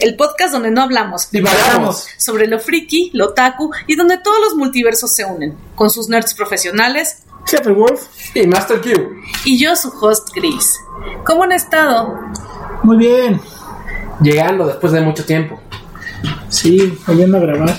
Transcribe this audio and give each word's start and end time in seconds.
el 0.00 0.16
podcast 0.16 0.52
donde 0.52 0.70
no 0.70 0.82
hablamos, 0.82 1.30
Divagamos. 1.30 2.06
sobre 2.18 2.46
lo 2.46 2.58
friki, 2.58 3.10
lo 3.14 3.32
taku 3.34 3.70
y 3.86 3.96
donde 3.96 4.18
todos 4.18 4.38
los 4.40 4.54
multiversos 4.56 5.14
se 5.14 5.24
unen, 5.24 5.56
con 5.74 5.90
sus 5.90 6.08
nerds 6.08 6.34
profesionales 6.34 7.22
Seattle 7.46 7.72
Wolf. 7.72 8.02
Y 8.34 8.46
Master 8.46 8.80
Q. 8.80 8.90
y 9.44 9.58
yo 9.58 9.74
su 9.74 9.88
host 10.00 10.28
Chris. 10.34 10.76
¿Cómo 11.24 11.44
han 11.44 11.52
estado? 11.52 12.18
Muy 12.82 12.96
bien. 12.98 13.40
Llegando 14.20 14.66
después 14.66 14.92
de 14.92 15.00
mucho 15.00 15.24
tiempo. 15.24 15.58
Sí, 16.48 16.98
volviendo 17.06 17.38
a 17.38 17.40
grabar. 17.40 17.78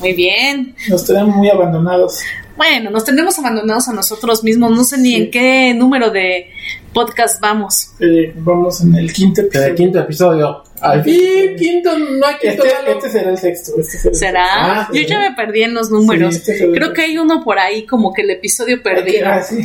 Muy 0.00 0.12
bien. 0.12 0.74
Nos 0.88 1.04
tenemos 1.06 1.34
muy 1.36 1.48
abandonados. 1.48 2.18
Bueno, 2.56 2.90
nos 2.90 3.04
tenemos 3.04 3.38
abandonados 3.38 3.88
a 3.88 3.92
nosotros 3.92 4.42
mismos. 4.44 4.72
No 4.72 4.84
sé 4.84 4.98
ni 4.98 5.10
Sí. 5.10 5.14
en 5.16 5.30
qué 5.30 5.74
número 5.74 6.10
de 6.10 6.50
podcast 6.94 7.40
vamos. 7.40 7.90
Eh, 8.00 8.32
vamos 8.36 8.80
en 8.80 8.94
el 8.94 9.12
quinto 9.12 9.42
En 9.42 9.46
episodio. 9.48 9.66
el 9.68 9.74
quinto 9.74 9.98
episodio. 10.00 10.64
Al 10.80 11.02
fin, 11.04 11.56
quinto, 11.58 11.98
no 11.98 12.26
hay 12.26 12.36
quinto. 12.36 12.64
Este, 12.64 12.90
este 12.92 13.10
será 13.10 13.30
el 13.30 13.38
sexto. 13.38 13.72
Este 13.78 13.98
será 13.98 14.10
el 14.10 14.16
¿Será? 14.16 14.44
Ah, 14.46 14.88
Yo 14.92 15.02
ya 15.02 15.18
me 15.18 15.32
perdí 15.32 15.62
en 15.64 15.74
los 15.74 15.90
números. 15.90 16.34
Sí, 16.36 16.52
este 16.52 16.70
Creo 16.72 16.92
que 16.92 17.02
hay 17.02 17.18
uno 17.18 17.42
por 17.44 17.58
ahí 17.58 17.84
como 17.84 18.12
que 18.12 18.22
el 18.22 18.30
episodio 18.30 18.82
perdido. 18.82 19.28
Ah, 19.28 19.42
sí, 19.42 19.58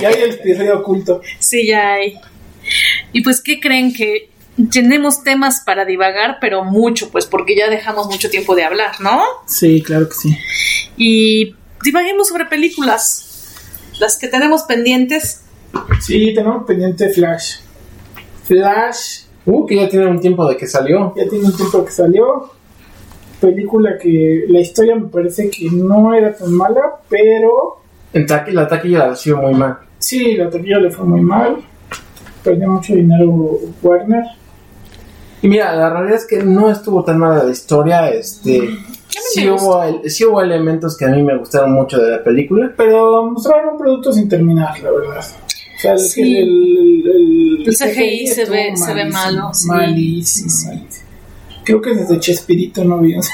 ya 0.00 0.08
hay 0.08 0.22
el 0.22 0.30
episodio 0.32 0.78
oculto. 0.80 1.22
Sí, 1.38 1.66
ya 1.66 1.94
hay. 1.94 2.18
Y 3.12 3.22
pues, 3.22 3.40
¿qué 3.40 3.60
creen? 3.60 3.92
Que 3.94 4.30
tenemos 4.70 5.22
temas 5.22 5.62
para 5.64 5.84
divagar, 5.84 6.38
pero 6.40 6.64
mucho, 6.64 7.10
pues 7.10 7.26
porque 7.26 7.56
ya 7.56 7.70
dejamos 7.70 8.06
mucho 8.08 8.28
tiempo 8.28 8.54
de 8.54 8.64
hablar, 8.64 9.00
¿no? 9.00 9.22
Sí, 9.46 9.82
claro 9.82 10.08
que 10.08 10.14
sí. 10.14 10.38
Y 10.96 11.54
divaguemos 11.82 12.28
sobre 12.28 12.46
películas. 12.46 13.26
Las 13.98 14.18
que 14.18 14.28
tenemos 14.28 14.62
pendientes. 14.64 15.42
Sí, 16.00 16.32
tenemos 16.34 16.64
pendiente 16.64 17.08
Flash. 17.10 17.56
Flash 18.44 19.24
Uh, 19.46 19.64
que 19.66 19.74
ya 19.76 19.88
tiene 19.88 20.06
un 20.06 20.20
tiempo 20.20 20.46
de 20.46 20.56
que 20.56 20.66
salió. 20.66 21.14
ya 21.16 21.26
tiene 21.28 21.46
un 21.46 21.56
tiempo 21.56 21.82
que 21.84 21.90
salió. 21.90 22.50
Película 23.40 23.96
que 23.98 24.44
la 24.48 24.60
historia 24.60 24.94
me 24.94 25.08
parece 25.08 25.48
que 25.48 25.70
no 25.70 26.12
era 26.14 26.34
tan 26.36 26.52
mala, 26.52 27.00
pero 27.08 27.80
En 28.12 28.26
taqui, 28.26 28.52
la 28.52 28.68
taquilla 28.68 28.98
la 28.98 29.08
recibió 29.10 29.38
muy 29.38 29.54
mal. 29.54 29.78
sí, 29.98 30.34
la 30.36 30.50
taquilla 30.50 30.78
le 30.78 30.90
fue 30.90 31.06
muy 31.06 31.22
mal. 31.22 31.56
Perdió 32.44 32.68
mucho 32.68 32.94
dinero 32.94 33.58
Warner. 33.82 34.24
Y 35.42 35.48
mira, 35.48 35.74
la 35.74 35.88
realidad 35.88 36.16
es 36.16 36.26
que 36.26 36.42
no 36.42 36.70
estuvo 36.70 37.02
tan 37.02 37.18
mala 37.18 37.42
la 37.42 37.50
historia. 37.50 38.10
Este, 38.10 38.68
sí, 39.08 39.44
me 39.46 39.52
hubo, 39.52 39.82
el- 39.82 40.10
sí 40.10 40.26
hubo 40.26 40.42
elementos 40.42 40.98
que 40.98 41.06
a 41.06 41.08
mí 41.08 41.22
me 41.22 41.36
gustaron 41.38 41.72
mucho 41.72 41.98
de 41.98 42.10
la 42.10 42.22
película. 42.22 42.72
Pero 42.76 43.24
mostraron 43.30 43.72
un 43.72 43.78
producto 43.78 44.12
sin 44.12 44.28
terminar, 44.28 44.78
la 44.80 44.90
verdad. 44.90 45.24
O 45.80 45.82
sea, 45.82 45.92
el, 45.92 45.98
Sí. 45.98 46.36
el, 46.36 47.02
el- 47.06 47.64
El 47.66 47.74
CGI 47.76 48.26
se 48.26 48.44
ve- 48.44 48.76
se 48.76 48.94
ve 48.94 49.04
malo, 49.06 49.50
sí. 49.54 49.66
Malísimo, 49.68 50.50
Sí, 50.50 50.56
sí. 50.56 50.66
malísimo. 50.68 51.06
Creo 51.64 51.80
que 51.82 51.94
desde 51.94 52.18
Chespirito 52.20 52.84
no 52.84 52.98
vi. 52.98 53.14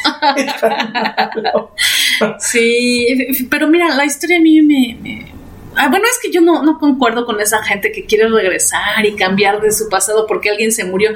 Sí, 2.38 3.06
pero 3.50 3.68
mira, 3.68 3.94
la 3.94 4.04
historia 4.04 4.38
a 4.38 4.40
mí 4.40 4.62
me... 4.62 4.96
me- 5.02 5.36
Ah, 5.78 5.90
bueno, 5.90 6.06
es 6.10 6.18
que 6.22 6.32
yo 6.32 6.40
no, 6.40 6.62
no 6.62 6.78
concuerdo 6.78 7.26
con 7.26 7.38
esa 7.38 7.62
gente 7.62 7.92
que 7.92 8.06
quiere 8.06 8.26
regresar 8.30 9.04
y 9.04 9.14
cambiar 9.14 9.60
de 9.60 9.70
su 9.70 9.90
pasado 9.90 10.24
porque 10.26 10.48
alguien 10.48 10.72
se 10.72 10.86
murió. 10.86 11.10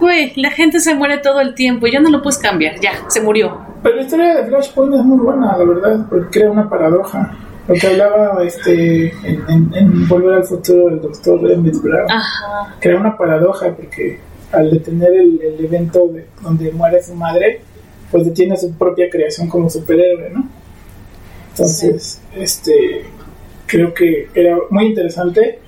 Güey, 0.00 0.32
la 0.34 0.50
gente 0.50 0.80
se 0.80 0.96
muere 0.96 1.18
todo 1.18 1.40
el 1.40 1.54
tiempo, 1.54 1.86
ya 1.86 2.00
no 2.00 2.10
lo 2.10 2.20
puedes 2.20 2.40
cambiar, 2.40 2.80
ya, 2.80 2.90
se 3.08 3.20
murió. 3.20 3.64
Pero 3.84 3.94
la 3.94 4.02
historia 4.02 4.34
de 4.34 4.46
Flashpoint 4.48 4.94
es 4.96 5.04
muy 5.04 5.18
buena, 5.18 5.56
la 5.56 5.64
verdad, 5.64 6.06
porque 6.10 6.40
crea 6.40 6.50
una 6.50 6.68
paradoja. 6.68 7.38
Lo 7.70 7.76
que 7.80 7.86
hablaba 7.86 8.42
este, 8.44 9.10
en, 9.24 9.44
en- 9.48 9.74
en 9.74 10.08
Volver 10.08 10.34
al 10.38 10.44
Futuro 10.44 10.86
del 10.88 11.00
doctor 11.00 11.50
Emmett 11.50 11.76
Brown. 11.80 12.10
Ajá. 12.10 12.74
Crea 12.80 12.98
una 12.98 13.16
paradoja 13.16 13.68
porque 13.76 14.18
al 14.52 14.70
detener 14.72 15.12
el, 15.14 15.40
el 15.40 15.64
evento 15.64 16.08
de- 16.08 16.26
donde 16.42 16.72
muere 16.72 17.00
su 17.02 17.14
madre, 17.14 17.60
pues 18.10 18.24
detiene 18.26 18.56
su 18.56 18.72
propia 18.72 19.08
creación 19.08 19.48
como 19.48 19.70
superhéroe, 19.70 20.30
¿no? 20.30 20.48
Entonces, 21.50 22.20
este, 22.34 23.04
creo 23.66 23.94
que 23.94 24.28
era 24.34 24.56
muy 24.70 24.86
interesante. 24.86 25.60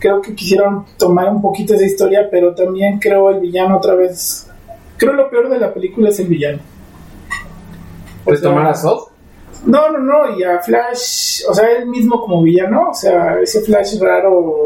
Creo 0.00 0.20
que 0.22 0.34
quisieron 0.34 0.84
tomar 0.98 1.28
un 1.30 1.40
poquito 1.42 1.74
esa 1.74 1.84
historia, 1.84 2.26
pero 2.30 2.54
también 2.54 2.98
creo 2.98 3.30
el 3.30 3.38
villano 3.38 3.76
otra 3.76 3.94
vez. 3.94 4.48
Creo 4.96 5.12
lo 5.12 5.30
peor 5.30 5.48
de 5.48 5.58
la 5.60 5.72
película 5.72 6.08
es 6.08 6.18
el 6.18 6.26
villano. 6.26 6.58
O 8.22 8.24
¿Puedes 8.24 8.40
sea, 8.40 8.50
tomar 8.50 8.66
a 8.66 8.74
Zod? 8.74 9.09
No, 9.66 9.90
no, 9.90 9.98
no, 9.98 10.38
y 10.38 10.42
a 10.42 10.58
Flash, 10.60 11.42
o 11.48 11.54
sea, 11.54 11.70
él 11.72 11.86
mismo 11.86 12.20
como 12.20 12.42
villano, 12.42 12.88
o 12.90 12.94
sea, 12.94 13.38
ese 13.42 13.60
Flash 13.60 13.98
raro. 14.00 14.56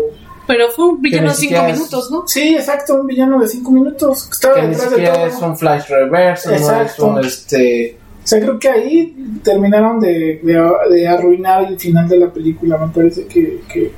Pero 0.46 0.68
fue 0.70 0.86
un 0.88 1.00
villano 1.00 1.22
ni 1.24 1.28
de 1.30 1.34
cinco 1.34 1.40
siquiera 1.54 1.68
es- 1.70 1.76
minutos, 1.78 2.10
¿no? 2.10 2.28
Sí, 2.28 2.54
exacto, 2.54 2.94
un 3.00 3.06
villano 3.06 3.40
de 3.40 3.48
cinco 3.48 3.70
minutos. 3.70 4.28
Estaba 4.30 4.54
Que 4.54 4.62
ni 4.62 4.68
detrás 4.68 4.90
de 4.90 4.96
siquiera 4.96 5.14
todo. 5.14 5.26
es 5.26 5.38
un 5.42 5.56
flash 5.56 5.88
reverse, 5.88 6.48
no 6.50 6.54
es 6.54 6.60
Exacto. 6.62 7.06
un 7.06 7.24
este. 7.24 7.98
O 8.22 8.26
sea, 8.26 8.40
creo 8.40 8.58
que 8.58 8.68
ahí 8.68 9.16
terminaron 9.42 10.00
de, 10.00 10.40
de, 10.42 10.72
de 10.90 11.08
arruinar 11.08 11.64
el 11.64 11.78
final 11.78 12.08
de 12.08 12.18
la 12.18 12.30
película, 12.32 12.78
me 12.78 12.88
parece 12.92 13.26
que... 13.26 13.60
que- 13.68 13.92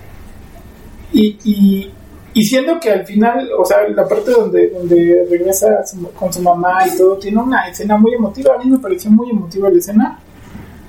y, 1.13 1.39
y, 1.45 1.91
y 2.35 2.45
siendo 2.45 2.79
que 2.81 2.91
al 2.91 3.07
final, 3.07 3.49
o 3.59 3.65
sea, 3.65 3.89
la 3.89 4.07
parte 4.07 4.31
donde, 4.33 4.69
donde 4.71 5.27
regresa 5.31 5.85
su- 5.87 6.11
con 6.13 6.33
su 6.33 6.43
mamá 6.43 6.87
y 6.87 6.97
todo, 6.97 7.17
tiene 7.19 7.39
una 7.39 7.69
escena 7.69 7.97
muy 7.97 8.15
emotiva, 8.15 8.55
a 8.55 8.59
mí 8.59 8.69
me 8.71 8.79
pareció 8.79 9.11
muy 9.11 9.31
emotiva 9.31 9.71
la 9.71 9.79
escena, 9.79 10.21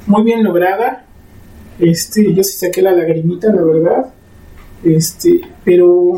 muy 0.08 0.24
bien 0.24 0.44
lograda, 0.44 1.06
este, 1.80 2.34
yo 2.34 2.44
sí 2.44 2.58
saqué 2.58 2.82
la 2.82 2.92
lagrimita, 2.92 3.52
la 3.54 3.62
verdad, 3.62 4.14
este, 4.84 5.42
pero... 5.64 6.14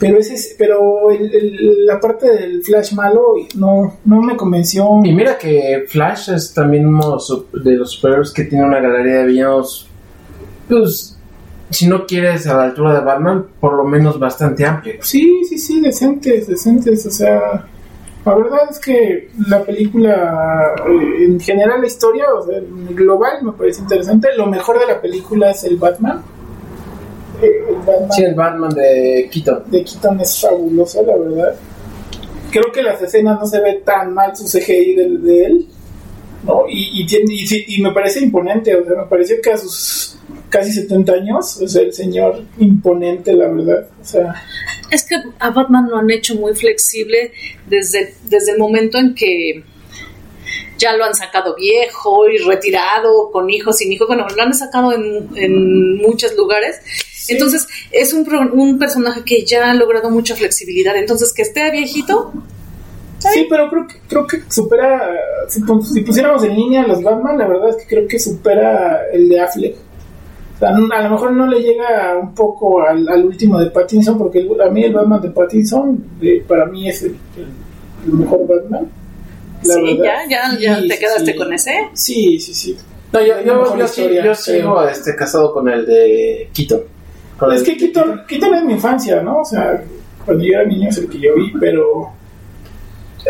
Pero 0.00 0.16
ese, 0.18 0.54
pero 0.56 1.10
el- 1.10 1.34
el- 1.34 1.84
la 1.86 1.98
parte 1.98 2.32
del 2.32 2.62
Flash 2.62 2.92
malo 2.94 3.34
no, 3.56 3.96
no 4.04 4.22
me 4.22 4.36
convenció. 4.36 5.00
Y 5.02 5.12
mira 5.12 5.36
que 5.36 5.86
Flash 5.88 6.30
es 6.30 6.54
también 6.54 6.86
uno 6.86 7.18
de 7.52 7.76
los- 7.76 7.90
superhéroes 7.90 8.30
que 8.30 8.44
tiene 8.44 8.64
una 8.64 8.78
galería 8.78 9.16
de 9.18 9.26
villanos. 9.26 9.88
Pues, 10.68 11.18
si 11.70 11.88
no 11.88 12.06
quieres 12.06 12.46
a 12.46 12.56
la 12.58 12.62
altura 12.66 12.94
de 12.94 13.00
Batman, 13.04 13.46
por 13.58 13.72
lo 13.74 13.82
menos 13.82 14.20
bastante 14.20 14.64
amplia. 14.64 14.94
Sí, 15.00 15.42
sí, 15.48 15.58
sí, 15.58 15.80
decentes, 15.80 16.46
decentes. 16.46 17.04
O 17.04 17.10
sea, 17.10 17.66
la 18.24 18.34
verdad 18.34 18.58
es 18.70 18.78
que 18.78 19.30
la 19.48 19.62
película, 19.64 20.74
eh, 20.86 21.24
en 21.24 21.40
general 21.40 21.80
la 21.80 21.86
historia, 21.86 22.26
o 22.34 22.44
sea, 22.44 22.58
en 22.58 22.94
global 22.94 23.42
me 23.42 23.52
parece 23.52 23.80
interesante. 23.80 24.28
Lo 24.36 24.46
mejor 24.46 24.78
de 24.78 24.86
la 24.86 25.00
película 25.00 25.50
es 25.50 25.64
el 25.64 25.76
Batman. 25.76 26.22
Eh, 27.40 27.64
el 27.68 27.76
Batman 27.76 28.12
Sí, 28.12 28.22
el 28.24 28.34
Batman 28.34 28.70
de 28.74 29.30
Keaton. 29.32 29.62
de 29.70 29.84
Keaton 29.84 30.20
es 30.20 30.40
fabuloso, 30.40 31.02
la 31.06 31.16
verdad. 31.16 31.54
Creo 32.50 32.70
que 32.72 32.82
las 32.82 33.00
escenas 33.00 33.38
no 33.40 33.46
se 33.46 33.60
ve 33.60 33.82
tan 33.84 34.12
mal 34.12 34.36
su 34.36 34.44
CGI 34.44 34.94
de, 34.94 35.08
de 35.18 35.44
él. 35.44 35.66
¿no? 36.44 36.64
Y, 36.68 37.00
y, 37.02 37.06
tiene- 37.06 37.32
y, 37.34 37.76
y 37.76 37.82
me 37.82 37.92
parece 37.92 38.20
imponente, 38.20 38.74
o 38.76 38.84
sea, 38.84 38.94
me 39.02 39.04
pareció 39.06 39.36
que 39.42 39.52
a 39.52 39.56
sus 39.58 40.17
casi 40.48 40.72
70 40.72 41.12
años, 41.12 41.56
o 41.60 41.68
sea, 41.68 41.82
el 41.82 41.92
señor 41.92 42.42
imponente, 42.58 43.32
la 43.32 43.48
verdad. 43.48 43.88
O 44.00 44.04
sea, 44.04 44.34
Es 44.90 45.04
que 45.04 45.16
a 45.38 45.50
Batman 45.50 45.88
lo 45.90 45.96
han 45.96 46.10
hecho 46.10 46.34
muy 46.34 46.54
flexible 46.54 47.32
desde, 47.66 48.14
desde 48.24 48.52
el 48.52 48.58
momento 48.58 48.98
en 48.98 49.14
que 49.14 49.62
ya 50.78 50.96
lo 50.96 51.04
han 51.04 51.14
sacado 51.14 51.56
viejo 51.56 52.28
y 52.28 52.38
retirado, 52.38 53.30
con 53.30 53.50
hijos, 53.50 53.78
sin 53.78 53.92
hijos. 53.92 54.06
Bueno, 54.06 54.26
lo 54.34 54.42
han 54.42 54.54
sacado 54.54 54.92
en, 54.92 55.28
en 55.34 55.96
muchos 55.98 56.34
lugares. 56.36 56.80
Entonces, 57.28 57.66
es 57.90 58.12
un, 58.12 58.26
un 58.52 58.78
personaje 58.78 59.22
que 59.24 59.44
ya 59.44 59.70
ha 59.70 59.74
logrado 59.74 60.08
mucha 60.08 60.34
flexibilidad. 60.36 60.96
Entonces, 60.96 61.32
que 61.34 61.42
esté 61.42 61.70
viejito, 61.70 62.32
Sí, 63.18 63.46
pero 63.50 63.68
creo 63.68 63.86
que, 63.86 63.94
creo 64.08 64.26
que 64.26 64.42
supera, 64.48 65.10
si, 65.48 65.60
si 65.92 66.00
pusiéramos 66.02 66.44
en 66.44 66.54
línea 66.54 66.86
los 66.86 67.02
Batman, 67.02 67.36
la 67.36 67.48
verdad 67.48 67.70
es 67.70 67.76
que 67.76 67.86
creo 67.86 68.06
que 68.06 68.18
supera 68.18 69.08
el 69.12 69.28
de 69.28 69.40
Affleck. 69.40 69.76
O 70.58 70.60
sea, 70.60 70.72
no- 70.72 70.92
a 70.92 71.02
lo 71.02 71.10
mejor 71.10 71.32
no 71.32 71.46
le 71.46 71.60
llega 71.60 72.16
un 72.20 72.34
poco 72.34 72.82
al, 72.82 73.08
al 73.08 73.24
último 73.24 73.60
de 73.60 73.70
Pattinson, 73.70 74.18
porque 74.18 74.40
el- 74.40 74.60
a 74.60 74.68
mí 74.70 74.82
el 74.84 74.92
Batman 74.92 75.20
de 75.22 75.30
Pattinson, 75.30 76.04
eh, 76.20 76.42
para 76.46 76.66
mí 76.66 76.88
es 76.88 77.02
el, 77.04 77.16
mejor 78.06 78.40
Batman. 78.46 78.88
la 79.64 79.74
sí, 79.74 79.80
verdad. 79.98 80.04
ya, 80.28 80.28
ya, 80.52 80.58
ya 80.58 80.80
Sí, 80.82 80.88
te 80.88 80.98
quedaste 80.98 81.32
sí. 81.32 81.38
con 81.38 81.52
ese. 81.52 81.72
Sí, 81.92 82.40
sí, 82.40 82.54
sí. 82.54 82.76
No, 83.12 83.20
yo, 83.20 83.40
yo, 83.40 83.76
yo 83.76 83.86
sí- 83.88 84.00
historia, 84.02 84.24
yo 84.24 84.34
sigo 84.34 84.82
este, 84.88 85.14
casado 85.16 85.52
con 85.52 85.68
el 85.68 85.86
de 85.86 86.48
Keaton. 86.54 86.80
Con 87.38 87.52
Es 87.52 87.60
el- 87.60 87.66
que 87.66 87.76
Keaton, 87.76 88.22
Keaton 88.28 88.54
es 88.54 88.64
mi 88.64 88.72
infancia, 88.74 89.22
¿no? 89.22 89.40
O 89.40 89.44
sea, 89.44 89.82
cuando 90.24 90.44
yo 90.44 90.54
era 90.54 90.64
niño 90.64 90.88
es 90.88 90.98
el 90.98 91.08
que 91.08 91.18
yo 91.20 91.34
vi, 91.36 91.52
pero... 91.60 92.10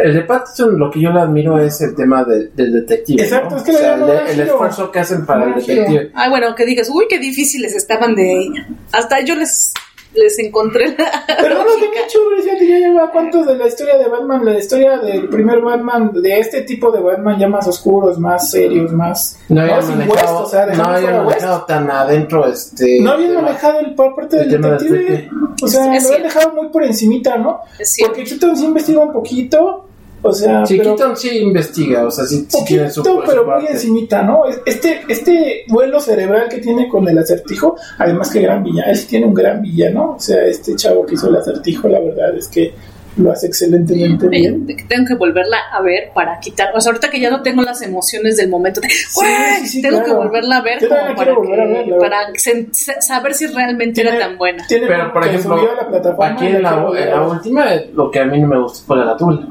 El 0.02 0.14
de 0.14 0.22
Pattinson, 0.22 0.78
lo 0.78 0.90
que 0.90 1.00
yo 1.00 1.10
le 1.12 1.20
admiro 1.20 1.58
es 1.58 1.80
el 1.80 1.94
tema 1.94 2.24
del, 2.24 2.54
del 2.54 2.72
detective. 2.72 3.22
Exacto, 3.22 3.50
¿no? 3.50 3.56
es 3.58 3.62
que 3.64 3.72
O 3.72 3.78
sea, 3.78 3.96
le- 3.96 4.32
el, 4.32 4.40
esfuerzo 4.40 4.90
que 4.92 4.98
hacen 5.00 5.26
para 5.26 5.44
el 5.44 5.54
detective. 5.54 6.10
Ay, 6.14 6.30
bueno, 6.30 6.54
que 6.54 6.64
digas, 6.64 6.88
uy, 6.92 7.06
qué 7.08 7.18
difíciles 7.18 7.74
estaban 7.74 8.14
de... 8.14 8.48
Hasta 8.92 9.20
yo 9.20 9.34
les 9.34 9.72
les 10.14 10.38
encontré 10.38 10.88
la 10.96 11.12
Pero 11.26 11.56
no 11.58 11.64
lo 11.64 11.70
lógica. 11.70 11.90
tengo 11.92 12.04
hecho, 12.06 12.18
fíjate, 12.42 12.66
ya 12.66 12.78
lleva 12.78 13.10
cuántos 13.12 13.46
de 13.46 13.56
la 13.56 13.66
historia 13.68 13.98
de 13.98 14.08
Batman, 14.08 14.42
la 14.44 14.58
historia 14.58 14.96
del 14.98 15.28
primer 15.28 15.60
Batman, 15.60 16.10
de 16.14 16.40
este 16.40 16.62
tipo 16.62 16.90
de 16.90 17.00
Batman 17.00 17.38
ya 17.38 17.46
más 17.46 17.68
oscuros, 17.68 18.18
más 18.18 18.50
serios, 18.50 18.90
más... 18.92 19.38
No 19.50 19.60
habían 19.60 19.86
manejado, 19.86 20.38
West, 20.40 20.46
o 20.46 20.50
sea, 20.50 20.66
no 20.66 20.82
habían 20.84 21.24
manejado 21.26 21.64
tan 21.66 21.90
adentro 21.90 22.46
este. 22.48 23.00
No 23.02 23.12
habían 23.12 23.30
tema. 23.30 23.42
manejado 23.42 23.80
el 23.80 23.94
por 23.94 24.16
parte 24.16 24.40
el 24.40 24.50
del 24.50 24.62
detective. 24.62 24.98
detective. 24.98 25.30
O 25.62 25.68
sea, 25.68 25.94
Es 25.94 26.02
lo 26.04 26.08
habían 26.08 26.22
dejado 26.22 26.52
muy 26.54 26.68
por 26.70 26.84
encimita, 26.84 27.36
¿no? 27.36 27.60
Porque 28.06 28.24
Keaton 28.24 28.56
sí 28.56 28.64
investiga 28.64 29.00
un 29.00 29.12
poquito, 29.12 29.87
o 30.22 30.32
sea, 30.32 30.66
Sí, 30.66 30.78
pero 30.78 31.16
sí 31.16 31.38
investiga, 31.38 32.06
o 32.06 32.10
sea, 32.10 32.24
sí, 32.24 32.46
sí 32.48 32.64
tiene 32.66 32.90
su, 32.90 33.02
poquito, 33.02 33.20
su 33.22 33.28
pero 33.28 33.44
muy 33.46 33.66
encimita, 33.66 34.22
¿no? 34.22 34.42
Este, 34.64 35.02
este 35.08 35.64
vuelo 35.68 36.00
cerebral 36.00 36.48
que 36.48 36.58
tiene 36.58 36.88
con 36.88 37.08
el 37.08 37.18
acertijo, 37.18 37.76
además 37.98 38.30
que 38.30 38.40
gran 38.40 38.62
villano, 38.62 38.90
él 38.90 38.96
sí 38.96 39.06
tiene 39.06 39.26
un 39.26 39.34
gran 39.34 39.62
villano, 39.62 40.14
o 40.16 40.20
sea, 40.20 40.44
este 40.44 40.74
chavo 40.76 41.06
que 41.06 41.14
hizo 41.14 41.28
el 41.28 41.36
acertijo, 41.36 41.88
la 41.88 42.00
verdad 42.00 42.36
es 42.36 42.48
que 42.48 42.72
lo 43.18 43.32
hace 43.32 43.48
excelentemente 43.48 44.28
bien. 44.28 44.66
tengo 44.88 45.06
que 45.06 45.14
volverla 45.14 45.58
a 45.72 45.82
ver 45.82 46.10
para 46.14 46.38
quitar. 46.38 46.70
O 46.74 46.80
sea, 46.80 46.90
ahorita 46.90 47.10
que 47.10 47.20
ya 47.20 47.30
no 47.30 47.42
tengo 47.42 47.62
las 47.62 47.82
emociones 47.82 48.36
del 48.36 48.48
momento, 48.48 48.80
sí, 48.82 49.66
sí, 49.66 49.82
tengo 49.82 49.98
claro. 49.98 50.12
que 50.12 50.16
volverla 50.16 50.56
a 50.58 50.62
ver 50.62 50.78
como 50.78 51.16
para, 51.16 51.32
a 51.32 51.36
verla, 51.36 53.00
saber 53.00 53.34
si 53.34 53.46
realmente 53.48 54.00
era 54.00 54.18
tan 54.18 54.38
buena. 54.38 54.64
Tiene 54.66 54.86
Pero, 54.86 55.12
por 55.12 55.26
ejemplo, 55.26 55.56
subió 55.56 55.72
a 55.72 55.74
la 55.74 55.88
plataforma 55.88 56.34
aquí 56.34 56.46
en 56.46 56.62
la, 56.62 56.70
la 56.70 57.22
última, 57.22 57.66
lo 57.92 58.10
que 58.10 58.20
a 58.20 58.24
mí 58.24 58.40
no 58.40 58.48
me 58.48 58.60
gustó 58.60 58.86
fue 58.86 58.96
la 58.96 59.04
gatúbela. 59.04 59.46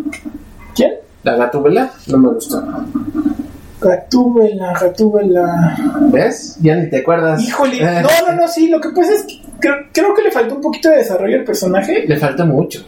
La 1.28 1.36
gatúbela 1.36 1.92
no 2.08 2.18
me 2.20 2.30
gustó. 2.30 2.64
Gatúbela, 3.82 4.74
Gatúbela. 4.80 5.76
¿Ves? 6.12 6.58
Ya 6.62 6.76
ni 6.78 6.90
te 6.90 7.00
acuerdas. 7.00 7.42
Híjole, 7.42 7.82
no, 8.02 8.08
no, 8.32 8.36
no, 8.42 8.48
sí, 8.48 8.70
lo 8.70 8.80
que 8.80 8.90
pasa 8.90 9.14
es 9.14 9.24
que 9.24 9.42
creo, 9.60 9.76
creo 9.92 10.14
que 10.16 10.22
le 10.24 10.32
faltó 10.32 10.56
un 10.56 10.62
poquito 10.62 10.90
de 10.90 10.98
desarrollo 11.00 11.38
al 11.40 11.44
personaje. 11.44 12.06
Le 12.08 12.16
falta 12.18 12.46
mucho. 12.46 12.80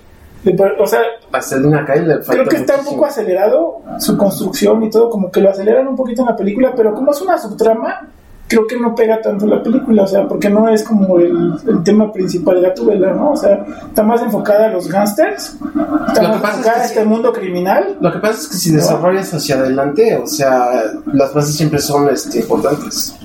Le- 0.45 0.55
O 0.79 0.87
sea, 0.87 1.01
A 1.33 1.41
Selina 1.41 1.85
Kyle 1.85 2.07
le 2.07 2.13
falta 2.19 2.31
creo 2.31 2.45
que 2.47 2.55
está 2.55 2.77
un 2.77 2.85
poco 2.85 3.05
acelerado 3.05 3.81
su 3.99 4.15
construcción 4.17 4.81
y 4.83 4.89
todo, 4.89 5.09
como 5.09 5.29
que 5.29 5.41
lo 5.41 5.49
aceleran 5.49 5.85
un 5.85 5.97
poquito 5.97 6.21
en 6.21 6.29
la 6.29 6.35
película, 6.37 6.71
pero 6.73 6.93
como 6.95 7.11
es 7.11 7.19
una 7.21 7.37
subtrama, 7.37 8.07
creo 8.49 8.65
que 8.65 8.77
no 8.77 8.95
pega 8.95 9.21
tanto 9.21 9.45
la 9.45 9.61
película, 9.61 10.03
o 10.03 10.07
sea, 10.07 10.27
porque 10.27 10.49
no 10.49 10.67
es 10.67 10.83
como 10.83 11.19
el, 11.19 11.53
el 11.67 11.83
tema 11.83 12.11
principal 12.11 12.55
de 12.55 12.69
Gatúbela, 12.69 13.13
¿no? 13.13 13.31
O 13.31 13.37
sea, 13.37 13.63
está 13.87 14.01
más 14.01 14.21
enfocada 14.23 14.65
a 14.65 14.69
los 14.69 14.87
gángsters, 14.87 15.55
está 16.07 16.23
Lo 16.23 16.29
que 16.29 16.39
más 16.39 16.41
pasa 16.41 16.49
es 16.49 16.57
enfocada 16.57 16.75
que 16.75 16.81
a 16.81 16.85
este 16.85 17.05
mundo 17.05 17.31
criminal. 17.31 17.97
Lo 18.01 18.11
que 18.11 18.17
pasa 18.17 18.41
es 18.41 18.47
que 18.47 18.57
si 18.57 18.71
desarrollas 18.71 19.31
hacia 19.33 19.55
adelante, 19.55 20.17
o 20.17 20.25
sea, 20.25 20.67
las 21.13 21.31
bases 21.31 21.55
siempre 21.55 21.79
son 21.79 22.09
este, 22.09 22.39
importantes. 22.39 23.15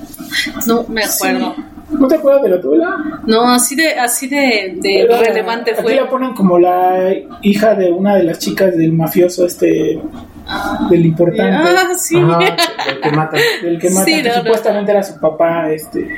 No 0.67 0.85
me 0.87 1.03
acuerdo. 1.03 1.55
¿No 1.89 2.07
te 2.07 2.15
acuerdas 2.15 2.43
de 2.43 2.49
Gatúbela? 2.49 3.21
No, 3.27 3.47
así 3.53 3.75
de, 3.75 3.93
así 3.93 4.27
de, 4.27 4.75
de 4.81 5.01
Era- 5.01 5.19
relevante 5.19 5.71
Aquí 5.71 5.81
fue. 5.83 5.95
la 5.95 6.09
ponen 6.09 6.33
como 6.33 6.57
la 6.59 7.13
hija 7.41 7.75
de 7.75 7.91
una 7.91 8.15
de 8.15 8.23
las 8.23 8.39
chicas 8.39 8.75
del 8.75 8.91
mafioso, 8.93 9.45
este, 9.45 9.99
del 10.89 11.05
importante. 11.05 11.43
Ah, 11.55 11.93
sí. 11.95 12.15
Ajá, 12.17 12.39
que- 13.03 13.11
mata. 13.11 13.37
del 13.61 13.79
que 13.79 13.89
mata, 13.91 14.05
Sí, 14.05 14.21
que 14.23 14.29
no, 14.29 14.35
no. 14.35 14.41
supuestamente 14.41 14.91
era 14.91 15.03
su 15.03 15.19
papá, 15.19 15.71
este, 15.71 16.09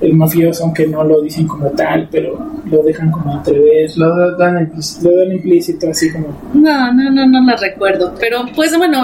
el 0.00 0.14
mafioso, 0.14 0.62
aunque 0.64 0.86
no 0.86 1.02
lo 1.02 1.20
dicen 1.20 1.48
como 1.48 1.70
tal, 1.70 2.08
pero 2.10 2.38
lo 2.66 2.82
dejan 2.84 3.10
como 3.10 3.32
entrever, 3.38 3.90
Lo 3.96 4.36
dan 4.36 4.60
implícito. 4.60 5.10
lo 5.10 5.18
dan 5.18 5.32
implícito, 5.32 5.90
así 5.90 6.12
como. 6.12 6.28
No, 6.54 6.92
no, 6.92 7.10
no, 7.10 7.26
no 7.26 7.40
la 7.44 7.56
recuerdo. 7.56 8.14
Pero 8.20 8.44
pues 8.54 8.76
bueno, 8.78 9.02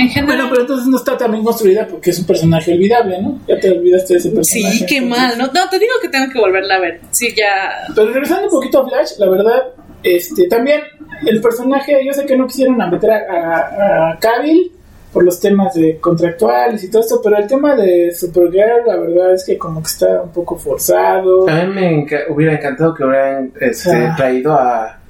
en 0.00 0.08
general. 0.08 0.36
Bueno, 0.36 0.50
pero 0.50 0.60
entonces 0.62 0.86
no 0.88 0.96
está 0.96 1.16
también 1.16 1.44
construida 1.44 1.86
porque 1.86 2.10
es 2.10 2.18
un 2.18 2.26
personaje 2.26 2.72
olvidable, 2.72 3.20
¿no? 3.22 3.38
Ya 3.48 3.58
te 3.60 3.70
olvidaste 3.70 4.14
de 4.14 4.18
ese 4.20 4.30
personaje. 4.30 4.76
sí, 4.78 4.86
qué 4.86 4.96
entonces- 4.98 5.20
mal. 5.28 5.38
No, 5.38 5.46
no, 5.52 5.68
te 5.70 5.78
digo 5.78 5.92
que 6.02 6.08
tengo 6.08 6.32
que 6.32 6.38
volverla 6.38 6.76
a 6.76 6.80
ver. 6.80 7.00
Sí, 7.10 7.34
ya. 7.36 7.84
Pero 7.94 8.08
regresando 8.12 8.44
un 8.44 8.50
poquito 8.50 8.80
a 8.80 8.88
Flash, 8.88 9.12
la 9.18 9.28
verdad, 9.28 9.62
este, 10.02 10.46
también 10.48 10.80
el 11.26 11.40
personaje, 11.40 11.98
yo 12.04 12.12
sé 12.12 12.24
que 12.26 12.36
no 12.36 12.46
quisieron 12.46 12.76
meter 12.90 13.10
a, 13.10 13.18
a, 13.18 14.10
a 14.12 14.18
Cavill 14.18 14.72
por 15.12 15.24
los 15.24 15.40
temas 15.40 15.74
de 15.74 15.98
contractuales 15.98 16.84
y 16.84 16.90
todo 16.90 17.02
esto, 17.02 17.20
pero 17.22 17.36
el 17.36 17.46
tema 17.48 17.74
de 17.74 18.12
Supergirl, 18.14 18.86
la 18.86 18.96
verdad 18.96 19.34
es 19.34 19.44
que 19.44 19.58
como 19.58 19.82
que 19.82 19.88
está 19.88 20.22
un 20.22 20.30
poco 20.32 20.56
forzado. 20.56 21.48
A 21.48 21.64
mí 21.64 21.74
me 21.74 21.90
enca- 22.06 22.24
hubiera 22.30 22.54
encantado 22.54 22.94
que 22.94 23.04
hubieran 23.04 23.52
este, 23.60 23.90
Ah. 23.90 24.14
traído 24.16 24.52
a, 24.54 25.00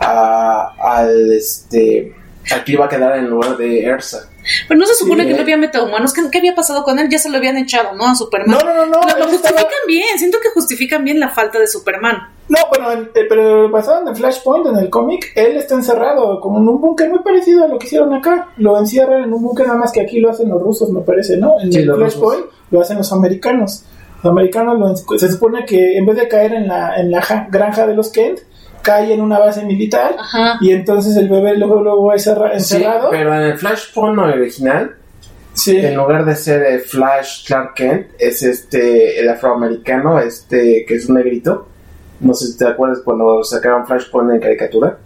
a- 0.00 0.74
al 0.80 1.32
este 1.32 2.12
al 2.52 2.62
que 2.64 2.72
iba 2.72 2.84
a 2.84 2.88
quedar 2.88 3.16
en 3.16 3.30
lugar 3.30 3.56
de 3.56 3.84
Ersa. 3.84 4.28
Pero 4.68 4.78
no 4.78 4.86
se 4.86 4.94
supone 4.94 5.22
Sí, 5.22 5.28
que 5.28 5.34
eh. 5.34 5.36
no 5.36 5.42
había 5.42 5.56
metahumanos. 5.56 6.12
¿Qué, 6.12 6.22
qué 6.30 6.38
había 6.38 6.54
pasado 6.54 6.84
con 6.84 6.98
él? 6.98 7.08
Ya 7.10 7.18
se 7.18 7.30
lo 7.30 7.38
habían 7.38 7.56
echado, 7.56 7.94
¿no? 7.96 8.06
A 8.06 8.14
Superman. 8.14 8.58
No, 8.58 8.64
no, 8.64 8.74
no, 8.74 8.86
no, 8.86 9.00
Lo, 9.00 9.18
lo 9.18 9.24
justifican 9.24 9.56
estaba- 9.56 9.68
bien. 9.86 10.18
Siento 10.18 10.38
que 10.42 10.50
justifican 10.50 11.04
bien 11.04 11.18
la 11.20 11.28
falta 11.30 11.58
de 11.58 11.66
Superman. 11.66 12.18
No, 12.48 12.58
bueno, 12.68 12.92
en- 12.92 13.10
eh, 13.14 13.24
pero 13.28 13.70
basado 13.70 14.06
en 14.08 14.14
Flashpoint, 14.14 14.66
en 14.66 14.76
el 14.76 14.90
cómic, 14.90 15.32
él 15.34 15.56
está 15.56 15.74
encerrado 15.74 16.40
como 16.40 16.58
en 16.58 16.68
un 16.68 16.80
búnker 16.80 17.08
muy 17.08 17.20
parecido 17.20 17.64
a 17.64 17.68
lo 17.68 17.78
que 17.78 17.86
hicieron 17.86 18.12
acá. 18.12 18.48
Lo 18.58 18.78
encierran 18.78 19.22
en 19.24 19.32
un 19.32 19.42
búnker, 19.42 19.66
nada 19.66 19.78
más 19.78 19.92
que 19.92 20.00
aquí 20.02 20.20
lo 20.20 20.30
hacen 20.30 20.48
los 20.50 20.60
rusos, 20.60 20.90
me 20.90 21.00
parece, 21.00 21.36
¿no? 21.38 21.58
En 21.60 21.72
Sí, 21.72 21.78
el 21.80 21.94
Flashpoint 21.94 22.44
lo 22.70 22.80
hacen 22.82 22.98
los 22.98 23.10
americanos. 23.12 23.84
Los 24.22 24.30
americanos 24.30 24.78
lo 25.08 25.18
se 25.18 25.30
supone 25.30 25.64
que 25.66 25.96
en 25.98 26.06
vez 26.06 26.16
de 26.16 26.28
caer 26.28 26.52
en 26.54 26.68
la, 26.68 26.96
en 26.96 27.10
la 27.10 27.20
ja- 27.22 27.46
granja 27.50 27.86
de 27.86 27.94
los 27.94 28.10
Kent, 28.10 28.40
cae 28.84 29.12
en 29.12 29.20
una 29.20 29.38
base 29.40 29.64
militar 29.64 30.14
Ajá. 30.18 30.58
y 30.60 30.70
entonces 30.70 31.16
el 31.16 31.28
bebé 31.28 31.56
luego, 31.56 31.82
luego 31.82 32.12
es 32.12 32.22
cerra- 32.24 32.50
Sí, 32.60 32.76
encerrado. 32.76 33.08
pero 33.10 33.34
en 33.34 33.40
el 33.42 33.58
Flashpoint 33.58 34.18
original, 34.18 34.94
Sí. 35.54 35.76
en 35.76 35.94
lugar 35.96 36.24
de 36.24 36.36
ser 36.36 36.62
eh, 36.64 36.78
Flash 36.80 37.46
Clark 37.46 37.74
Kent, 37.74 38.06
es 38.18 38.42
este 38.42 39.18
el 39.20 39.28
afroamericano, 39.28 40.18
este 40.20 40.84
que 40.86 40.94
es 40.96 41.08
un 41.08 41.16
negrito. 41.16 41.68
No 42.20 42.34
sé 42.34 42.46
si 42.48 42.58
te 42.58 42.66
acuerdas 42.66 43.00
cuando 43.04 43.42
sacaron 43.42 43.86
Flashpoint 43.86 44.32
en 44.32 44.40
caricatura, 44.40 44.98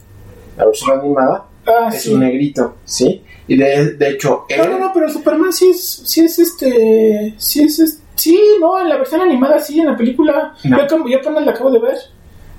la 0.57 0.65
versión 0.67 0.99
animada, 1.01 1.45
Ah, 1.67 1.91
es 1.93 2.03
sí. 2.03 2.15
un 2.15 2.21
negrito, 2.21 2.77
¿sí? 2.85 3.23
Y 3.47 3.57
de, 3.57 3.93
de 3.97 4.09
hecho, 4.11 4.45
él, 4.49 4.59
No, 4.59 4.69
no, 4.71 4.79
no, 4.87 4.91
pero 4.93 5.07
el 5.07 5.13
Superman 5.13 5.53
sí 5.53 5.69
es, 5.71 6.03
sí 6.07 6.25
es 6.25 6.39
este, 6.39 7.35
sí 7.39 7.63
es, 7.65 7.79
es- 7.79 8.03
sí, 8.15 8.39
no, 8.61 8.81
en 8.81 8.89
la 8.89 8.97
versión 8.97 9.21
animada 9.21 9.59
sí, 9.61 9.79
en 9.81 9.87
la 9.87 9.97
película, 9.97 10.55
No. 10.65 10.79
yo, 10.89 11.07
yo 11.09 11.19
apenas 11.19 11.45
la 11.45 11.53
acabo 11.53 11.71
de 11.71 11.79
ver. 11.79 11.97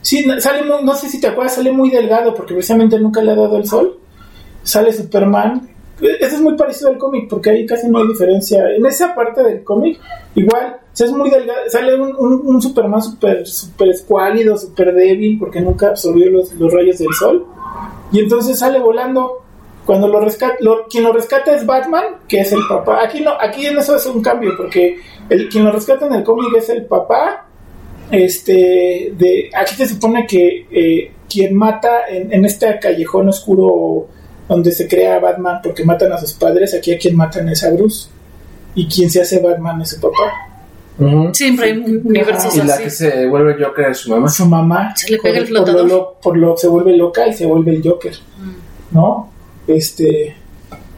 Sí, 0.01 0.25
sale 0.39 0.63
muy, 0.63 0.83
no 0.83 0.93
sé 0.95 1.09
si 1.09 1.19
te 1.19 1.27
acuerdas, 1.27 1.55
sale 1.55 1.71
muy 1.71 1.89
delgado 1.89 2.33
porque 2.33 2.53
precisamente 2.53 2.97
nunca 2.99 3.21
le 3.21 3.31
ha 3.31 3.35
dado 3.35 3.57
el 3.57 3.65
sol. 3.65 3.99
Sale 4.63 4.93
Superman. 4.93 5.69
Eso 6.01 6.35
es 6.37 6.41
muy 6.41 6.55
parecido 6.55 6.89
al 6.89 6.97
cómic 6.97 7.27
porque 7.29 7.49
ahí 7.49 7.65
casi 7.65 7.89
no 7.89 7.99
hay 7.99 8.07
diferencia. 8.07 8.63
En 8.71 8.85
esa 8.85 9.13
parte 9.13 9.43
del 9.43 9.63
cómic, 9.65 9.99
igual, 10.35 10.77
o 10.81 10.95
sea, 10.95 11.07
es 11.07 11.11
muy 11.11 11.29
delgado. 11.29 11.59
Sale 11.67 11.95
un, 11.95 12.15
un, 12.17 12.41
un 12.45 12.61
Superman 12.61 13.01
súper 13.01 13.45
super 13.45 13.89
escuálido, 13.89 14.57
súper 14.57 14.93
débil 14.93 15.37
porque 15.37 15.59
nunca 15.59 15.89
absorbió 15.89 16.29
los, 16.31 16.53
los 16.53 16.71
rayos 16.73 16.97
del 16.99 17.13
sol. 17.19 17.45
Y 18.11 18.19
entonces 18.19 18.57
sale 18.59 18.79
volando. 18.79 19.43
Cuando 19.85 20.07
lo 20.07 20.19
rescata, 20.21 20.55
lo- 20.59 20.85
quien 20.87 21.03
lo 21.03 21.11
rescata 21.11 21.53
es 21.55 21.65
Batman, 21.65 22.03
que 22.27 22.41
es 22.41 22.51
el 22.53 22.59
papá. 22.69 23.03
Aquí 23.03 23.21
no, 23.21 23.31
aquí 23.39 23.65
en 23.65 23.77
eso 23.79 23.95
es 23.95 24.05
un 24.05 24.21
cambio, 24.21 24.51
porque 24.55 24.97
el, 25.29 25.49
quien 25.49 25.65
lo 25.65 25.71
rescata 25.71 26.05
en 26.05 26.13
el 26.13 26.23
cómic 26.23 26.53
es 26.55 26.69
el 26.69 26.85
papá. 26.85 27.47
Este, 28.11 29.13
de, 29.17 29.49
aquí 29.55 29.75
se 29.75 29.87
supone 29.87 30.25
que 30.27 30.65
eh, 30.71 31.11
quien 31.29 31.55
mata 31.55 32.07
en, 32.09 32.31
en 32.33 32.45
este 32.45 32.79
callejón 32.79 33.29
oscuro 33.29 34.07
donde 34.47 34.71
se 34.71 34.87
crea 34.87 35.19
Batman 35.19 35.59
porque 35.63 35.83
matan 35.85 36.11
a 36.11 36.17
sus 36.17 36.33
padres, 36.33 36.73
aquí 36.73 36.91
a 36.93 36.97
quien 36.97 37.15
matan 37.15 37.47
es 37.49 37.63
a 37.63 37.71
Bruce. 37.71 38.07
Y 38.75 38.87
quien 38.87 39.09
se 39.09 39.21
hace 39.21 39.39
Batman 39.39 39.81
es 39.81 39.89
su 39.89 39.99
papá. 39.99 40.33
Ujú. 40.99 41.29
Siempre 41.33 41.67
hay 41.67 41.77
universos 41.77 42.55
y 42.55 42.61
la 42.63 42.73
así. 42.73 42.83
que 42.83 42.89
se 42.89 43.27
vuelve 43.27 43.55
Joker 43.63 43.89
es 43.91 43.97
su 43.99 44.09
mamá. 44.11 44.29
Su 44.29 44.45
mamá 44.45 44.93
Se 44.95 45.11
le 45.11 45.17
pega 45.19 45.37
el 45.39 45.47
por, 45.49 45.69
lo, 45.69 45.83
lo- 45.85 46.13
por 46.21 46.37
lo 46.37 46.57
se 46.57 46.67
vuelve 46.67 46.95
loca 46.97 47.27
y 47.27 47.33
se 47.33 47.45
vuelve 47.45 47.71
el 47.75 47.81
Joker. 47.83 48.13
¿no? 48.91 49.31
Este, 49.67 50.35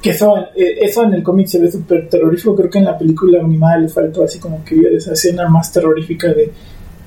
que 0.02 0.10
eso, 0.12 0.36
eh, 0.56 0.78
eso 0.82 1.04
en 1.04 1.14
el 1.14 1.24
cómic 1.24 1.48
se 1.48 1.60
ve 1.60 1.72
súper 1.72 2.10
terrorífico, 2.10 2.56
creo 2.56 2.70
que 2.70 2.80
en 2.80 2.86
la 2.86 2.98
película 2.98 3.40
animada 3.42 3.78
le 3.78 3.90
faltó 3.90 4.24
así 4.24 4.40
como 4.40 4.64
que 4.64 4.76
hubiera 4.76 4.98
esa 4.98 5.14
escena 5.14 5.48
más 5.50 5.72
terrorífica 5.72 6.30
de, 6.30 6.52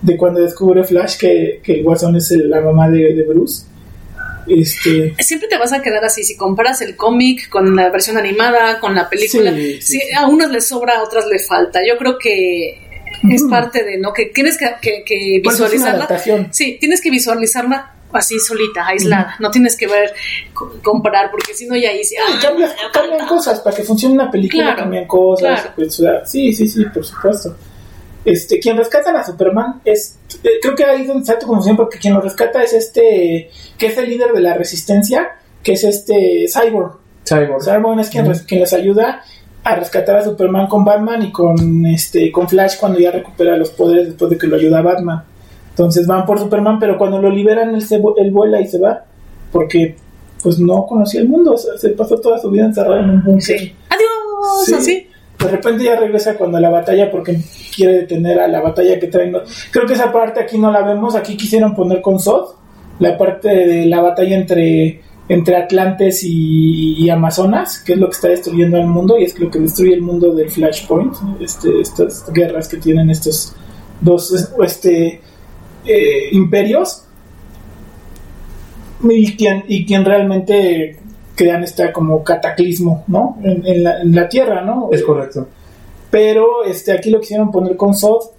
de 0.04 0.16
cuando 0.16 0.40
descubre 0.40 0.84
Flash 0.84 1.16
que, 1.16 1.60
que 1.62 1.72
el 1.74 1.82
guasón 1.82 2.16
es 2.16 2.30
el- 2.30 2.50
la 2.50 2.60
mamá 2.60 2.88
de, 2.90 3.14
de 3.14 3.22
Bruce. 3.24 3.64
Este, 4.46 5.14
Siempre 5.20 5.48
te 5.48 5.56
vas 5.56 5.72
a 5.72 5.80
quedar 5.80 6.04
así, 6.04 6.22
si 6.22 6.36
comparas 6.36 6.82
el 6.82 6.96
cómic 6.96 7.48
con 7.48 7.74
la 7.74 7.88
versión 7.90 8.18
animada, 8.18 8.78
con 8.78 8.94
la 8.94 9.08
película, 9.08 9.52
Sí, 9.54 9.80
sí, 9.80 10.00
a 10.14 10.26
unas 10.28 10.50
les 10.50 10.66
sobra, 10.68 10.98
a 10.98 11.02
otras 11.02 11.26
le 11.26 11.38
falta. 11.38 11.80
Yo 11.86 11.96
creo 11.96 12.18
que 12.18 12.78
es 13.30 13.42
parte 13.48 13.82
de, 13.84 13.96
¿no? 13.98 14.12
Que 14.12 14.26
tienes 14.26 14.58
que, 14.58 14.66
que- 14.82 15.02
que 15.04 15.40
visualizarla. 15.42 16.06
Sí, 16.52 16.76
tienes 16.78 17.00
que 17.00 17.10
visualizarla 17.10 17.90
así 18.12 18.38
solita, 18.38 18.86
aislada. 18.86 19.34
No 19.40 19.50
tienes 19.50 19.76
que 19.76 19.86
ver, 19.86 20.12
co- 20.52 20.74
comparar, 20.82 21.30
porque 21.30 21.54
si 21.54 21.66
no 21.66 21.74
ya 21.74 21.88
ahí 21.88 22.04
sí, 22.04 22.14
ah, 22.16 22.38
cambian, 22.42 23.26
cosas 23.26 23.60
para 23.60 23.74
que 23.74 23.82
funcione 23.82 24.14
una 24.14 24.30
película, 24.30 24.64
Claro, 24.64 24.78
cambian 24.80 25.06
cosas. 25.06 25.60
claro. 25.62 25.72
pues, 25.74 26.00
sí, 26.26 26.52
sí, 26.52 26.68
sí, 26.68 26.84
por 26.92 27.04
supuesto. 27.04 27.56
Este, 28.24 28.58
quien 28.58 28.76
rescata 28.76 29.10
a 29.18 29.24
Superman 29.24 29.80
es, 29.84 30.18
eh, 30.42 30.48
creo 30.62 30.74
que 30.74 30.84
ahí 30.84 31.02
es 31.02 31.08
donde 31.08 31.22
está 31.22 31.38
tu 31.38 31.46
confusión, 31.46 31.76
porque 31.76 31.98
quien 31.98 32.14
lo 32.14 32.20
rescata 32.20 32.62
es 32.62 32.72
este, 32.72 33.50
que 33.76 33.86
es 33.86 33.98
el 33.98 34.08
líder 34.08 34.32
de 34.32 34.40
la 34.40 34.54
resistencia, 34.54 35.28
que 35.62 35.72
es 35.72 35.84
este 35.84 36.46
Cyborg. 36.48 36.92
Cyborg. 37.28 37.62
Cyborg 37.62 38.00
es 38.00 38.08
quien, 38.10 38.26
res- 38.26 38.42
quien 38.42 38.60
les 38.60 38.72
ayuda 38.72 39.22
a 39.62 39.76
rescatar 39.76 40.16
a 40.16 40.24
Superman 40.24 40.66
con 40.68 40.84
Batman 40.84 41.22
y 41.22 41.32
con 41.32 41.86
este 41.86 42.30
con 42.30 42.48
Flash 42.48 42.76
cuando 42.78 42.98
ya 42.98 43.10
recupera 43.10 43.56
los 43.56 43.70
poderes 43.70 44.08
después 44.08 44.30
de 44.30 44.36
que 44.38 44.46
lo 44.46 44.56
ayuda 44.56 44.82
Batman. 44.82 45.24
Entonces 45.70 46.06
van 46.06 46.24
por 46.26 46.38
Superman, 46.38 46.78
pero 46.78 46.96
cuando 46.98 47.18
lo 47.20 47.30
liberan 47.30 47.74
él, 47.74 47.82
se, 47.82 47.96
él 47.96 48.30
vuela 48.30 48.60
y 48.60 48.68
se 48.68 48.78
va, 48.78 49.04
porque 49.50 49.96
pues 50.42 50.58
no 50.58 50.86
conocía 50.86 51.20
el 51.20 51.28
mundo, 51.28 51.52
o 51.54 51.58
sea, 51.58 51.76
se 51.78 51.88
pasó 51.90 52.16
toda 52.18 52.38
su 52.38 52.50
vida 52.50 52.66
encerrado 52.66 52.98
en 53.00 53.10
un 53.10 53.24
búnker. 53.24 53.58
Sí. 53.58 53.74
Adiós, 53.88 54.66
Sí. 54.66 54.74
así. 54.74 55.06
De 55.38 55.48
repente 55.48 55.84
ya 55.84 55.96
regresa 55.96 56.36
cuando 56.36 56.58
la 56.58 56.70
batalla 56.70 57.10
porque 57.10 57.38
quiere 57.74 57.94
detener 57.94 58.40
a 58.40 58.48
la 58.48 58.60
batalla 58.60 58.98
que 58.98 59.08
traen. 59.08 59.36
Creo 59.70 59.86
que 59.86 59.94
esa 59.94 60.12
parte 60.12 60.40
aquí 60.40 60.58
no 60.58 60.70
la 60.70 60.82
vemos. 60.82 61.14
Aquí 61.14 61.36
quisieron 61.36 61.74
poner 61.74 62.00
con 62.00 62.18
Zod 62.18 62.54
la 62.98 63.18
parte 63.18 63.48
de 63.48 63.86
la 63.86 64.00
batalla 64.00 64.36
entre, 64.36 65.00
entre 65.28 65.56
Atlantes 65.56 66.22
y, 66.22 67.04
y 67.04 67.10
Amazonas, 67.10 67.82
que 67.84 67.94
es 67.94 67.98
lo 67.98 68.06
que 68.06 68.14
está 68.14 68.28
destruyendo 68.28 68.76
al 68.76 68.86
mundo 68.86 69.18
y 69.18 69.24
es 69.24 69.38
lo 69.38 69.50
que 69.50 69.58
destruye 69.58 69.94
el 69.94 70.02
mundo 70.02 70.32
del 70.32 70.50
Flashpoint. 70.50 71.14
Este, 71.40 71.80
estas 71.80 72.32
guerras 72.32 72.68
que 72.68 72.76
tienen 72.78 73.10
estos 73.10 73.54
dos 74.00 74.50
este, 74.62 75.20
eh, 75.84 76.28
imperios. 76.32 77.02
Y 79.02 79.36
quien, 79.36 79.64
y 79.68 79.84
quien 79.84 80.04
realmente 80.04 80.98
crean 81.34 81.64
este 81.64 81.92
como 81.92 82.22
cataclismo, 82.22 83.04
¿no? 83.08 83.38
En, 83.42 83.66
en 83.66 83.84
la, 83.84 84.00
en 84.00 84.14
la 84.14 84.28
Tierra, 84.28 84.62
¿no? 84.62 84.88
Es 84.92 85.02
correcto. 85.02 85.48
Pero 86.10 86.64
este, 86.64 86.92
aquí 86.92 87.10
lo 87.10 87.20
quisieron 87.20 87.50
poner 87.50 87.76
con 87.76 87.94
Sod, 87.94 88.30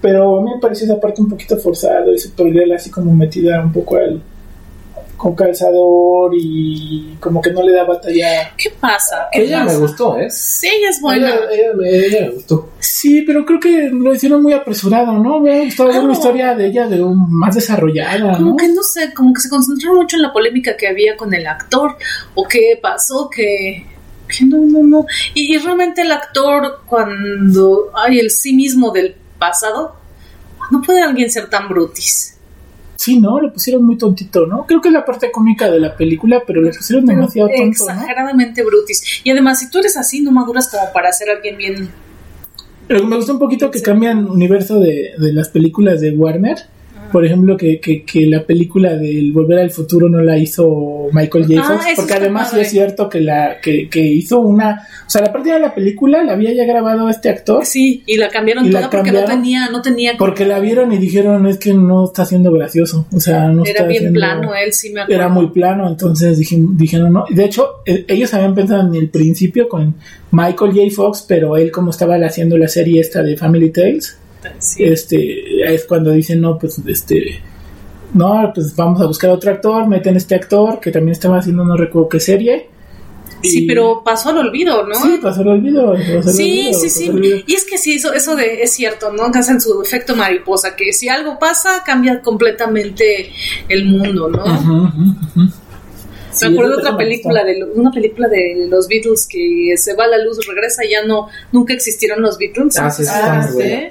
pero 0.00 0.38
a 0.38 0.42
mí 0.42 0.50
me 0.54 0.60
pareció 0.60 0.86
esa 0.86 0.98
parte 0.98 1.20
un 1.20 1.28
poquito 1.28 1.56
forzada 1.56 2.10
y 2.10 2.18
Supergirl 2.18 2.72
así 2.72 2.90
como 2.90 3.14
metida 3.14 3.62
un 3.62 3.72
poco 3.72 3.96
al 3.96 4.22
con 5.20 5.34
calzador 5.34 6.32
y 6.34 7.14
como 7.20 7.42
que 7.42 7.52
no 7.52 7.62
le 7.62 7.72
da 7.72 7.84
batalla. 7.84 8.54
¿Qué 8.56 8.70
pasa? 8.70 9.28
¿Qué 9.30 9.42
Ella 9.42 9.64
me 9.64 9.76
gustó, 9.76 10.16
¿eh? 10.18 10.30
Sí, 10.30 10.66
ella 10.66 10.88
es 10.88 10.98
buena. 10.98 11.28
Ella, 11.28 11.40
ella 11.52 11.72
me, 11.76 11.90
ella 11.90 12.20
me 12.22 12.30
gustó. 12.30 12.70
Sí, 12.78 13.20
pero 13.20 13.44
creo 13.44 13.60
que 13.60 13.90
lo 13.92 14.14
hicieron 14.14 14.42
muy 14.42 14.54
apresurado, 14.54 15.12
¿no? 15.12 15.40
Me 15.40 15.50
hubiera 15.50 15.64
gustado 15.66 15.90
ver 15.90 15.98
una 16.00 16.14
historia 16.14 16.54
de 16.54 16.68
ella 16.68 16.86
de 16.86 17.02
un, 17.02 17.38
más 17.38 17.54
desarrollada, 17.54 18.38
Como 18.38 18.52
¿no? 18.52 18.56
que 18.56 18.68
no 18.68 18.82
sé, 18.82 19.12
como 19.12 19.34
que 19.34 19.42
se 19.42 19.50
concentraron 19.50 19.98
mucho 19.98 20.16
en 20.16 20.22
la 20.22 20.32
polémica 20.32 20.74
que 20.74 20.88
había 20.88 21.14
con 21.18 21.34
el 21.34 21.46
actor 21.46 21.98
o 22.34 22.44
qué 22.48 22.78
pasó, 22.80 23.28
que, 23.28 23.84
que 24.26 24.46
no, 24.46 24.56
no, 24.64 24.82
no. 24.82 25.06
Y, 25.34 25.54
y 25.54 25.58
realmente 25.58 26.00
el 26.00 26.12
actor 26.12 26.80
cuando 26.86 27.90
hay 27.94 28.20
el 28.20 28.30
sí 28.30 28.54
mismo 28.54 28.90
del 28.90 29.16
pasado, 29.38 29.96
no 30.70 30.80
puede 30.80 31.02
alguien 31.02 31.30
ser 31.30 31.50
tan 31.50 31.68
brutis. 31.68 32.39
Sí, 33.00 33.18
¿no? 33.18 33.40
Lo 33.40 33.50
pusieron 33.50 33.82
muy 33.86 33.96
tontito, 33.96 34.44
¿no? 34.44 34.66
Creo 34.66 34.82
que 34.82 34.88
es 34.88 34.92
la 34.92 35.06
parte 35.06 35.32
cómica 35.32 35.70
de 35.70 35.80
la 35.80 35.96
película, 35.96 36.42
pero 36.46 36.60
le 36.60 36.70
pusieron 36.70 37.06
demasiado 37.06 37.48
tonto, 37.48 37.64
¿no? 37.64 37.70
exageradamente 37.70 38.62
brutis. 38.62 39.22
Y 39.24 39.30
además, 39.30 39.58
si 39.58 39.70
tú 39.70 39.78
eres 39.78 39.96
así, 39.96 40.20
no 40.20 40.30
maduras 40.32 40.68
como 40.68 40.92
para 40.92 41.10
ser 41.10 41.30
alguien 41.30 41.56
bien. 41.56 41.88
Pero 42.86 43.06
me 43.06 43.16
gusta 43.16 43.32
un 43.32 43.38
poquito 43.38 43.70
que 43.70 43.80
cambian 43.80 44.28
universo 44.28 44.80
de, 44.80 45.14
de 45.16 45.32
las 45.32 45.48
películas 45.48 46.02
de 46.02 46.10
Warner. 46.10 46.58
Por 47.12 47.24
ejemplo, 47.26 47.56
que, 47.56 47.80
que, 47.80 48.02
que 48.04 48.26
la 48.26 48.44
película 48.44 48.94
del 48.96 49.32
Volver 49.32 49.58
al 49.60 49.70
Futuro 49.70 50.08
no 50.08 50.20
la 50.22 50.38
hizo 50.38 51.08
Michael 51.12 51.46
J. 51.46 51.60
Ah, 51.60 51.64
Fox, 51.74 51.86
eso 51.86 51.96
porque 51.96 52.14
además 52.14 52.50
sí 52.50 52.60
es 52.60 52.70
cierto 52.70 53.08
que 53.08 53.20
la 53.20 53.56
que, 53.62 53.88
que 53.88 54.00
hizo 54.00 54.40
una, 54.40 54.86
o 55.06 55.10
sea, 55.10 55.22
la 55.22 55.32
parte 55.32 55.52
de 55.52 55.58
la 55.60 55.74
película 55.74 56.22
la 56.24 56.32
había 56.32 56.52
ya 56.52 56.64
grabado 56.64 57.08
este 57.08 57.28
actor, 57.28 57.64
Sí, 57.66 58.02
y 58.06 58.16
la 58.16 58.28
cambiaron 58.28 58.64
¿Y 58.66 58.70
la 58.70 58.80
toda 58.80 58.90
porque 58.90 59.04
cambiaron? 59.10 59.28
no 59.30 59.36
tenía, 59.36 59.68
no 59.70 59.82
tenía. 59.82 60.12
porque 60.18 60.44
la 60.46 60.60
vieron 60.60 60.92
y 60.92 60.98
dijeron 60.98 61.46
es 61.46 61.58
que 61.58 61.74
no 61.74 62.04
está 62.06 62.24
siendo 62.24 62.52
gracioso, 62.52 63.06
o 63.12 63.20
sea, 63.20 63.48
no 63.48 63.62
Era 63.64 63.70
está 63.72 63.86
bien 63.86 64.12
plano 64.12 64.52
él, 64.54 64.72
sí 64.72 64.92
me 64.92 65.02
acuerdo. 65.02 65.20
era 65.22 65.28
muy 65.28 65.48
plano, 65.50 65.88
entonces 65.88 66.38
dije- 66.38 66.58
dijeron 66.74 67.12
no. 67.12 67.24
De 67.30 67.44
hecho, 67.44 67.66
eh, 67.86 68.04
ellos 68.08 68.32
habían 68.34 68.54
pensado 68.54 68.86
en 68.86 68.94
el 68.94 69.08
principio 69.08 69.68
con 69.68 69.94
Michael 70.32 70.72
J. 70.72 70.80
Fox, 70.94 71.24
pero 71.26 71.56
él 71.56 71.70
como 71.70 71.90
estaba 71.90 72.16
haciendo 72.16 72.56
la 72.56 72.68
serie 72.68 73.00
esta 73.00 73.22
de 73.22 73.36
Family 73.36 73.70
Tales, 73.70 74.16
Sí. 74.58 74.84
este 74.84 75.74
es 75.74 75.84
cuando 75.84 76.10
dicen 76.10 76.40
no 76.40 76.58
pues 76.58 76.80
este 76.86 77.40
no 78.14 78.50
pues 78.54 78.74
vamos 78.74 79.00
a 79.00 79.06
buscar 79.06 79.30
otro 79.30 79.50
actor 79.52 79.86
meten 79.86 80.16
este 80.16 80.34
actor 80.34 80.80
que 80.80 80.90
también 80.90 81.12
estaba 81.12 81.38
haciendo 81.38 81.64
no 81.64 81.76
recuerdo 81.76 82.08
qué 82.08 82.20
serie 82.20 82.68
Sí, 83.42 83.66
pero 83.66 84.02
pasó 84.04 84.30
al 84.30 84.38
olvido, 84.38 84.86
¿no? 84.86 84.94
sí 84.96 85.18
pasó 85.22 85.40
el 85.42 85.48
olvido 85.48 85.94
pasó 85.94 86.30
Sí, 86.30 86.66
olvido, 86.66 86.80
sí, 86.80 86.90
sí. 86.90 87.44
Y 87.46 87.54
es 87.54 87.64
que 87.64 87.78
sí, 87.78 87.94
eso, 87.94 88.12
eso 88.12 88.36
de, 88.36 88.62
es 88.62 88.72
cierto, 88.72 89.12
¿no? 89.12 89.30
Que 89.32 89.38
hacen 89.38 89.60
su 89.60 89.80
efecto 89.80 90.14
mariposa, 90.14 90.76
que 90.76 90.92
si 90.92 91.08
algo 91.08 91.38
pasa, 91.38 91.82
cambia 91.84 92.20
completamente 92.20 93.32
el 93.68 93.86
mundo, 93.86 94.28
¿no? 94.28 94.92
Sí, 96.40 96.48
me 96.48 96.54
acuerdo 96.54 96.76
de 96.76 96.82
otra 96.82 96.96
película 96.96 97.44
de 97.44 97.64
una 97.74 97.90
película 97.90 98.28
de 98.28 98.66
los 98.68 98.88
Beatles 98.88 99.26
que 99.30 99.74
se 99.76 99.94
va 99.94 100.06
la 100.06 100.18
luz, 100.18 100.44
regresa 100.46 100.84
y 100.84 100.90
ya 100.90 101.04
no, 101.04 101.28
nunca 101.52 101.72
existieron 101.74 102.20
los 102.22 102.38
Beatles. 102.38 102.78
Ah, 102.78 102.90
sí, 102.90 103.04
sí, 103.04 103.10
buena. 103.54 103.88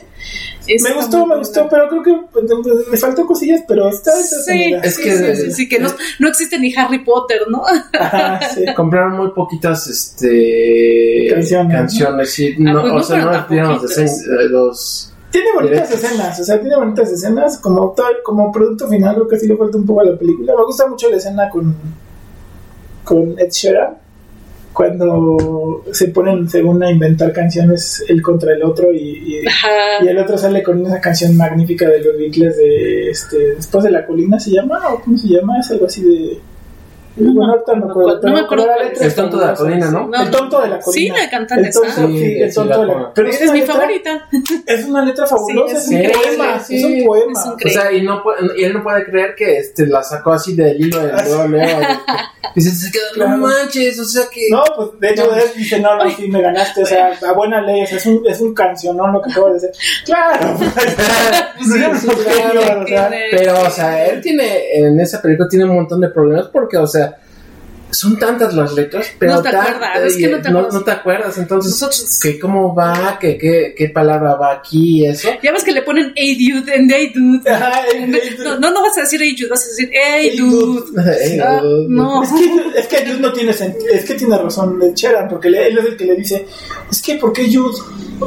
Esa 0.67 0.89
me 0.89 0.95
gustó 0.95 1.17
me 1.19 1.23
buena. 1.25 1.35
gustó 1.37 1.67
pero 1.69 1.89
creo 1.89 2.03
que 2.03 2.13
pues, 2.31 2.45
me 2.91 2.97
faltó 2.97 3.25
cosillas 3.25 3.61
pero 3.67 3.89
está 3.89 4.11
Sí. 4.15 4.75
Es 4.83 4.95
sí, 4.95 5.01
que- 5.03 5.15
sí, 5.17 5.35
sí, 5.45 5.51
sí, 5.51 5.69
que 5.69 5.79
no, 5.79 5.89
no 6.19 6.27
existe 6.27 6.59
ni 6.59 6.75
Harry 6.75 7.03
Potter, 7.03 7.39
¿no? 7.49 7.63
Ajá, 7.99 8.39
sí. 8.53 8.65
Compraron 8.75 9.13
muy 9.17 9.31
poquitas 9.31 9.87
este 9.87 11.27
Canciones, 11.29 11.73
canciones, 11.75 12.33
sí. 12.33 12.55
No, 12.57 12.81
pues 12.81 12.93
no 12.93 12.99
o 12.99 13.03
sea, 13.03 13.17
no 13.19 13.31
los, 13.31 13.83
desen- 13.83 14.41
eh, 14.41 14.49
los 14.49 15.13
Tiene 15.31 15.47
bonitas 15.55 15.89
Directos. 15.89 16.03
escenas, 16.11 16.39
o 16.39 16.43
sea, 16.43 16.59
tiene 16.59 16.75
bonitas 16.75 17.11
escenas. 17.11 17.57
Como, 17.59 17.91
tal- 17.95 18.17
como 18.23 18.51
producto 18.51 18.87
final, 18.87 19.15
creo 19.15 19.27
que 19.27 19.39
sí 19.39 19.47
le 19.47 19.55
falta 19.57 19.77
un 19.77 19.85
poco 19.85 20.01
a 20.01 20.05
la 20.05 20.17
película. 20.17 20.53
Me 20.55 20.65
gusta 20.65 20.87
mucho 20.87 21.09
la 21.09 21.17
escena 21.17 21.49
con, 21.49 21.75
con 23.03 23.39
Ed 23.39 23.49
Sheeran, 23.51 23.97
cuando 24.73 25.83
se 25.91 26.07
ponen, 26.07 26.47
según 26.47 26.81
a 26.83 26.91
inventar 26.91 27.33
canciones 27.33 28.03
el 28.07 28.21
contra 28.21 28.53
el 28.53 28.63
otro, 28.63 28.93
y, 28.93 29.43
y, 30.01 30.07
el 30.07 30.17
otro 30.17 30.37
sale 30.37 30.63
con 30.63 30.85
esa 30.85 31.01
canción 31.01 31.35
magnífica 31.35 31.89
de 31.89 31.99
los 32.01 32.17
Beatles 32.17 32.55
de 32.55 33.09
este, 33.09 33.55
Después 33.55 33.83
de 33.83 33.91
la 33.91 34.05
colina, 34.05 34.39
¿se 34.39 34.51
llama? 34.51 34.79
¿O 34.89 35.01
cómo 35.01 35.17
se 35.17 35.27
llama? 35.27 35.59
Es 35.59 35.71
algo 35.71 35.85
así 35.85 36.01
de. 36.03 36.39
No 37.19 37.33
no 37.33 37.53
acuerdo, 37.53 38.19
no 38.23 38.33
me 38.33 38.39
acuerdo 38.39 38.65
es. 38.91 39.01
El 39.01 39.15
tonto 39.15 39.38
de 39.39 39.45
la 39.47 39.53
colina, 39.53 39.91
¿no? 39.91 40.09
sí. 40.13 40.21
El 40.23 40.31
tonto 40.31 40.61
de 40.61 40.67
la 40.69 40.75
Sí, 40.77 40.83
colina. 40.85 41.15
la 41.17 41.29
cantan 41.29 41.65
el 41.65 41.73
tonto, 41.73 41.89
Sí, 41.89 42.17
sí, 42.19 42.41
el 42.41 42.49
sí, 42.49 42.55
tonto 42.55 42.69
la 42.85 42.93
de 42.93 42.99
la 43.01 43.13
pero 43.13 43.29
Es, 43.29 43.51
mi 43.51 43.59
letra- 43.59 43.75
favorita. 43.75 44.27
es 44.65 44.85
una 44.85 45.05
letra 45.05 45.25
fabulosa, 45.27 45.79
Sí, 45.79 45.95
es 45.97 46.15
un 46.15 46.21
poema, 46.21 46.55
es 46.55 46.69
un 46.69 46.91
sí. 46.91 47.03
poema. 47.05 47.39
Es 47.39 47.45
un 47.45 47.53
O 47.53 47.69
sea, 47.69 47.91
y, 47.91 48.01
no 48.01 48.23
y 48.57 48.63
él 48.63 48.73
no 48.73 48.83
puede 48.83 49.05
creer 49.05 49.35
que 49.35 49.57
este, 49.57 49.85
la 49.88 50.01
sacó 50.03 50.31
así 50.33 50.55
del 50.55 50.79
hilo 50.79 50.99
del 50.99 51.15
Así. 51.15 51.29
luego, 51.29 51.47
luego. 51.47 51.79
Dice, 52.55 52.71
se 52.71 52.91
quedó, 52.91 53.03
Claro. 53.13 53.31
no 53.38 53.47
manches, 53.47 53.99
o 53.99 54.05
sea 54.05 54.23
que... 54.31 54.47
No, 54.49 54.63
pues 54.75 54.89
de 54.99 55.09
hecho 55.11 55.33
él 55.35 55.43
dice, 55.55 55.79
no, 55.79 55.95
no, 55.97 56.09
sí, 56.09 56.27
me 56.29 56.41
ganaste, 56.41 56.81
o 56.83 56.85
sea, 56.85 57.11
a 57.27 57.31
buena 57.33 57.61
ley, 57.61 57.83
o 57.83 57.85
sea, 57.85 57.97
es 57.97 58.05
un, 58.07 58.23
es 58.27 58.39
un 58.41 58.53
cancionón 58.55 59.13
lo 59.13 59.21
que 59.21 59.31
acabo 59.31 59.47
de 59.47 59.53
decir. 59.55 59.69
Claro, 60.05 60.55
pues, 60.57 60.71
Sí, 61.59 61.65
sí, 61.99 62.07
claro. 62.07 62.81
o 62.81 62.88
sea, 62.88 63.09
Pero, 63.31 63.61
o 63.61 63.69
sea, 63.69 64.05
él 64.07 64.21
tiene, 64.21 64.73
en 64.77 64.99
esa 64.99 65.21
película 65.21 65.47
tiene 65.49 65.65
un 65.65 65.75
montón 65.75 66.01
de 66.01 66.09
problemas 66.09 66.47
porque, 66.47 66.77
o 66.77 66.88
sea, 66.88 67.08
son 67.91 68.19
tantas 68.19 68.53
las 68.53 68.74
letras, 68.74 69.08
pero 69.17 69.34
No 69.36 69.41
te 69.41 69.50
acuerdas, 69.50 70.00
es 70.05 70.17
que 70.17 70.27
no 70.27 70.41
te 70.41 70.50
no, 70.51 70.60
acuerdas. 70.60 70.74
no 70.74 70.84
te 70.84 70.91
acuerdas, 70.91 71.38
entonces, 71.38 71.72
Nosotros- 71.72 72.19
¿qué, 72.22 72.39
¿cómo 72.39 72.74
va? 72.75 73.17
¿Qué, 73.19 73.38
qué, 73.38 73.74
¿Qué 73.75 73.89
palabra 73.89 74.36
va 74.36 74.53
aquí? 74.53 75.05
Eso. 75.05 75.29
Ya 75.41 75.51
ves 75.51 75.63
que 75.63 75.72
le 75.72 75.81
ponen 75.81 76.12
hey 76.15 76.38
dude 76.38 76.75
en 76.75 76.89
hey 76.89 77.12
dude. 77.13 77.41
No, 78.43 78.60
no, 78.60 78.72
no 78.72 78.81
vas 78.81 78.98
a 78.98 79.01
decir 79.01 79.19
hey 79.22 79.36
dude, 79.38 79.50
vas 79.50 79.63
a 79.65 79.67
decir 79.69 79.89
hey 79.91 80.29
Hey, 80.31 80.38
dude. 80.38 80.84
Ah, 81.43 81.62
no. 81.88 82.24
Es 82.24 82.29
que, 82.31 82.79
es 82.79 82.88
que 82.88 82.98
Jude 83.10 83.19
no 83.19 83.34
tiene 83.34 83.53
sentido, 83.53 83.93
es 83.93 84.05
que 84.05 84.13
tiene 84.15 84.38
razón 84.38 84.79
de 84.79 84.93
Cheran, 84.93 85.27
porque 85.27 85.50
le- 85.50 85.67
él 85.67 85.77
es 85.77 85.86
el 85.86 85.98
que 85.98 86.05
le 86.05 86.15
dice, 86.15 86.46
es 86.91 87.01
que 87.01 87.15
¿por 87.15 87.34
qué 87.34 87.46
Jude? 87.53 87.77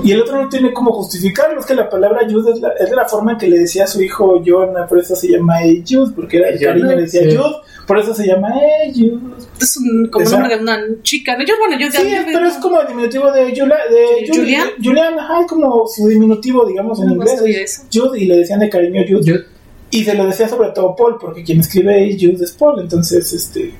Y 0.04 0.12
el 0.12 0.22
otro 0.22 0.42
no 0.42 0.48
tiene 0.48 0.72
cómo 0.72 0.90
justificarlo, 0.92 1.60
es 1.60 1.66
que 1.66 1.74
la 1.74 1.88
palabra 1.88 2.20
Jude 2.28 2.52
es, 2.52 2.60
la, 2.60 2.70
es 2.80 2.88
de 2.90 2.96
la 2.96 3.04
forma 3.06 3.32
en 3.32 3.38
que 3.38 3.46
le 3.48 3.58
decía 3.58 3.84
a 3.84 3.86
su 3.86 4.00
hijo 4.02 4.42
John, 4.44 4.70
por 4.88 4.98
eso 4.98 5.14
se 5.14 5.28
llama 5.28 5.60
Hey 5.62 5.84
Jude, 5.88 6.12
porque 6.16 6.38
era 6.38 6.48
el 6.50 6.58
cariño 6.60 6.86
le 6.88 7.02
decía 7.02 7.22
sí. 7.22 7.36
Jude, 7.36 7.56
por 7.86 7.98
eso 7.98 8.14
se 8.14 8.26
llama 8.26 8.48
Hey 8.54 8.92
Jude. 8.94 9.34
Es 9.60 9.76
un, 9.76 10.08
como 10.10 10.24
Esa- 10.24 10.38
nombre 10.38 10.56
de 10.56 10.62
una 10.62 10.78
chica. 11.02 11.36
Yo, 11.46 11.54
bueno, 11.58 11.78
yo 11.80 11.88
ya. 11.92 12.00
Sí, 12.00 12.06
pero 12.32 12.46
es 12.46 12.54
como 12.54 12.80
el 12.80 12.86
diminutivo 12.88 13.30
de, 13.32 13.44
Julia, 13.50 13.76
de 13.90 14.26
Julie- 14.26 14.36
¿Julian? 14.36 14.68
Julian, 14.82 15.18
ajá, 15.18 15.40
es 15.42 15.46
como 15.46 15.86
su 15.86 16.08
diminutivo, 16.08 16.66
digamos, 16.66 17.00
en 17.00 17.06
No, 17.08 17.12
inglés. 17.14 17.38
sabía 17.38 17.62
es 17.62 17.78
eso. 17.78 17.82
Jude, 17.92 18.20
y 18.20 18.24
le 18.26 18.36
decían 18.38 18.60
de 18.60 18.68
cariño 18.70 19.02
Jude. 19.08 19.44
Y 19.90 20.04
se 20.04 20.14
lo 20.14 20.24
decía 20.26 20.48
sobre 20.48 20.70
todo 20.70 20.96
Paul, 20.96 21.18
porque 21.20 21.42
quien 21.44 21.60
escribe 21.60 22.08
es 22.08 22.16
Jude 22.18 22.42
es 22.44 22.52
Paul. 22.52 22.80
Entonces, 22.80 23.30
este, 23.32 23.74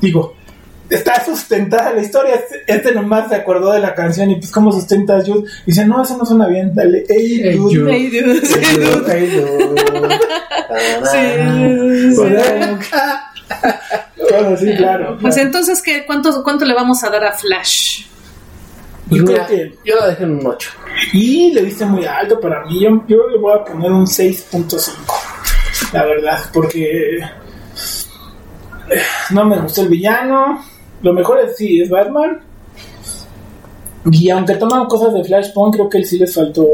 digo, 0.00 0.34
está 0.88 1.22
sustentada 1.22 1.92
la 1.92 2.00
historia. 2.00 2.36
Este, 2.36 2.62
este 2.66 2.92
nomás 2.94 3.28
se 3.28 3.34
acordó 3.34 3.72
de 3.72 3.80
la 3.80 3.94
canción 3.94 4.30
y 4.30 4.36
pues, 4.36 4.50
¿cómo 4.50 4.72
sustentas 4.72 5.28
Jude? 5.28 5.46
Y 5.66 5.72
dice, 5.72 5.84
no, 5.84 6.02
eso 6.02 6.16
no 6.16 6.24
suena 6.24 6.46
bien, 6.48 6.72
dale, 6.74 7.04
hey, 7.06 7.40
Hey, 7.44 7.58
Jude. 7.58 7.80
Jude. 7.80 7.92
Hey 7.92 8.06
dude. 8.08 8.32
Ey, 8.32 8.76
dude, 8.78 9.14
ey, 9.14 9.26
dude. 12.14 12.38
Sí. 13.48 13.54
Bueno, 14.30 14.42
bueno, 14.50 14.56
sí, 14.56 14.76
claro. 14.76 15.16
Pues 15.20 15.34
claro. 15.34 15.46
entonces, 15.48 15.82
¿qué, 15.82 16.04
cuánto, 16.06 16.42
¿cuánto 16.44 16.64
le 16.64 16.74
vamos 16.74 17.02
a 17.04 17.10
dar 17.10 17.24
a 17.24 17.32
Flash? 17.32 18.04
Pues 19.08 19.20
Yo 19.22 19.26
mira, 19.26 19.46
creo 19.46 19.70
que- 19.70 19.78
yo 19.84 19.96
la 19.96 20.08
dejé 20.08 20.24
en 20.24 20.30
un 20.38 20.46
8. 20.46 20.70
Y 21.14 21.52
le 21.52 21.62
diste 21.62 21.84
muy 21.86 22.04
alto 22.04 22.38
para 22.40 22.64
mí. 22.66 22.80
Yo, 22.82 22.90
yo 23.08 23.26
le 23.28 23.38
voy 23.38 23.54
a 23.58 23.64
poner 23.64 23.90
un 23.90 24.06
6.5. 24.06 25.14
La 25.92 26.04
verdad, 26.04 26.38
porque 26.52 27.16
eh, 27.16 29.02
no 29.30 29.44
me 29.44 29.58
gustó 29.60 29.82
el 29.82 29.88
villano. 29.88 30.62
Lo 31.02 31.12
mejor 31.14 31.38
es 31.40 31.56
sí, 31.56 31.80
es 31.80 31.88
Batman. 31.88 32.40
Y 34.10 34.28
aunque 34.30 34.54
toman 34.56 34.86
cosas 34.86 35.14
de 35.14 35.24
Flashpoint, 35.24 35.74
creo 35.74 35.88
que 35.88 35.98
él 35.98 36.04
sí 36.04 36.18
les 36.18 36.34
faltó 36.34 36.66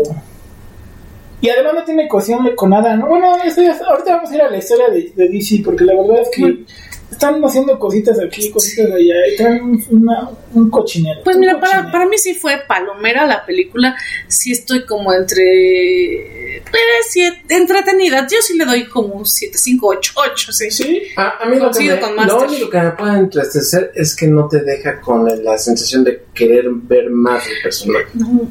Y 1.45 1.51
además 1.51 1.75
no 1.75 1.85
tiene 1.85 2.09
cohesión 2.09 2.39
con 2.57 2.71
nada, 2.71 2.97
¿no? 2.97 3.07
Bueno, 3.07 3.37
eso 3.45 3.61
ya- 3.61 3.79
ahorita 3.87 4.17
vamos 4.17 4.31
a 4.31 4.35
ir 4.35 4.41
a 4.41 4.51
la 4.51 4.57
historia 4.57 4.89
de, 4.89 5.13
de 5.15 5.29
DC, 5.29 5.61
porque 5.63 5.85
la 5.85 5.93
verdad 5.95 6.23
es 6.23 6.29
que 6.35 6.65
están 7.11 7.45
haciendo 7.45 7.79
cositas 7.79 8.19
aquí, 8.19 8.51
cositas 8.51 8.87
allá, 8.91 9.15
y 9.31 9.37
traen 9.37 9.63
un, 9.63 9.85
una- 9.91 10.31
un 10.55 10.71
cochinero. 10.71 11.21
Pues 11.23 11.37
un 11.37 11.41
mira, 11.41 11.61
para, 11.61 11.67
cochinero. 11.73 11.93
para 11.93 12.07
mí 12.07 12.17
sí 12.17 12.35
fue 12.35 12.63
palomera 12.67 13.27
la 13.27 13.45
película. 13.45 13.95
Sí 14.27 14.53
estoy 14.53 14.87
como 14.87 15.13
entre... 15.13 16.63
Pues, 16.71 16.83
sí, 17.11 17.23
entretenida. 17.49 18.27
Yo 18.31 18.39
sí 18.41 18.57
le 18.57 18.65
doy 18.65 18.87
como 18.87 19.09
un 19.15 19.27
7, 19.27 19.59
5, 19.59 19.87
8, 19.87 20.13
8, 20.33 20.53
sí. 20.53 20.71
Sí, 20.71 21.03
A, 21.17 21.43
a 21.43 21.47
mí 21.47 21.57
lo, 21.57 21.71
que 21.71 21.77
Coincido 21.77 21.97
me, 21.97 22.01
con 22.17 22.27
lo 22.27 22.43
único 22.47 22.71
que 22.71 22.81
me 22.81 22.91
puede 22.93 23.19
entristecer 23.19 23.93
es 23.95 24.17
que 24.17 24.27
no 24.29 24.49
te 24.49 24.61
deja 24.63 24.99
con 25.01 25.29
la 25.45 25.59
sensación 25.59 26.05
de 26.05 26.23
querer 26.35 26.65
ver 26.71 27.11
más 27.11 27.47
del 27.47 27.57
personaje. 27.63 28.07
No, 28.15 28.51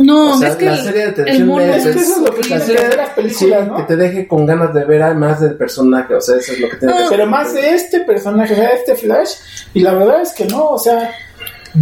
no 0.00 0.34
o 0.34 0.36
sea, 0.38 0.48
es 0.48 0.56
que 0.56 0.64
la 0.66 0.76
serie 0.76 1.00
de 1.02 1.08
el 1.08 1.14
televisión 1.14 1.46
mono 1.48 1.64
de- 1.64 1.76
Es 1.76 1.82
que 1.84 1.90
eso 1.90 2.00
es 2.00 2.18
lo 2.18 2.34
que 2.34 2.48
la 2.48 2.56
que 2.58 2.62
serie 2.64 2.80
hacer 2.86 2.96
las 2.96 3.10
películas, 3.10 3.38
sí, 3.64 3.68
¿no? 3.70 3.76
que 3.76 3.82
te 3.84 3.96
deje 3.96 4.26
con 4.28 4.46
ganas 4.46 4.74
de 4.74 4.84
ver 4.84 5.02
a 5.02 5.14
más 5.14 5.40
del 5.40 5.54
personaje, 5.54 6.14
o 6.14 6.20
sea, 6.20 6.36
eso 6.36 6.52
es 6.52 6.60
lo 6.60 6.68
que 6.68 6.76
tiene 6.76 6.92
que 6.94 6.98
No. 7.00 7.06
hacer. 7.06 7.16
pero 7.18 7.30
más 7.30 7.52
de 7.54 7.70
este 7.70 8.00
personaje, 8.00 8.52
o 8.52 8.56
sea, 8.56 8.68
este 8.70 8.94
Flash, 8.96 9.30
y 9.74 9.80
la 9.80 9.94
verdad 9.94 10.22
es 10.22 10.32
que 10.32 10.46
no, 10.46 10.66
o 10.70 10.78
sea, 10.78 11.10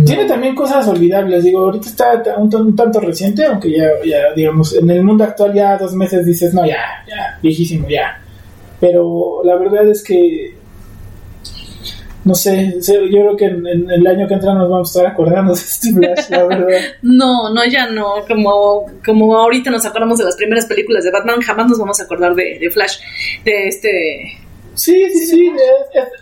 tiene 0.05 0.27
también 0.27 0.55
cosas 0.55 0.87
olvidables, 0.87 1.45
digo, 1.45 1.61
ahorita 1.61 1.89
está 1.89 2.23
un, 2.37 2.55
un 2.55 2.77
tanto 2.77 3.01
reciente, 3.01 3.45
aunque 3.47 3.71
ya, 3.71 3.87
ya, 4.05 4.35
digamos, 4.37 4.75
en 4.75 4.91
el 4.91 5.03
mundo 5.03 5.25
actual 5.25 5.55
ya 5.55 5.79
dos 5.79 5.95
meses 5.95 6.27
dices, 6.27 6.53
no, 6.53 6.67
ya, 6.67 6.77
ya, 7.09 7.39
viejísimo, 7.43 7.89
ya, 7.89 8.21
pero 8.81 9.41
la 9.45 9.57
verdad 9.57 9.89
es 9.89 10.03
que, 10.03 10.58
no 12.29 12.35
sé, 12.35 12.75
yo 12.83 13.09
creo 13.09 13.37
que 13.39 13.47
en, 13.47 13.67
en 13.67 13.91
el 13.91 14.07
año 14.07 14.29
que 14.29 14.35
entra 14.35 14.53
nos 14.53 14.69
vamos 14.69 14.95
a 14.95 14.99
estar 14.99 15.13
acordando 15.13 15.55
de 15.55 15.61
este 15.61 15.93
Flash, 15.95 16.29
la 16.29 16.45
verdad. 16.45 16.79
No, 17.03 17.55
no, 17.55 17.65
ya 17.65 17.89
no. 17.89 18.17
Como, 18.29 18.85
como 19.03 19.35
ahorita 19.35 19.71
nos 19.71 19.87
acordamos 19.87 20.19
de 20.19 20.25
las 20.25 20.37
primeras 20.37 20.67
películas 20.67 21.05
de 21.05 21.11
Batman, 21.11 21.41
jamás 21.41 21.69
nos 21.69 21.79
vamos 21.79 21.99
a 22.01 22.05
acordar 22.05 22.35
de, 22.35 22.59
de 22.59 22.71
Flash, 22.71 22.99
de 23.45 23.69
este... 23.69 24.39
Sí, 24.75 25.11
sí, 25.11 25.27
sí, 25.27 25.53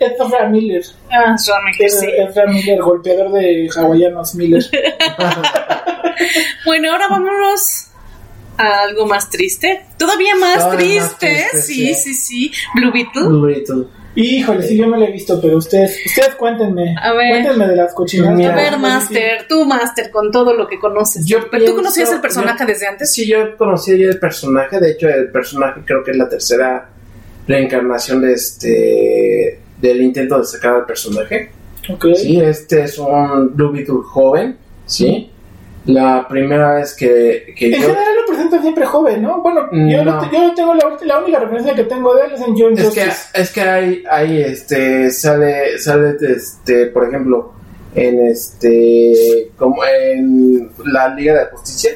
es, 0.00 0.12
Ezra 0.12 0.48
Miller, 0.48 0.82
Ah, 1.10 1.36
Schumacher, 1.36 1.86
es 1.86 2.00
sí. 2.00 2.06
Ezra 2.06 2.46
Miller, 2.46 2.80
golpeador 2.80 3.32
de 3.32 3.68
hawaianos 3.76 4.34
Miller. 4.36 4.62
Bueno, 6.64 6.92
ahora 6.92 7.08
vámonos 7.08 7.88
a 8.56 8.82
algo 8.82 9.06
más 9.06 9.28
triste. 9.28 9.84
Todavía 9.98 10.34
más 10.36 10.58
Todavía 10.58 11.02
más 11.02 11.18
triste, 11.18 11.48
triste, 11.50 11.58
sí, 11.58 11.94
sí. 11.94 11.94
sí, 11.94 12.14
sí. 12.14 12.52
Blue 12.74 12.92
Beetle. 12.92 13.22
Blue 13.28 13.46
Beetle. 13.46 13.86
Híjole, 14.16 14.62
sí, 14.66 14.76
yo 14.76 14.86
no 14.86 14.96
la 14.96 15.06
he 15.06 15.12
visto, 15.12 15.38
pero 15.40 15.58
ustedes, 15.58 15.96
ustedes 16.06 16.34
cuéntenme. 16.36 16.94
A 17.00 17.12
ver. 17.12 17.30
Cuéntenme 17.42 17.68
de 17.68 17.76
las 17.76 17.92
cochinadas. 17.94 18.44
A 18.52 18.54
ver, 18.56 18.78
Master, 18.78 19.46
tú, 19.48 19.64
Master, 19.64 20.10
con 20.10 20.30
todo 20.32 20.54
lo 20.54 20.66
que 20.66 20.78
conoces. 20.78 21.24
Yo 21.26 21.38
Pero 21.38 21.50
tú 21.50 21.56
pienso- 21.58 21.74
conocías 21.76 22.12
el 22.12 22.20
personaje 22.20 22.60
yo- 22.60 22.66
desde 22.66 22.86
antes. 22.86 23.12
Sí, 23.12 23.28
yo 23.28 23.56
conocía 23.56 23.96
ya 23.96 24.06
el 24.06 24.18
personaje, 24.18 24.80
de 24.80 24.90
hecho 24.92 25.08
el 25.08 25.30
personaje 25.30 25.80
creo 25.84 26.02
que 26.02 26.12
es 26.12 26.16
la 26.16 26.28
tercera 26.28 26.88
reencarnación 27.46 28.22
de 28.22 28.32
este 28.32 29.60
del 29.80 30.00
intento 30.02 30.38
de 30.38 30.44
sacar 30.46 30.74
al 30.74 30.86
personaje. 30.86 31.50
Ok. 31.90 32.06
Sí, 32.16 32.40
este 32.40 32.82
es 32.84 32.98
un 32.98 33.54
Blue 33.54 33.70
Beetle 33.72 33.96
joven, 34.02 34.56
¿sí? 34.86 35.30
La 35.86 36.26
primera 36.28 36.74
vez 36.74 36.94
que, 36.94 37.54
que 37.56 37.66
En 37.66 37.80
yo... 37.80 37.88
general 37.88 38.16
lo 38.20 38.26
presenta 38.26 38.60
siempre 38.60 38.84
joven, 38.86 39.22
¿no? 39.22 39.40
Bueno, 39.40 39.68
yo, 39.72 40.04
No. 40.04 40.20
no. 40.20 40.32
yo 40.32 40.54
tengo 40.54 40.74
la, 40.74 40.96
la 41.02 41.18
única 41.20 41.38
referencia 41.38 41.74
que 41.74 41.84
tengo 41.84 42.14
de 42.14 42.24
él 42.26 42.32
es 42.32 42.40
en 42.40 42.56
John 42.58 42.76
Es 42.76 42.90
que, 42.92 43.40
es 43.40 43.52
que 43.52 43.60
hay, 43.60 44.04
hay 44.10 44.42
este, 44.42 45.10
sale, 45.10 45.78
sale, 45.78 46.16
este, 46.20 46.86
por 46.86 47.06
ejemplo, 47.08 47.52
en 47.94 48.26
este, 48.26 49.50
como 49.56 49.82
en 49.84 50.70
la 50.86 51.08
Liga 51.14 51.34
de 51.38 51.46
Justicia, 51.52 51.92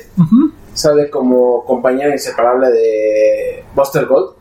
sale 0.73 1.11
como 1.11 1.65
compañero 1.65 2.11
inseparable 2.13 2.71
de 2.71 3.65
Buster 3.75 4.07
Gold, 4.07 4.35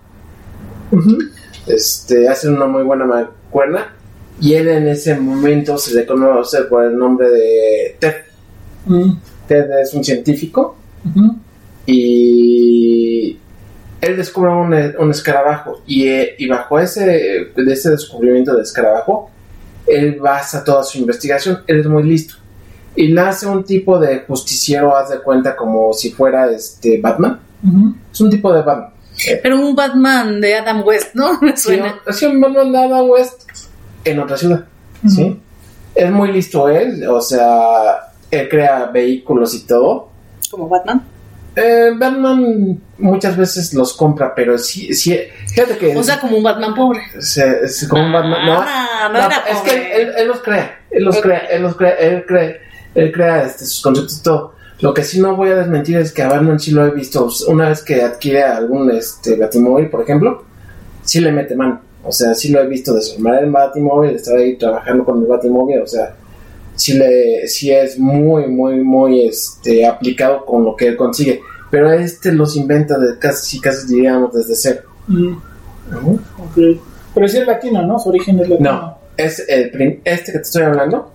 este, 1.68 2.28
hace 2.28 2.50
una 2.50 2.66
muy 2.66 2.84
buena 2.84 3.06
mancuerna, 3.06 3.94
y 4.40 4.54
él 4.54 4.68
en 4.70 4.88
ese 4.88 5.16
momento 5.20 5.78
se 5.78 5.96
le 5.96 6.06
conoce 6.06 6.62
por 6.64 6.84
el 6.86 6.98
nombre 6.98 7.30
de 7.30 7.98
Ted. 8.00 8.16
Mm, 8.86 9.12
Ted 9.50 9.70
es 9.82 9.94
un 9.94 10.04
científico, 10.06 10.78
y 11.86 13.38
él 14.02 14.16
descubre 14.18 14.52
un, 14.52 14.74
un 15.04 15.12
escarabajo 15.12 15.82
y, 15.86 16.08
eh, 16.08 16.36
y 16.38 16.48
bajo 16.48 16.80
ese, 16.80 17.02
de 17.56 17.74
ese 17.74 17.90
descubrimiento 17.90 18.54
del 18.54 18.62
escarabajo 18.62 19.30
él 19.88 20.20
basa 20.20 20.64
toda 20.64 20.84
su 20.84 21.00
investigación. 21.00 21.64
Él 21.66 21.80
es 21.80 21.88
muy 21.88 22.04
listo. 22.04 22.36
Y 22.96 23.08
le 23.08 23.22
hace 23.22 23.48
un 23.48 23.64
tipo 23.64 23.98
de 23.98 24.20
justiciero 24.20 24.96
haz 24.96 25.10
de 25.10 25.20
cuenta 25.20 25.56
como 25.56 25.94
si 25.94 26.12
fuera 26.12 26.52
este 26.52 27.00
Batman. 27.02 27.40
Es 28.14 28.22
un 28.22 28.30
tipo 28.30 28.54
de 28.54 28.62
Batman. 28.62 28.92
Pero 29.42 29.60
un 29.60 29.76
Batman 29.76 30.40
de 30.40 30.56
Adam 30.56 30.84
West, 30.86 31.16
¿no? 31.16 31.40
Me 31.42 31.58
Sí, 31.58 31.64
suena. 31.64 32.00
es 32.06 32.22
un 32.22 32.40
Batman 32.40 32.72
de 32.72 32.78
Adam 32.78 33.10
West 33.10 33.50
en 34.06 34.20
otra 34.20 34.38
ciudad 34.38 34.64
¿sí? 35.08 35.38
Es 35.96 36.10
muy 36.12 36.32
listo 36.32 36.70
él 36.70 37.06
o 37.08 37.20
sea 37.20 38.09
él 38.32 38.50
crea 38.50 38.86
vehículos 38.86 39.54
y 39.56 39.66
todo 39.66 40.10
Como 40.52 40.68
Batman. 40.70 41.04
Eh, 41.56 41.90
Batman 41.98 42.80
muchas 43.00 43.36
veces 43.36 43.74
los 43.74 43.94
compra, 43.94 44.34
pero 44.36 44.58
sí, 44.58 44.94
sí 44.94 45.18
fíjate 45.48 45.78
que 45.78 45.96
O 45.98 46.04
sea, 46.04 46.20
como 46.20 46.38
un 46.38 46.44
Batman 46.44 46.74
pobre. 46.76 47.02
se, 47.20 47.68
se- 47.68 47.88
como 47.88 48.06
un 48.06 48.12
Batman, 48.14 48.46
no, 48.46 48.60
Ah, 48.66 49.10
no 49.12 49.18
era 49.18 49.44
es 49.50 49.58
pobre. 49.58 49.72
que 49.72 50.02
él, 50.02 50.12
él 50.18 50.28
los 50.28 50.40
crea, 50.42 50.80
él 50.92 51.04
los 51.04 51.20
crea, 51.20 51.40
él 51.52 51.62
los 51.64 51.76
crea, 51.76 51.96
él 51.96 52.26
crea, 52.26 52.54
él 52.96 53.12
crea 53.12 53.44
este, 53.44 53.66
sus 53.66 53.82
conceptos 53.82 54.20
y 54.20 54.24
todo. 54.24 54.54
Lo 54.82 54.94
que 54.94 55.04
sí 55.04 55.20
no 55.20 55.36
voy 55.36 55.50
a 55.50 55.56
desmentir 55.56 55.98
es 55.98 56.14
que 56.14 56.22
a 56.22 56.30
Batman 56.30 56.60
sí 56.60 56.72
lo 56.72 56.86
he 56.86 56.92
visto 56.92 57.28
una 57.48 57.68
vez 57.70 57.84
que 57.84 58.02
adquiere 58.02 58.44
algún 58.44 58.90
este 58.92 59.36
Batimóvil, 59.36 59.90
por 59.90 60.04
ejemplo, 60.04 60.46
sí 61.04 61.20
le 61.20 61.32
mete 61.34 61.56
mano. 61.56 61.82
O 62.04 62.12
sea, 62.14 62.34
sí 62.34 62.50
lo 62.50 62.62
he 62.62 62.68
visto 62.68 62.94
desarmar 62.94 63.44
el 63.44 63.52
Batimóvil, 63.52 64.12
estar 64.16 64.38
ahí 64.38 64.56
trabajando 64.58 65.04
con 65.04 65.20
el 65.22 65.26
Batimóvil, 65.28 65.82
o 65.82 65.88
sea, 65.88 66.16
sí 66.80 66.94
le 66.98 67.48
sí 67.48 67.72
es 67.72 68.00
muy 68.00 68.48
muy 68.48 68.76
muy 68.82 69.28
este 69.28 69.86
aplicado 69.86 70.46
con 70.46 70.64
lo 70.66 70.76
que 70.76 70.88
él 70.88 70.98
consigue, 70.98 71.42
pero 71.70 71.92
este 71.92 72.32
los 72.32 72.56
inventa 72.56 72.98
de 72.98 73.20
casi 73.20 73.60
casi 73.60 73.86
diríamos 73.94 74.34
desde 74.34 74.56
cero. 74.56 74.82
Mm. 75.08 75.36
Pero 77.14 77.28
sí 77.28 77.38
es 77.38 77.48
latino, 77.48 77.82
¿no? 77.86 78.00
Su 78.00 78.10
origen 78.10 78.40
es 78.40 78.48
latino. 78.50 78.72
No, 78.72 78.98
es 79.18 79.44
el 79.48 79.72
prim- 79.72 80.00
este 80.06 80.32
que 80.32 80.38
te 80.40 80.44
estoy 80.44 80.64
hablando, 80.64 81.12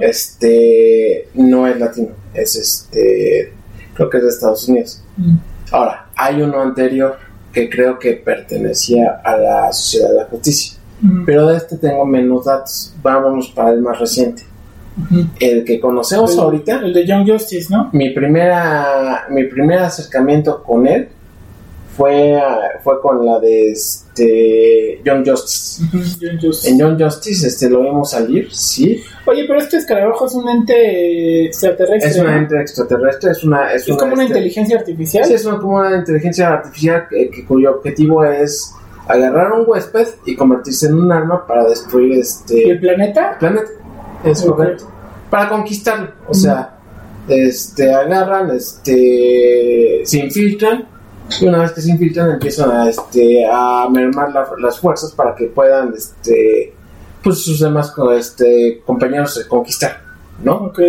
este 0.00 1.28
no 1.34 1.66
es 1.66 1.78
latino, 1.78 2.10
es 2.34 2.56
este 2.56 3.52
creo 3.94 4.10
que 4.10 4.18
es 4.18 4.22
de 4.24 4.28
Estados 4.30 4.68
Unidos. 4.68 5.02
Mm. 5.16 5.36
Ahora, 5.70 6.06
hay 6.16 6.42
uno 6.42 6.60
anterior 6.60 7.16
que 7.52 7.68
creo 7.70 7.98
que 7.98 8.12
pertenecía 8.14 9.20
a 9.24 9.36
la 9.36 9.72
Sociedad 9.72 10.10
de 10.10 10.16
la 10.16 10.24
Justicia, 10.26 10.78
Mm, 11.04 11.24
pero 11.24 11.48
de 11.48 11.56
este 11.56 11.78
tengo 11.78 12.06
menos 12.06 12.44
datos. 12.44 12.94
Vámonos 13.02 13.48
para 13.48 13.70
el 13.72 13.82
más 13.82 13.98
reciente, 13.98 14.44
el 15.40 15.64
que 15.64 15.80
conocemos 15.80 16.32
El- 16.34 16.40
ahorita. 16.40 16.80
El 16.84 16.92
de 16.92 17.06
Young 17.06 17.28
Justice, 17.30 17.68
¿no? 17.70 17.88
Mi 17.92 18.10
primera 18.10 19.26
mi 19.30 19.44
primer 19.44 19.78
acercamiento 19.80 20.62
con 20.62 20.86
él 20.86 21.08
fue 21.96 22.40
fue 22.82 23.00
con 23.00 23.24
la 23.24 23.38
de 23.38 23.70
este 23.72 25.00
Young 25.04 25.28
Justice. 25.28 25.82
En 26.70 26.78
Young 26.78 27.02
Justice 27.02 27.46
este 27.46 27.68
lo 27.68 27.82
vimos 27.82 28.10
salir, 28.10 28.52
sí. 28.52 29.02
Oye, 29.26 29.44
pero 29.46 29.58
este 29.58 29.76
escarabajo 29.76 30.26
es 30.26 30.34
un 30.34 30.48
ente 30.48 31.44
extraterrestre. 31.46 32.10
Es 32.10 32.18
una 32.18 32.30
¿no? 32.32 32.38
ente 32.38 32.60
extraterrestre, 32.60 33.30
es 33.32 33.44
una 33.44 33.72
es, 33.72 33.86
Es 33.88 33.96
como 33.96 34.14
una 34.14 34.22
este, 34.22 34.34
inteligencia 34.38 34.78
artificial. 34.78 35.24
Sí, 35.24 35.34
es 35.34 35.44
una, 35.44 35.58
como 35.58 35.76
una 35.76 35.96
inteligencia 35.96 36.48
artificial 36.50 37.06
que, 37.08 37.30
que- 37.30 37.44
cuyo 37.44 37.76
objetivo 37.76 38.24
es 38.24 38.74
agarrar 39.08 39.52
un 39.52 39.64
huésped 39.68 40.06
y 40.24 40.34
convertirse 40.36 40.86
en 40.86 40.94
un 40.94 41.12
arma 41.12 41.46
para 41.46 41.64
destruir 41.68 42.14
¿Y 42.14 42.20
este 42.20 42.70
el 42.70 42.80
planeta? 42.80 43.36
planeta. 43.38 43.68
Es 44.24 44.42
correcto. 44.42 44.90
Para 45.30 45.48
conquistarlo. 45.48 46.10
O 46.28 46.34
sea, 46.34 46.78
este 47.28 47.92
agarran, 47.92 48.50
este 48.50 50.02
se 50.04 50.18
infiltran 50.18 50.88
y 51.40 51.46
una 51.46 51.58
vez 51.58 51.72
que 51.72 51.80
se 51.80 51.90
infiltran 51.90 52.30
empiezan 52.32 52.70
a 52.70 52.88
este 52.90 53.44
a 53.50 53.88
mermar 53.90 54.32
la- 54.32 54.48
las 54.58 54.78
fuerzas 54.80 55.12
para 55.12 55.34
que 55.34 55.46
puedan 55.46 55.94
este 55.96 56.74
pues 57.22 57.38
sus 57.44 57.60
demás 57.60 57.92
este 58.18 58.82
compañeros 58.84 59.44
conquistar, 59.48 60.00
¿no? 60.42 60.54
Ok. 60.56 60.80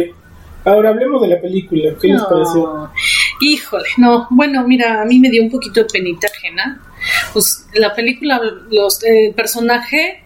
Ahora 0.65 0.89
hablemos 0.89 1.21
de 1.21 1.27
la 1.27 1.41
película. 1.41 1.91
¿Qué 2.01 2.07
les 2.07 2.21
No. 2.21 2.27
pareció? 2.29 2.89
Híjole, 3.41 3.85
no. 3.97 4.27
Bueno, 4.31 4.65
mira, 4.67 5.01
a 5.01 5.05
mí 5.05 5.19
me 5.19 5.29
dio 5.29 5.43
un 5.43 5.51
poquito 5.51 5.81
de 5.81 5.85
penita 5.91 6.27
ajena. 6.27 6.81
Pues 7.33 7.67
la 7.73 7.93
película, 7.93 8.39
los, 8.71 9.03
el 9.03 9.33
personaje 9.33 10.23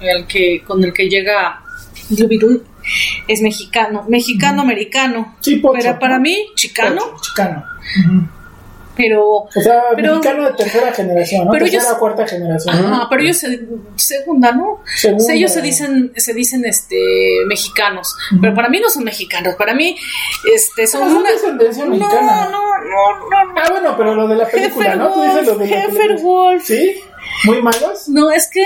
el 0.00 0.26
que, 0.26 0.62
con 0.66 0.82
el 0.84 0.92
que 0.92 1.08
llega 1.08 1.60
Beetle 2.10 2.60
es 3.28 3.40
mexicano, 3.40 4.04
mexicano-americano. 4.08 5.36
Sí, 5.40 5.56
pocho, 5.56 5.78
Pero 5.82 5.98
para 5.98 6.16
¿no? 6.16 6.22
mí, 6.22 6.46
chicano. 6.54 7.00
Pocho, 7.00 7.16
Chicano. 7.22 7.64
Ujú. 8.06 8.28
pero 8.96 9.24
O 9.26 9.48
sea, 9.60 9.82
Pero- 9.96 10.14
mexicano 10.16 10.44
de 10.44 10.52
tercera 10.52 10.92
generación, 10.92 11.46
¿no? 11.46 11.50
Pero 11.50 11.64
tercera 11.64 11.82
ellos- 11.84 11.98
cuarta 11.98 12.26
generación. 12.28 12.76
ajá, 12.76 13.06
pero 13.10 13.22
ellos 13.22 13.38
se, 13.38 13.60
segunda, 13.96 14.52
¿no? 14.52 14.82
Segunda. 14.96 15.32
Ellos 15.34 15.52
se 15.52 15.62
dicen, 15.62 16.12
se 16.14 16.32
dicen 16.32 16.64
este 16.64 16.96
mexicanos, 17.48 18.14
pero 18.40 18.54
para 18.54 18.68
mí 18.68 18.78
no 18.78 18.88
son 18.90 19.02
mexicanos, 19.02 19.56
para 19.56 19.74
mí 19.74 19.96
este 20.54 20.86
son 20.86 21.02
Ah, 21.02 21.06
una 21.18 21.28
descendencia 21.32 21.84
no, 21.86 21.90
mexicana. 21.90 22.44
no, 22.44 22.50
no, 22.52 22.78
no, 22.78 23.30
no. 23.30 23.60
Ah, 23.60 23.66
bueno, 23.70 23.96
pero 23.96 24.14
lo 24.14 24.28
de 24.28 24.36
la 24.36 24.46
película, 24.46 24.94
¿no? 24.94 25.08
Tú 25.12 25.22
dices 25.22 25.46
lo 25.46 25.56
de 25.56 25.66
la 25.66 25.76
película. 25.82 26.04
Hefferwolf. 26.04 26.64
¿Sí? 26.64 27.00
¿Muy 27.44 27.60
malos? 27.62 28.08
No, 28.08 28.30
es 28.30 28.48
que 28.48 28.62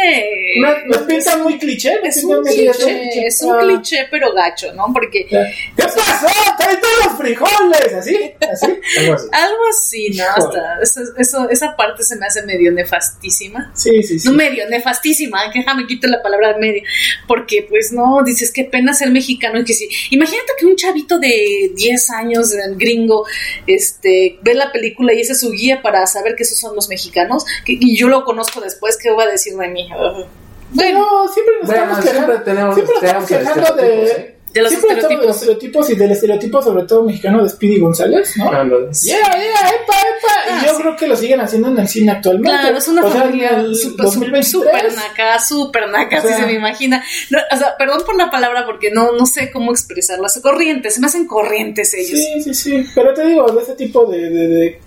¿No, 0.60 0.68
¿Nos 0.86 0.98
pintan 0.98 1.42
muy 1.42 1.58
cliché? 1.58 1.98
¿Nos 2.04 2.16
es 2.16 2.24
un 2.24 2.42
cliché, 2.44 3.26
es 3.26 3.42
un 3.42 3.54
Ah, 3.54 3.58
cliché 3.62 4.06
pero 4.10 4.32
gacho, 4.32 4.72
¿no? 4.74 4.86
Porque. 4.92 5.26
¿Qué 5.26 5.36
pasó? 5.76 6.26
¡Trae 6.58 6.76
todos 6.76 7.04
los 7.06 7.16
frijoles! 7.18 7.94
¿Así? 7.94 8.16
¿Así? 8.50 8.66
Algo 8.98 9.14
así. 9.14 9.28
algo 9.32 9.60
así, 9.70 10.08
¿no? 10.10 10.24
Hasta 10.36 10.78
eso, 10.82 11.00
eso- 11.18 11.48
esa 11.50 11.76
parte 11.76 12.02
se 12.02 12.16
me 12.16 12.26
hace 12.26 12.42
medio 12.42 12.70
nefastísima. 12.72 13.72
Sí, 13.74 14.02
sí, 14.02 14.18
sí. 14.18 14.28
No 14.28 14.34
medio, 14.34 14.68
nefastísima, 14.68 15.50
que 15.52 15.60
déjame 15.60 15.86
quito 15.86 16.06
la 16.08 16.22
palabra 16.22 16.56
medio, 16.58 16.82
porque 17.26 17.66
pues 17.68 17.92
no, 17.92 18.22
dices 18.24 18.52
qué 18.52 18.64
pena 18.64 18.92
ser 18.94 19.10
mexicano 19.10 19.60
y 19.60 19.64
que 19.64 19.72
sí. 19.74 19.88
Imagínate 20.10 20.52
que 20.58 20.66
un 20.66 20.76
chavito 20.76 21.18
de 21.18 21.72
10 21.74 22.10
años, 22.10 22.50
gringo, 22.76 23.24
este, 23.66 24.38
ve 24.42 24.54
la 24.54 24.72
película 24.72 25.12
y 25.12 25.20
esa 25.20 25.32
es 25.32 25.40
su 25.40 25.50
guía 25.50 25.82
para 25.82 26.06
saber 26.06 26.34
que 26.36 26.42
esos 26.42 26.58
son 26.58 26.74
los 26.74 26.88
mexicanos, 26.88 27.44
que- 27.64 27.76
y 27.78 27.96
yo 27.96 28.08
lo 28.08 28.24
conozco 28.24 28.57
después, 28.60 28.96
¿qué 28.96 29.10
va 29.10 29.24
a 29.24 29.26
decir 29.28 29.54
de 29.56 29.68
mí? 29.68 29.88
Bueno, 29.92 30.26
Bueno, 30.70 31.28
siempre 31.32 31.54
nos 31.60 31.66
Bueno, 31.66 31.82
estamos 31.82 32.04
siempre 32.04 32.12
quejando, 32.26 32.42
tenemos- 32.44 32.74
siempre 32.74 32.94
nos 32.94 33.02
estamos 33.04 33.26
tenemos 33.28 33.46
quejando 33.54 33.68
estereotipos, 33.68 34.16
de... 34.16 34.22
¿eh? 34.22 34.34
de 34.52 34.62
los 34.62 34.70
siempre 34.70 34.90
estamos 34.96 35.08
de 35.20 35.26
los 35.26 35.36
estereotipos. 35.36 35.36
estereotipos 35.36 35.90
y 35.90 35.94
del 35.96 36.10
estereotipo 36.10 36.62
sobre 36.62 36.82
todo 36.84 37.02
mexicano 37.04 37.42
de 37.42 37.48
Speedy 37.50 37.78
González, 37.80 38.36
¿no? 38.36 38.44
Yeah, 38.50 38.56
yeah, 38.62 39.68
epa, 39.70 39.94
epa. 39.94 40.32
Ah, 40.50 40.60
y 40.62 40.66
yo 40.66 40.74
sí. 40.74 40.82
creo 40.82 40.96
que 40.96 41.06
lo 41.06 41.16
siguen 41.16 41.40
haciendo 41.40 41.68
en 41.68 41.78
el 41.78 41.88
cine 41.88 42.12
actualmente. 42.12 42.58
Claro, 42.58 42.78
es 42.78 42.88
una 42.88 43.04
o 43.04 43.12
sea, 43.12 43.20
familia 43.22 43.50
súper, 43.74 44.06
2023. 44.06 44.50
súper 44.50 44.94
naca, 44.94 45.38
súper 45.38 45.88
naca, 45.90 46.18
O 46.18 46.22
sea- 46.22 46.30
así 46.32 46.40
se 46.40 46.46
me 46.46 46.52
imagina. 46.54 47.04
No, 47.30 47.38
o 47.52 47.56
sea, 47.56 47.76
perdón 47.78 48.02
por 48.06 48.16
la 48.16 48.30
palabra 48.30 48.64
porque 48.66 48.90
no, 48.90 49.12
no 49.12 49.26
sé 49.26 49.50
cómo 49.50 49.70
expresarlas. 49.70 50.38
Corrientes, 50.42 50.94
se 50.94 51.00
me 51.00 51.06
hacen 51.08 51.26
corrientes 51.26 51.92
ellos. 51.94 52.18
Sí, 52.18 52.42
sí, 52.42 52.54
sí. 52.54 52.86
Pero 52.94 53.12
te 53.14 53.26
digo, 53.26 53.46
de 53.52 53.62
ese 53.62 53.74
tipo 53.74 54.06
de, 54.06 54.30
de, 54.30 54.48
de- 54.48 54.80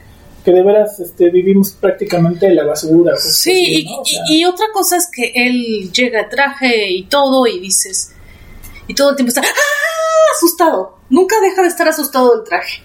que 0.44 0.52
de 0.52 0.64
veras 0.64 1.00
este, 1.00 1.30
vivimos 1.30 1.72
prácticamente 1.72 2.48
de 2.48 2.56
la 2.56 2.64
basura. 2.66 3.16
Sí, 3.18 3.52
así, 3.52 3.82
y, 3.82 3.86
¿no? 3.86 3.98
O 4.00 4.04
y- 4.06 4.12
sea, 4.12 4.22
y 4.30 4.46
otra 4.46 4.66
cosa 4.74 4.98
es 4.98 5.08
que 5.12 5.32
él 5.36 5.92
llega 5.92 6.22
a 6.22 6.30
traje 6.30 6.90
y 6.92 7.04
todo 7.04 7.46
y 7.48 7.60
dices, 7.60 8.12
y 8.88 8.94
todo 8.94 9.12
el 9.12 9.16
tiempo 9.16 9.30
está 9.30 9.42
¡ah! 9.42 10.36
asustado. 10.38 10.98
Nunca 11.10 11.36
deja 11.42 11.62
de 11.62 11.68
estar 11.68 11.88
asustado 11.88 12.36
del 12.36 12.44
traje. 12.44 12.82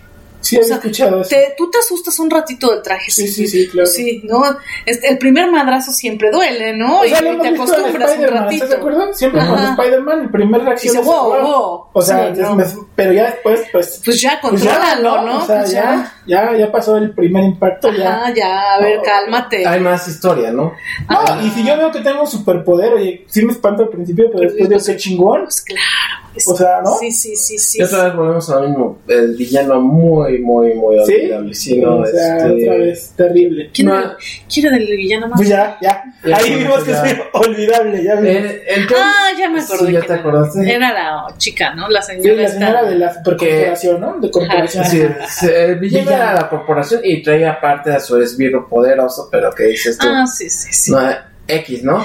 Sí, 0.47 0.57
he 0.57 0.61
o 0.61 0.65
sea, 0.65 0.77
escuchado 0.77 1.21
eso. 1.21 1.31
Te- 1.31 1.55
tú 1.57 1.71
te 1.71 1.79
asustas 1.79 2.19
un 2.19 2.31
ratito 2.31 2.71
del 2.71 2.83
traje. 2.83 3.11
Sí, 3.11 3.29
sí, 3.29 3.47
sí, 3.47 3.69
claro. 3.69 3.87
Sí, 3.87 4.23
¿no? 4.25 4.43
Este, 4.85 5.09
el 5.09 5.19
primer 5.19 5.51
madrazo 5.51 5.93
siempre 5.93 6.31
duele, 6.31 6.77
¿no? 6.77 7.01
O 7.01 7.05
sea, 7.05 7.19
y 7.21 7.23
lo 7.25 7.31
hemos 7.31 7.43
te 7.43 7.49
acostumbras 7.55 8.17
un 8.19 8.25
ratito. 8.29 8.51
¿estás 8.65 8.69
de 8.71 8.77
acuerdo? 8.77 9.15
Siempre 9.15 9.41
con 9.47 9.59
Ajá. 9.59 9.71
Spider-Man, 9.79 10.21
el 10.23 10.31
primer 10.31 10.63
reacción 10.63 10.93
Dice, 10.97 11.01
es, 11.01 11.07
wow, 11.07 11.25
"Wow". 11.29 11.43
wow. 11.43 11.85
O 11.93 12.03
sea, 12.03 12.35
Sí, 12.35 12.41
no. 12.41 12.57
pero 12.95 13.13
ya 13.13 13.25
después, 13.27 13.61
pues... 13.73 14.01
Pues 14.05 14.21
ya, 14.21 14.39
pues 14.41 14.63
ya, 14.63 14.71
contrólalo, 14.75 15.23
¿no? 15.23 15.39
O 15.43 15.47
sea, 15.47 15.59
Pues 15.61 15.71
ya, 15.73 16.15
ya, 16.27 16.57
ya 16.57 16.71
pasó 16.73 16.97
el 16.97 17.13
primer 17.15 17.45
impacto, 17.45 17.93
ya. 17.93 18.17
Ajá, 18.17 18.35
ya, 18.35 18.75
a 18.75 18.81
ver, 18.81 18.97
No. 18.99 19.03
cálmate. 19.03 19.67
Hay 19.67 19.81
más 19.81 20.07
historia, 20.09 20.51
¿no? 20.53 20.73
No, 21.09 21.19
Ajá. 21.21 21.41
y 21.43 21.51
si 21.51 21.65
yo 21.67 21.77
veo 21.77 21.91
que 21.91 22.01
tengo 22.01 22.21
un 22.23 22.27
superpoder, 22.27 22.93
oye, 22.95 23.25
sí 23.29 23.45
me 23.45 23.53
espanto 23.53 23.83
al 23.85 23.89
principio, 23.89 24.27
pero 24.31 24.43
después 24.43 24.69
digo, 24.69 24.81
qué 24.85 24.97
chingón. 24.97 25.43
Pues 25.45 25.61
claro. 25.63 25.83
es- 26.35 26.47
O 26.49 26.55
sea, 26.57 26.83
¿no? 26.85 26.97
Sí, 26.99 27.11
sí, 27.13 27.35
sí, 27.35 27.59
sí. 27.59 27.79
Y 27.79 27.83
otra 27.83 28.05
vez 28.05 28.15
volvemos 28.17 28.51
a 28.51 28.61
lo 28.61 28.69
mismo. 28.69 28.99
El 29.09 29.35
villano 29.37 29.81
muy, 29.81 30.36
muy, 30.39 30.75
muy 30.75 30.97
¿Sí? 31.07 31.15
olvidable. 31.15 31.55
Sí, 31.55 31.79
no, 31.79 31.97
o 31.99 32.07
sea, 32.07 32.37
este, 32.47 32.63
otra 32.65 32.77
vez, 32.79 33.13
terrible. 33.17 33.71
¿Quién, 33.73 33.89
No. 33.89 33.99
era, 33.99 34.17
quién 34.53 34.67
era 34.67 34.77
del 34.77 34.87
villano 34.97 35.29
más? 35.29 35.37
Pues 35.39 35.49
ya, 35.49 35.79
ya. 35.81 36.03
Ya, 36.25 36.37
Ahí 36.37 36.55
vimos 36.57 36.83
que 36.85 36.91
es 36.93 36.99
olvidable, 37.33 38.03
ya 38.03 38.15
vimos. 38.17 38.37
eh, 38.37 38.63
el 38.69 38.87
Ah, 38.97 39.29
ya 39.39 39.49
me 39.49 39.61
acordé. 39.61 39.87
Sí, 39.87 39.93
ya 39.93 40.01
te 40.01 40.07
era. 40.07 40.15
acordaste. 40.17 40.71
Era 40.75 40.93
la 40.93 41.27
chica, 41.39 41.75
¿no? 41.75 41.89
La 41.89 42.03
Sí, 42.03 42.13
señora. 42.13 42.35
la 42.37 42.43
esta. 42.49 42.59
señora 42.59 42.83
de 42.85 42.95
la 42.99 43.15
supercorporación, 43.15 44.01
¿no? 44.01 44.19
De 44.21 44.31
corporación. 44.31 44.85
Sí, 44.87 45.03
sí, 45.29 45.47
el 45.55 45.77
villano 45.79 46.11
era 46.11 46.35
la 46.35 46.49
corporación 46.49 47.01
y 47.05 47.23
traía 47.23 47.53
aparte 47.53 47.93
a 47.93 48.01
su 48.01 48.19
esbirro 48.21 48.69
poderoso, 48.69 49.29
pero 49.31 49.51
que 49.53 49.65
dices 49.65 49.97
tú, 49.99 50.07
Ah, 50.11 50.27
sí, 50.27 50.49
sí, 50.51 50.69
sí. 50.73 50.91
no, 50.93 51.01
X, 51.49 51.83
¿no? 51.85 52.03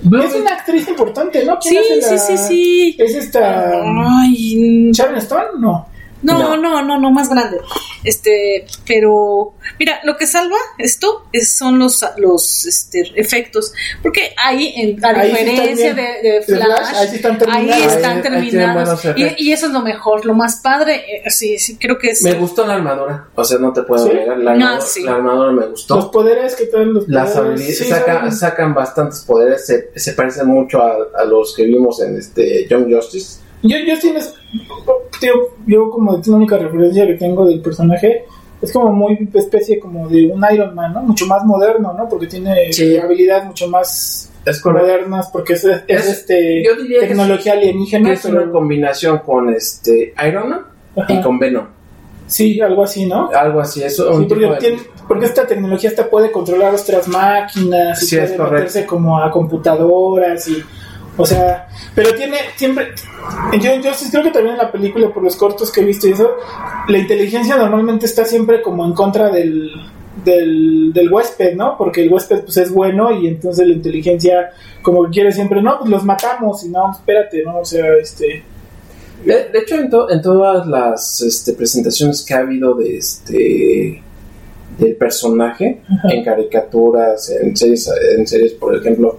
Es 0.00 0.32
una 0.34 0.52
actriz 0.52 0.86
importante, 0.86 1.44
¿no? 1.44 1.58
¿Quién 1.58 1.74
Sí, 1.82 1.98
hace 1.98 2.02
sí, 2.02 2.14
la- 2.14 2.18
sí, 2.18 2.36
sí. 2.48 2.96
¿Es 3.00 3.14
esta. 3.16 3.72
Ay, 3.82 4.92
Sharon 4.92 5.16
Stone? 5.16 5.44
No. 5.58 5.87
No, 6.22 6.38
No. 6.38 6.56
no, 6.56 6.82
no, 6.82 6.98
no, 7.00 7.10
más 7.10 7.28
grande. 7.28 7.58
Este, 8.04 8.64
pero 8.86 9.54
mira, 9.78 10.00
lo 10.04 10.16
que 10.16 10.26
salva 10.26 10.56
esto 10.78 11.24
es, 11.32 11.56
son 11.56 11.78
los, 11.78 12.04
los 12.16 12.64
este, 12.66 13.02
efectos, 13.16 13.72
porque 14.02 14.34
ahí, 14.42 14.72
en, 14.76 15.04
a 15.04 15.08
Ahí 15.20 15.30
diferencia 15.30 15.94
de, 15.94 16.02
bien. 16.02 16.22
de 16.22 16.30
De 16.32 16.42
Flash, 16.42 16.64
Flash, 16.64 16.94
ahí 16.94 17.08
sí 17.08 17.16
están 17.16 17.38
terminados. 17.38 17.72
ahí 17.72 17.82
están 17.88 18.34
ahí. 18.34 19.34
Y, 19.38 19.48
y 19.48 19.52
eso 19.52 19.66
es 19.66 19.72
lo 19.72 19.80
mejor, 19.80 20.24
lo 20.24 20.34
más 20.34 20.60
padre, 20.62 21.04
eh, 21.24 21.30
sí, 21.30 21.58
sí, 21.58 21.76
creo 21.76 21.98
que 21.98 22.10
es. 22.10 22.22
Me 22.22 22.34
gustó 22.34 22.66
la 22.66 22.74
armadura, 22.74 23.28
o 23.34 23.44
sea, 23.44 23.58
no 23.58 23.72
te 23.72 23.82
puedo 23.82 24.06
¿Sí? 24.06 24.14
negar, 24.14 24.38
la, 24.38 24.52
Ah, 24.52 24.78
la 25.04 25.14
armadura 25.14 25.52
me 25.52 25.66
gustó. 25.66 25.96
Los 25.96 26.06
poderes 26.06 26.54
que 26.54 26.66
traen 26.66 26.94
los 26.94 27.08
Las 27.08 27.32
poderes, 27.32 27.48
habilidades, 27.60 27.78
sí, 27.78 27.84
saca- 27.84 28.30
sacan 28.30 28.74
bastantes 28.74 29.20
poderes, 29.20 29.66
se, 29.66 29.90
se 29.96 30.12
parecen 30.12 30.46
mucho 30.46 30.82
a, 30.82 30.96
a 31.16 31.24
los 31.24 31.54
que 31.54 31.64
vimos 31.64 32.00
en 32.00 32.16
este 32.16 32.66
Young 32.68 32.92
Justice. 32.94 33.40
Yo, 33.62 33.76
yo 33.86 33.96
sí 33.96 34.12
les. 34.12 34.34
Tío, 35.20 35.32
yo 35.66 35.90
como 35.90 36.20
la 36.24 36.36
única 36.36 36.56
referencia 36.58 37.06
que 37.06 37.14
tengo 37.14 37.44
del 37.46 37.60
personaje 37.60 38.24
es 38.62 38.72
como 38.72 38.92
muy 38.92 39.28
especie 39.34 39.78
como 39.78 40.08
de 40.08 40.26
un 40.26 40.44
Iron 40.52 40.74
Man, 40.74 40.92
¿no? 40.94 41.02
Mucho 41.02 41.26
más 41.26 41.44
moderno, 41.44 41.92
¿no? 41.96 42.08
Porque 42.08 42.26
tiene 42.26 42.72
Sí. 42.72 42.96
habilidades 42.96 43.46
mucho 43.46 43.68
más 43.68 44.32
Es 44.44 44.64
modernas, 44.64 45.28
porque 45.32 45.52
es, 45.54 45.64
es, 45.64 45.82
Es- 45.86 46.06
este 46.08 46.62
yo 46.64 46.74
diría 46.76 47.00
que 47.00 47.04
es- 47.06 47.08
tecnología 47.10 47.52
alienígena. 47.52 48.08
Que 48.08 48.14
es 48.14 48.22
pero- 48.22 48.42
una 48.42 48.52
combinación 48.52 49.18
con 49.18 49.52
este 49.52 50.14
Iron 50.26 50.48
Man 50.50 50.60
Ajá. 50.96 51.12
y 51.12 51.20
con 51.20 51.38
Venom. 51.38 51.66
Sí, 52.26 52.60
algo 52.60 52.82
así, 52.84 53.06
¿no? 53.06 53.30
Algo 53.30 53.60
así, 53.60 53.82
eso. 53.82 54.12
Sí, 54.18 54.26
porque, 54.28 54.46
de- 54.46 54.56
tiene- 54.58 54.78
porque 55.06 55.24
esta 55.26 55.46
tecnología 55.46 55.88
esta 55.90 56.08
puede 56.10 56.30
controlar 56.30 56.74
otras 56.74 57.08
máquinas 57.08 58.02
y 58.02 58.06
Sí, 58.06 58.16
es 58.16 58.22
puede 58.22 58.36
correcto. 58.36 58.54
meterse 58.56 58.86
como 58.86 59.18
a 59.18 59.30
computadoras 59.30 60.46
y 60.48 60.62
o 61.18 61.26
sea, 61.26 61.68
pero 61.94 62.14
tiene 62.14 62.38
siempre 62.56 62.86
yo, 63.60 63.70
creo 64.10 64.22
que 64.24 64.30
también 64.30 64.54
en 64.54 64.58
la 64.58 64.72
película 64.72 65.12
por 65.12 65.22
los 65.22 65.36
cortos 65.36 65.70
que 65.70 65.82
he 65.82 65.84
visto 65.84 66.08
y 66.08 66.12
eso, 66.12 66.30
la 66.88 66.96
inteligencia 66.98 67.56
normalmente 67.56 68.06
está 68.06 68.24
siempre 68.24 68.62
como 68.62 68.84
en 68.86 68.94
contra 68.94 69.28
del 69.28 69.70
del, 70.24 70.92
del 70.92 71.12
huésped, 71.12 71.54
¿no? 71.54 71.76
Porque 71.78 72.02
el 72.02 72.12
huésped 72.12 72.40
pues 72.44 72.56
es 72.56 72.72
bueno 72.72 73.12
y 73.12 73.28
entonces 73.28 73.66
la 73.66 73.72
inteligencia 73.74 74.50
como 74.82 75.04
que 75.04 75.10
quiere 75.10 75.32
siempre, 75.32 75.60
no, 75.62 75.78
pues 75.78 75.90
los 75.90 76.04
matamos 76.04 76.64
y 76.64 76.70
no, 76.70 76.90
espérate, 76.90 77.42
¿no? 77.44 77.58
O 77.60 77.64
sea, 77.64 77.94
este 78.00 78.42
De, 79.24 79.48
de 79.48 79.58
hecho, 79.58 79.74
en, 79.76 79.90
to- 79.90 80.10
en 80.10 80.20
todas 80.22 80.66
las 80.66 81.20
este, 81.22 81.52
presentaciones 81.52 82.24
que 82.24 82.34
ha 82.34 82.38
habido 82.38 82.74
de 82.74 82.96
este 82.96 84.02
del 84.78 84.94
personaje, 84.94 85.80
en 86.08 86.24
caricaturas, 86.24 87.30
en 87.30 87.56
series, 87.56 87.90
en 88.16 88.26
series, 88.26 88.52
por 88.52 88.76
ejemplo, 88.76 89.18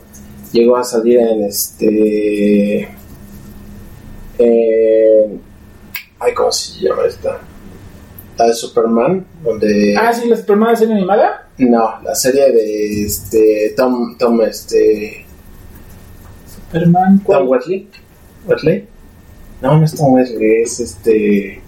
llegó 0.51 0.77
a 0.77 0.83
salir 0.83 1.19
en 1.19 1.43
este. 1.43 2.87
en- 4.37 5.41
ay, 6.19 6.33
¿cómo 6.33 6.51
se 6.51 6.79
llama 6.81 7.03
esta? 7.07 7.39
La 8.37 8.47
de 8.47 8.53
Superman, 8.53 9.25
donde. 9.43 9.95
Ah, 9.97 10.13
sí, 10.13 10.27
la 10.29 10.37
Superman 10.37 10.75
serie 10.77 10.95
animada. 10.95 11.49
No, 11.57 12.01
la 12.03 12.15
serie 12.15 12.51
de 12.51 13.03
este 13.05 13.73
Tom, 13.75 14.17
Tom, 14.17 14.41
este. 14.41 15.25
Superman, 16.71 17.19
¿cuál? 17.23 17.39
Tom 17.39 17.49
Wesley. 17.49 17.89
¿Wesley? 18.45 18.87
No, 19.61 19.77
no 19.77 19.83
es 19.85 19.93
Tom 19.95 20.13
Wesley, 20.13 20.61
es 20.61 20.79
este. 20.79 21.61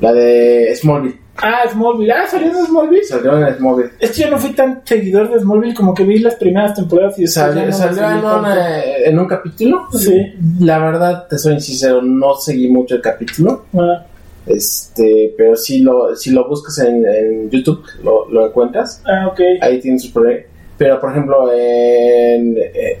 La 0.00 0.12
de 0.12 0.74
Smallville. 0.74 1.20
Ah, 1.36 1.62
Smallville. 1.70 2.12
Ah, 2.12 2.26
salió 2.30 2.48
en 2.48 2.66
Smallville. 2.66 3.04
Salió 3.04 3.38
en 3.46 3.56
Smallville. 3.56 3.90
Es 3.98 4.10
que 4.12 4.22
yo 4.22 4.30
no 4.30 4.38
fui 4.38 4.50
tan 4.50 4.82
seguidor 4.84 5.30
de 5.32 5.40
Smallville 5.40 5.74
como 5.74 5.94
que 5.94 6.04
vi 6.04 6.18
las 6.18 6.34
primeras 6.34 6.74
temporadas 6.74 7.18
y 7.18 7.26
Salió, 7.26 7.64
no 7.66 7.72
salió 7.72 8.02
me 8.02 8.08
en, 8.08 8.14
un, 8.16 8.22
tanto. 8.22 8.60
en 9.06 9.18
un 9.18 9.26
capítulo. 9.26 9.86
Sí. 9.92 10.32
La 10.60 10.78
verdad, 10.78 11.26
te 11.28 11.38
soy 11.38 11.60
sincero, 11.60 12.02
no 12.02 12.34
seguí 12.34 12.68
mucho 12.68 12.96
el 12.96 13.00
capítulo. 13.00 13.64
Ah, 13.74 14.04
Este, 14.46 15.32
pero 15.38 15.56
si 15.56 15.78
lo, 15.80 16.14
si 16.16 16.30
lo 16.30 16.46
buscas 16.48 16.78
en, 16.80 17.06
en 17.06 17.50
YouTube, 17.50 17.84
lo, 18.02 18.28
lo 18.28 18.46
encuentras. 18.46 19.02
ah, 19.06 19.28
ok. 19.28 19.40
Ahí 19.62 19.80
tienes 19.80 20.02
sus 20.02 20.10
problemas. 20.10 20.44
Pero, 20.76 21.00
por 21.00 21.10
ejemplo, 21.10 21.50
en 21.52 22.56
eh, 22.58 22.98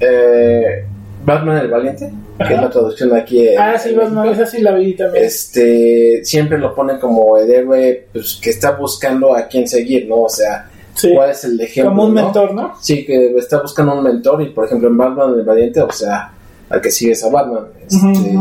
eh, 0.00 0.84
Batman 1.24 1.58
el 1.58 1.68
Valiente, 1.68 2.10
que 2.46 2.54
es 2.54 2.60
la 2.60 2.70
traducción 2.70 3.14
aquí. 3.14 3.48
en- 3.48 3.58
Ah, 3.58 3.78
sí, 3.78 3.94
Batman, 3.94 4.28
esa 4.28 4.46
sí 4.46 4.60
la 4.62 4.72
vi 4.74 4.94
también. 4.94 5.24
este 5.24 6.24
siempre 6.24 6.58
lo 6.58 6.74
pone 6.74 6.98
como 6.98 7.36
el 7.36 7.50
héroe 7.50 8.06
pues, 8.12 8.38
que 8.42 8.50
está 8.50 8.72
buscando 8.72 9.34
a 9.34 9.46
quién 9.46 9.66
seguir, 9.68 10.06
¿no? 10.08 10.22
O 10.22 10.28
sea, 10.28 10.68
Sí. 10.94 11.12
cuál 11.14 11.30
es 11.30 11.44
el 11.44 11.60
ejemplo. 11.60 11.90
Como 11.92 12.04
un 12.06 12.14
¿no? 12.14 12.22
mentor, 12.24 12.52
¿no? 12.54 12.74
Sí, 12.80 13.04
que 13.06 13.34
está 13.36 13.60
buscando 13.62 13.94
un 13.94 14.02
mentor 14.02 14.42
y, 14.42 14.46
por 14.50 14.64
ejemplo, 14.66 14.88
en 14.88 14.96
Batman 14.98 15.34
el 15.34 15.44
Valiente, 15.44 15.80
o 15.80 15.92
sea, 15.92 16.32
al 16.68 16.80
que 16.80 16.90
sigues 16.90 17.22
a 17.24 17.30
Batman. 17.30 17.66
Este, 17.86 18.38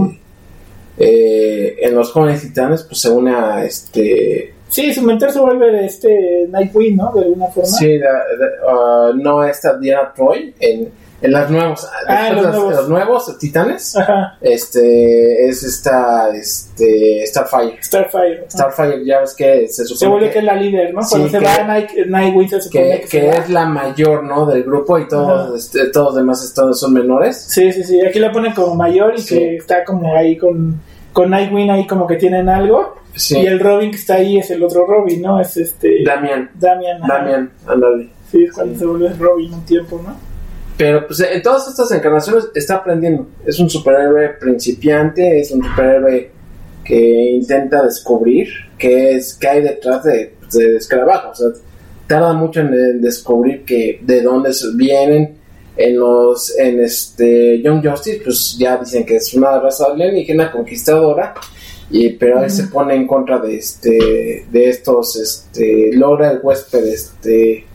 eh, 0.97 1.77
en 1.81 1.95
los 1.95 2.11
jóvenes 2.11 2.41
titanes, 2.41 2.83
pues 2.83 2.99
se 3.01 3.09
une 3.09 3.33
a 3.33 3.63
este 3.63 4.53
Sí, 4.67 4.93
su 4.93 5.01
mentor 5.01 5.31
se 5.31 5.39
vuelve 5.39 5.83
este 5.85 6.45
Nightwing, 6.49 6.95
¿no? 6.95 7.11
De 7.13 7.21
alguna 7.23 7.47
forma. 7.47 7.67
Sí, 7.69 7.97
uh, 7.97 9.15
no 9.17 9.43
esta 9.43 9.75
Diana 9.79 10.13
Troy 10.15 10.53
en, 10.59 10.89
en 11.21 11.31
las 11.31 11.49
nuevas, 11.49 11.89
Ah, 12.07 12.25
después 12.29 12.43
los 12.43 12.45
de 12.45 12.51
nuevos. 12.59 12.75
los 12.75 12.89
nuevos 12.89 13.37
Titanes, 13.39 13.95
Ajá. 13.97 14.37
este 14.41 15.47
es 15.49 15.63
esta 15.63 16.29
este 16.35 17.25
Starfire. 17.27 17.77
Starfire. 17.83 18.45
Starfire 18.49 19.05
ya 19.05 19.19
ves 19.21 19.33
que 19.35 19.67
se 19.67 19.83
supone 19.85 19.99
se 19.99 20.07
vuelve 20.07 20.27
que, 20.27 20.33
que, 20.33 20.39
es 20.39 20.45
la 20.45 20.55
líder, 20.55 20.93
¿no? 20.93 21.01
Cuando 21.09 21.27
Sí, 21.27 21.31
se 21.33 21.39
que- 21.39 21.45
va 21.45 21.63
Night, 21.65 21.89
Nightwing 22.07 22.49
se 22.49 22.61
supone 22.61 22.89
que- 22.91 22.99
que, 23.01 23.07
que 23.07 23.29
es 23.29 23.49
la 23.49 23.65
mayor, 23.65 24.23
¿no? 24.23 24.45
Del 24.45 24.63
grupo 24.63 24.97
y 24.99 25.07
todos, 25.07 25.57
este, 25.57 25.87
todos 25.91 26.07
los 26.07 26.15
demás 26.15 26.43
están, 26.43 26.73
son 26.73 26.93
menores. 26.93 27.45
Sí, 27.49 27.71
sí, 27.73 27.83
sí. 27.83 27.99
Aquí 28.05 28.19
la 28.19 28.31
ponen 28.31 28.53
como 28.53 28.75
mayor 28.75 29.13
y 29.15 29.21
Sí. 29.21 29.35
que 29.37 29.55
está 29.57 29.83
como 29.83 30.15
ahí 30.15 30.37
con, 30.37 30.81
con 31.11 31.29
Nightwing 31.29 31.69
ahí 31.71 31.85
como 31.87 32.07
que 32.07 32.15
tienen 32.15 32.47
algo. 32.49 32.95
Sí. 33.15 33.37
Y 33.39 33.47
el 33.47 33.59
Robin 33.59 33.91
que 33.91 33.97
está 33.97 34.15
ahí 34.15 34.37
es 34.37 34.49
el 34.51 34.63
otro 34.63 34.85
Robin, 34.85 35.21
¿no? 35.21 35.41
Es 35.41 35.57
este... 35.57 36.03
Damian, 36.05 36.49
Damian. 36.53 37.01
Damian, 37.05 37.51
ándale. 37.67 38.09
Sí, 38.31 38.43
es 38.43 38.53
cuando 38.53 38.77
se 38.77 38.85
vuelve 38.85 39.09
Robin 39.19 39.53
un 39.53 39.65
tiempo, 39.65 39.99
¿no? 40.05 40.15
Pero 40.79 41.05
pues 41.05 41.19
en 41.19 41.41
todas 41.41 41.67
estas 41.67 41.91
encarnaciones 41.91 42.45
está 42.55 42.75
aprendiendo. 42.75 43.27
Es 43.45 43.59
un 43.59 43.69
superhéroe 43.69 44.29
principiante, 44.39 45.41
es 45.41 45.51
un 45.51 45.61
superhéroe 45.61 46.31
que 46.85 47.31
intenta 47.31 47.83
descubrir 47.83 48.47
qué 48.77 49.17
es 49.17 49.33
qué 49.33 49.49
hay 49.49 49.61
detrás 49.61 50.05
de, 50.05 50.35
de 50.53 50.77
Escarabajo. 50.77 51.31
O 51.31 51.35
sea, 51.35 51.47
tarda 52.07 52.31
mucho 52.31 52.61
en, 52.61 52.73
en 52.73 53.01
descubrir 53.01 53.65
que 53.65 53.99
de 54.01 54.21
dónde 54.21 54.51
vienen. 54.75 55.37
En 55.75 55.99
los 55.99 56.57
en 56.57 56.79
este 56.79 57.61
Young 57.61 57.85
Justice, 57.85 58.21
pues 58.23 58.57
ya 58.57 58.77
dicen 58.77 59.05
que 59.05 59.17
es 59.17 59.33
una 59.33 59.59
raza 59.59 59.83
alienígena 59.91 60.49
conquistadora. 60.49 61.33
Y, 61.91 62.13
pero 62.13 62.41
él 62.41 62.49
se 62.49 62.67
pone 62.67 62.95
en 62.95 63.05
contra 63.05 63.39
de 63.39 63.57
este 63.57 64.45
de 64.49 64.69
estos 64.69 65.17
este 65.17 65.91
logra 65.91 66.31
el 66.31 66.39
huésped 66.41 66.85
este 66.85 67.65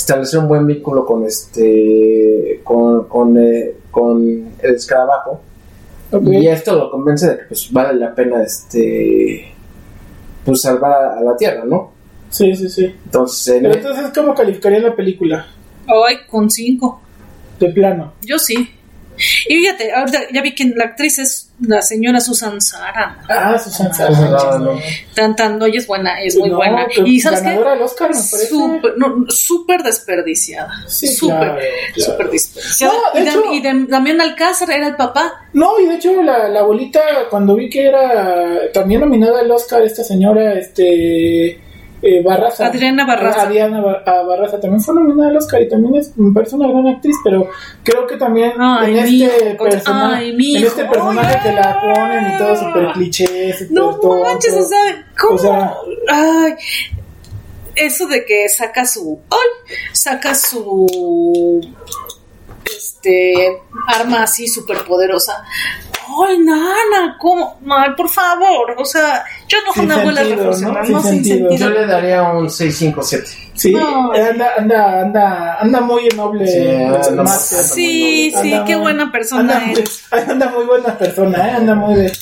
establecer 0.00 0.40
un 0.40 0.48
buen 0.48 0.66
vínculo 0.66 1.04
con 1.04 1.24
este 1.26 2.60
con, 2.64 3.04
con, 3.08 3.36
eh, 3.38 3.74
con 3.90 4.22
el 4.62 4.74
escarabajo 4.74 5.40
y 6.22 6.46
esto 6.48 6.74
lo 6.74 6.90
convence 6.90 7.28
de 7.30 7.36
que 7.38 7.44
pues 7.44 7.70
vale 7.72 7.98
la 7.98 8.14
pena 8.14 8.42
este 8.42 9.52
pues 10.44 10.62
salvar 10.62 10.92
a, 10.92 11.18
a 11.18 11.22
la 11.22 11.36
tierra 11.36 11.64
no 11.64 11.92
Sí, 12.30 12.54
sí, 12.54 12.68
sí. 12.70 12.84
entonces 13.04 13.56
en- 13.56 13.62
Pero 13.64 13.74
entonces, 13.74 14.10
¿cómo 14.14 14.32
calificaría 14.34 14.78
la 14.78 14.94
película? 14.94 15.46
Ay, 15.88 16.18
con 16.30 16.48
cinco. 16.48 17.02
De 17.58 17.68
plano. 17.72 18.12
Yo 18.24 18.38
sí. 18.38 18.54
Y 19.48 19.56
fíjate, 19.56 19.92
ahorita 19.92 20.18
ya 20.32 20.40
vi 20.40 20.54
que 20.54 20.64
la 20.76 20.84
actriz 20.84 21.18
es 21.18 21.49
la 21.60 21.82
señora 21.82 22.20
Susan 22.20 22.60
Sarandon. 22.60 23.24
Ah, 23.28 23.58
Susan 23.58 23.88
Ah, 23.90 23.94
Sarandon. 23.94 24.64
no. 24.64 24.80
Tan, 25.14 25.36
tan, 25.36 25.58
no, 25.58 25.66
ella 25.66 25.78
es 25.78 25.86
buena, 25.86 26.20
es 26.22 26.36
muy 26.36 26.48
No, 26.50 26.56
buena. 26.56 26.86
Y 27.04 27.20
¿sabes 27.20 27.40
qué? 27.40 27.46
ganadora 27.46 27.72
del 27.72 27.82
Oscar, 27.82 28.08
me 28.08 28.14
parece. 28.16 28.46
Súper, 28.46 28.92
no, 28.96 29.24
súper 29.28 29.82
desperdiciada. 29.82 30.70
Sí, 30.86 31.06
súper, 31.08 31.38
claro, 31.38 31.54
claro. 31.94 32.12
súper 32.12 32.30
desperdiciada. 32.30 32.92
No, 32.94 33.18
de 33.18 33.24
y, 33.24 33.28
hecho- 33.28 33.42
Dam- 33.62 33.84
y 33.86 33.86
Damián 33.90 34.20
Alcázar 34.20 34.70
era 34.70 34.86
el 34.88 34.96
papá. 34.96 35.46
No, 35.52 35.78
y 35.80 35.86
de 35.86 35.94
hecho 35.96 36.22
la, 36.22 36.48
la 36.48 36.60
abuelita, 36.60 37.00
cuando 37.28 37.54
vi 37.56 37.68
que 37.68 37.86
era 37.88 38.70
también 38.72 39.00
nominada 39.00 39.40
al 39.40 39.50
Oscar, 39.50 39.82
esta 39.82 40.02
señora, 40.04 40.54
este... 40.54 41.60
eh, 42.02 42.22
Barraza. 42.22 42.66
Adriana 42.66 43.04
Barraza. 43.06 43.42
Adriana 43.42 43.80
Bar- 43.80 44.02
a 44.08 44.22
Barraza 44.22 44.58
también 44.60 44.80
fue 44.82 44.94
nominada 44.94 45.30
al 45.30 45.36
Oscar 45.36 45.60
y 45.62 45.68
también 45.68 45.96
es, 45.96 46.16
me 46.16 46.32
parece 46.32 46.56
una 46.56 46.68
gran 46.68 46.86
actriz, 46.88 47.16
pero 47.22 47.48
creo 47.82 48.06
que 48.06 48.16
también 48.16 48.52
Ay, 48.58 48.98
en, 48.98 49.04
mi 49.04 49.22
este 49.24 49.54
persona- 49.56 50.16
ay, 50.16 50.32
mi 50.34 50.56
en 50.56 50.64
este 50.64 50.84
personaje 50.86 51.38
que 51.42 51.52
la 51.52 51.80
ponen 51.80 52.34
y 52.34 52.38
todo 52.38 52.56
súper 52.56 52.92
cliché, 52.92 53.52
súper 53.52 53.70
No 53.72 53.90
tonto. 53.98 54.22
manches, 54.24 54.54
o 54.54 54.62
sea, 54.62 55.06
¿cómo? 55.20 55.34
O 55.34 55.38
sea- 55.38 55.74
Ay, 56.08 56.54
eso 57.76 58.06
de 58.06 58.24
que 58.24 58.48
saca 58.48 58.84
su. 58.86 59.20
¡Ay! 59.30 59.74
Saca 59.92 60.34
su. 60.34 61.60
Este. 62.64 63.58
Arma 63.86 64.22
así 64.24 64.46
súper 64.48 64.84
poderosa. 64.84 65.44
¡Ay, 66.26 66.38
nana! 66.38 67.16
¿Cómo? 67.18 67.58
Ay, 67.70 67.90
por 67.96 68.08
favor. 68.08 68.74
O 68.78 68.84
sea, 68.84 69.24
yo 69.48 69.58
no 69.66 69.72
Sin 69.72 69.84
una 69.84 70.00
abuela 70.00 70.20
sentido, 70.22 70.44
reflexionada, 70.50 70.82
¿no? 70.88 70.90
no, 70.96 71.02
Sin 71.02 71.24
sin 71.24 71.24
sentido. 71.24 71.56
yo 71.56 71.70
le 71.70 71.86
daría 71.86 72.22
un 72.22 72.50
657 72.50 73.50
Sí, 73.54 73.72
No. 73.74 74.12
anda, 74.12 74.50
anda, 74.58 75.00
anda, 75.02 75.56
anda 75.60 75.80
muy 75.80 76.08
noble. 76.16 76.46
Sí, 76.46 76.66
anda 76.66 77.22
muy- 77.22 77.32
Sí, 77.32 78.32
sí, 78.40 78.52
Anda 78.54 78.64
qué 78.64 78.74
muy- 78.74 78.82
buena 78.82 79.12
persona 79.12 79.56
anda 79.58 79.72
eres. 79.72 80.02
anda 80.28 80.48
muy 80.50 80.64
buena 80.64 80.96
persona, 80.98 81.48
¿eh? 81.48 81.50
anda 81.52 81.74
muy 81.74 81.94
de... 81.94 82.02
de 82.02 82.12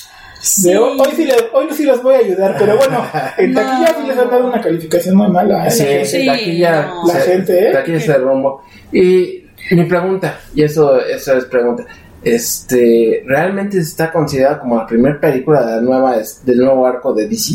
Sí. 0.40 0.74
hoy, 0.74 0.98
hoy 1.00 1.12
sí 1.16 1.24
les, 1.24 1.44
hoy 1.52 1.66
sí 1.72 1.84
los 1.84 2.00
voy 2.02 2.14
a 2.14 2.18
ayudar, 2.18 2.54
pero 2.58 2.76
bueno, 2.76 3.04
en 3.38 3.52
No. 3.52 3.60
taquilla 3.60 3.94
sí 4.00 4.06
les 4.06 4.18
han 4.18 4.30
dado 4.30 4.46
una 4.48 4.60
calificación 4.60 5.16
muy 5.16 5.28
mala, 5.28 5.66
¿eh? 5.66 5.70
Sí, 5.70 5.82
La 5.82 5.88
gente. 5.88 6.04
Sí, 6.06 6.24
de 6.24 6.30
aquí 6.30 6.58
ya 6.58 6.82
no. 6.82 7.06
La 7.06 7.14
gente, 7.20 7.58
¿eh? 7.58 7.70
de 7.72 7.78
aquí 7.78 8.00
se 8.00 8.14
rumbo. 8.14 8.62
Y 8.92 9.44
mi 9.72 9.84
pregunta, 9.84 10.38
y 10.54 10.62
eso, 10.62 11.00
eso 11.00 11.36
es 11.36 11.44
pregunta, 11.46 11.84
este, 12.22 13.22
¿realmente 13.26 13.78
está 13.78 14.12
considerada 14.12 14.60
como 14.60 14.76
la 14.76 14.86
primera 14.86 15.20
película 15.20 15.64
de 15.64 15.76
la 15.76 15.80
nueva, 15.80 16.16
del 16.44 16.58
nuevo 16.58 16.86
arco 16.86 17.12
de 17.14 17.28
DC? 17.28 17.54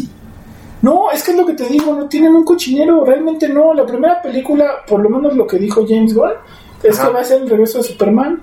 No, 0.82 1.12
es 1.12 1.24
que 1.24 1.32
es 1.32 1.38
lo 1.38 1.46
que 1.46 1.54
te 1.54 1.66
digo, 1.66 1.94
no 1.96 2.08
tienen 2.10 2.36
un 2.36 2.44
cochinero, 2.44 3.06
realmente 3.06 3.48
no. 3.48 3.74
La 3.74 3.86
primera 3.86 4.22
película, 4.22 4.84
por 4.88 5.00
lo 5.02 5.10
menos 5.10 5.36
lo 5.36 5.48
que 5.48 5.58
dijo 5.58 5.86
James 5.88 6.14
Gunn, 6.14 6.32
es 6.84 7.00
Ajá. 7.00 7.08
que 7.08 7.14
va 7.14 7.20
a 7.22 7.24
ser 7.24 7.42
el 7.42 7.50
regreso 7.50 7.78
de 7.78 7.84
Superman. 7.86 8.42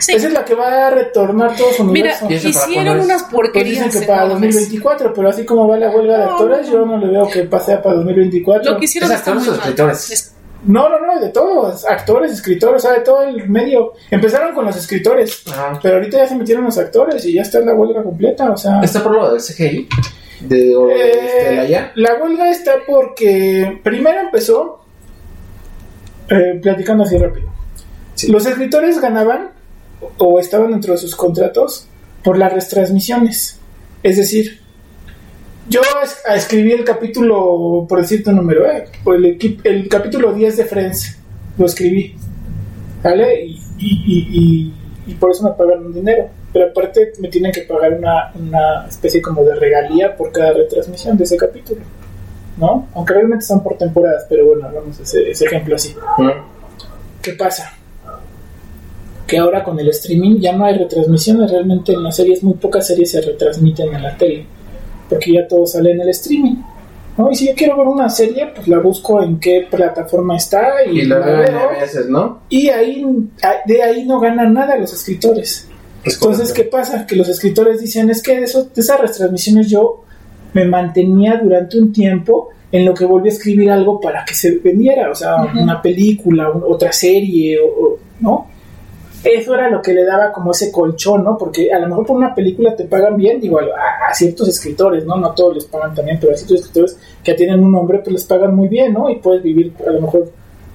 Sí. 0.00 0.14
Esa 0.16 0.26
es 0.26 0.32
la 0.32 0.44
que 0.44 0.54
va 0.54 0.88
a 0.88 0.90
retornar 0.90 1.54
todo 1.54 1.72
su 1.72 1.84
Mira, 1.84 2.16
universo. 2.18 2.26
¿Y 2.28 2.34
eso 2.34 2.58
para 2.58 2.70
hicieron 2.72 3.00
unas 3.00 3.22
Pues 3.22 3.32
porquerías. 3.32 3.84
dicen 3.84 4.00
que 4.00 4.06
para 4.08 4.24
enormes. 4.24 4.54
2024, 4.54 5.12
pero 5.14 5.28
así 5.28 5.44
como 5.44 5.68
va 5.68 5.76
la 5.76 5.90
huelga 5.90 6.18
de 6.18 6.24
No, 6.24 6.30
actores, 6.32 6.66
no, 6.66 6.72
yo 6.72 6.86
no 6.86 6.96
le 6.98 7.06
veo 7.06 7.28
que 7.28 7.44
pase 7.44 7.76
para 7.76 7.94
2024. 7.96 8.72
Lo 8.72 8.78
que 8.78 8.84
hicieron 8.86 9.12
¿Es 9.12 9.18
está 9.18 9.32
muy 9.34 9.44
mal. 9.46 9.54
escritores? 9.54 10.10
Es- 10.10 10.34
No, 10.64 10.88
no, 10.90 11.00
no, 11.06 11.18
de 11.20 11.30
todos, 11.30 11.86
actores, 11.86 12.32
escritores, 12.32 12.84
o 12.84 12.88
sea, 12.88 12.98
de 12.98 13.04
todo 13.04 13.22
el 13.22 13.48
medio. 13.48 13.94
Empezaron 14.10 14.54
con 14.54 14.66
los 14.66 14.76
escritores, 14.76 15.42
Ajá. 15.50 15.78
pero 15.82 15.96
ahorita 15.96 16.18
ya 16.18 16.26
se 16.28 16.36
metieron 16.36 16.64
los 16.64 16.76
actores 16.76 17.24
y 17.24 17.32
ya 17.34 17.42
está 17.42 17.60
la 17.60 17.74
huelga 17.74 18.02
completa, 18.02 18.50
o 18.50 18.56
sea... 18.56 18.80
¿Está 18.82 19.02
por 19.02 19.12
lo 19.14 19.32
del 19.32 19.40
CGI? 19.40 19.88
¿De, 20.40 20.76
o 20.76 20.86
de, 20.88 20.94
Eh, 20.94 21.10
este, 21.24 21.56
la 21.56 21.64
ya? 21.64 21.92
la 21.94 22.14
huelga 22.14 22.50
está 22.50 22.72
porque 22.86 23.80
primero 23.82 24.20
empezó, 24.20 24.84
eh, 26.28 26.58
platicando 26.62 27.04
así 27.04 27.16
rápido, 27.18 27.48
Sí. 28.14 28.30
los 28.30 28.44
escritores 28.46 29.00
ganaban 29.00 29.50
o 30.18 30.38
estaban 30.38 30.70
dentro 30.72 30.92
de 30.92 30.98
sus 30.98 31.16
contratos 31.16 31.86
por 32.22 32.36
las 32.36 32.52
retransmisiones. 32.52 33.58
Es 34.02 34.16
decir, 34.18 34.59
yo 35.70 35.80
es- 36.04 36.20
a- 36.26 36.34
escribí 36.36 36.72
el 36.72 36.84
capítulo, 36.84 37.86
por 37.88 38.00
decirte 38.02 38.28
un 38.30 38.36
número, 38.36 38.66
eh, 38.66 38.84
el, 39.06 39.58
el 39.64 39.88
capítulo 39.88 40.32
10 40.34 40.56
de 40.58 40.64
Friends, 40.66 41.16
lo 41.56 41.64
escribí, 41.66 42.14
¿vale? 43.02 43.44
Y, 43.46 43.50
y- 43.78 44.02
y- 44.06 44.28
y- 44.32 44.74
y 45.12 45.14
por 45.14 45.30
eso 45.30 45.44
me 45.44 45.52
pagan 45.52 45.86
un 45.86 45.94
dinero. 45.94 46.28
Pero 46.52 46.66
aparte 46.66 47.12
me 47.20 47.28
tienen 47.28 47.52
que 47.52 47.62
pagar 47.62 47.94
una, 47.94 48.32
una 48.34 48.86
especie 48.88 49.22
como 49.22 49.44
de 49.44 49.54
regalía 49.54 50.16
por 50.16 50.32
cada 50.32 50.52
retransmisión 50.52 51.16
de 51.16 51.22
ese 51.22 51.36
capítulo, 51.36 51.80
¿no? 52.58 52.88
Aunque 52.94 53.14
realmente 53.14 53.44
son 53.44 53.62
por 53.62 53.78
temporadas, 53.78 54.26
pero 54.28 54.46
bueno, 54.48 54.66
hagamos 54.66 54.98
ese, 54.98 55.30
ese 55.30 55.44
ejemplo 55.44 55.76
así. 55.76 55.94
¿Qué 57.22 57.34
pasa? 57.34 57.72
Que 59.28 59.38
ahora 59.38 59.62
con 59.62 59.78
el 59.78 59.88
streaming 59.90 60.40
ya 60.40 60.52
no 60.56 60.64
hay 60.64 60.76
retransmisiones, 60.76 61.52
realmente 61.52 61.92
en 61.92 62.02
las 62.02 62.16
series, 62.16 62.42
muy 62.42 62.54
pocas 62.54 62.84
series 62.88 63.12
se 63.12 63.20
retransmiten 63.20 63.94
en 63.94 64.02
la 64.02 64.16
tele, 64.16 64.44
porque 65.10 65.32
ya 65.34 65.46
todo 65.46 65.66
sale 65.66 65.90
en 65.92 66.00
el 66.00 66.08
streaming. 66.08 66.56
¿no? 67.18 67.30
Y 67.30 67.34
si 67.34 67.48
yo 67.48 67.52
quiero 67.54 67.76
ver 67.76 67.88
una 67.88 68.08
serie, 68.08 68.46
pues 68.54 68.66
la 68.68 68.78
busco 68.78 69.22
en 69.22 69.38
qué 69.38 69.66
plataforma 69.70 70.36
está 70.38 70.84
y, 70.90 71.00
Y 71.00 71.04
la 71.04 71.18
veo 71.18 71.70
veces, 71.78 72.08
¿no? 72.08 72.38
Y 72.48 72.68
ahí, 72.70 73.04
de 73.66 73.82
ahí 73.82 74.06
no 74.06 74.20
ganan 74.20 74.54
nada 74.54 74.76
los 74.78 74.92
escritores. 74.94 75.68
Es 76.02 76.14
Entonces, 76.14 76.52
¿qué 76.52 76.64
pasa? 76.64 77.06
Que 77.06 77.16
los 77.16 77.28
escritores 77.28 77.80
dicen, 77.80 78.08
es 78.08 78.22
que 78.22 78.38
de, 78.38 78.44
eso, 78.44 78.64
de 78.74 78.80
esas 78.80 78.98
retransmisiones 79.00 79.68
yo 79.68 80.04
me 80.54 80.64
mantenía 80.64 81.38
durante 81.42 81.78
un 81.78 81.92
tiempo 81.92 82.48
en 82.72 82.84
lo 82.86 82.94
que 82.94 83.04
volví 83.04 83.28
a 83.28 83.32
escribir 83.32 83.70
algo 83.70 84.00
para 84.00 84.24
que 84.24 84.32
se 84.32 84.52
vendiera, 84.58 85.10
o 85.10 85.14
sea, 85.14 85.42
una 85.42 85.82
película, 85.82 86.50
un- 86.50 86.62
otra 86.66 86.92
serie, 86.92 87.58
o, 87.58 87.66
o- 87.66 87.98
¿no? 88.20 88.46
Eso 89.22 89.54
era 89.54 89.68
lo 89.68 89.82
que 89.82 89.92
le 89.92 90.04
daba 90.04 90.32
como 90.32 90.52
ese 90.52 90.72
colchón, 90.72 91.24
¿no? 91.24 91.36
Porque 91.36 91.70
a 91.72 91.78
lo 91.78 91.88
mejor 91.88 92.06
por 92.06 92.16
una 92.16 92.34
película 92.34 92.74
te 92.74 92.84
pagan 92.86 93.16
bien, 93.16 93.38
digo, 93.38 93.58
a, 93.60 94.14
ciertos 94.14 94.48
escritores, 94.48 95.04
¿no? 95.04 95.16
No 95.16 95.32
todos 95.32 95.56
les 95.56 95.64
pagan 95.66 95.94
también, 95.94 96.18
pero 96.18 96.32
a 96.32 96.36
ciertos 96.36 96.60
escritores 96.60 96.98
que 97.22 97.34
tienen 97.34 97.62
un 97.62 97.72
nombre, 97.72 97.98
pues 97.98 98.12
les 98.14 98.24
pagan 98.24 98.54
muy 98.54 98.68
bien, 98.68 98.94
¿no? 98.94 99.10
Y 99.10 99.16
puedes 99.16 99.42
vivir 99.42 99.74
a 99.86 99.90
lo 99.90 100.00
mejor 100.00 100.30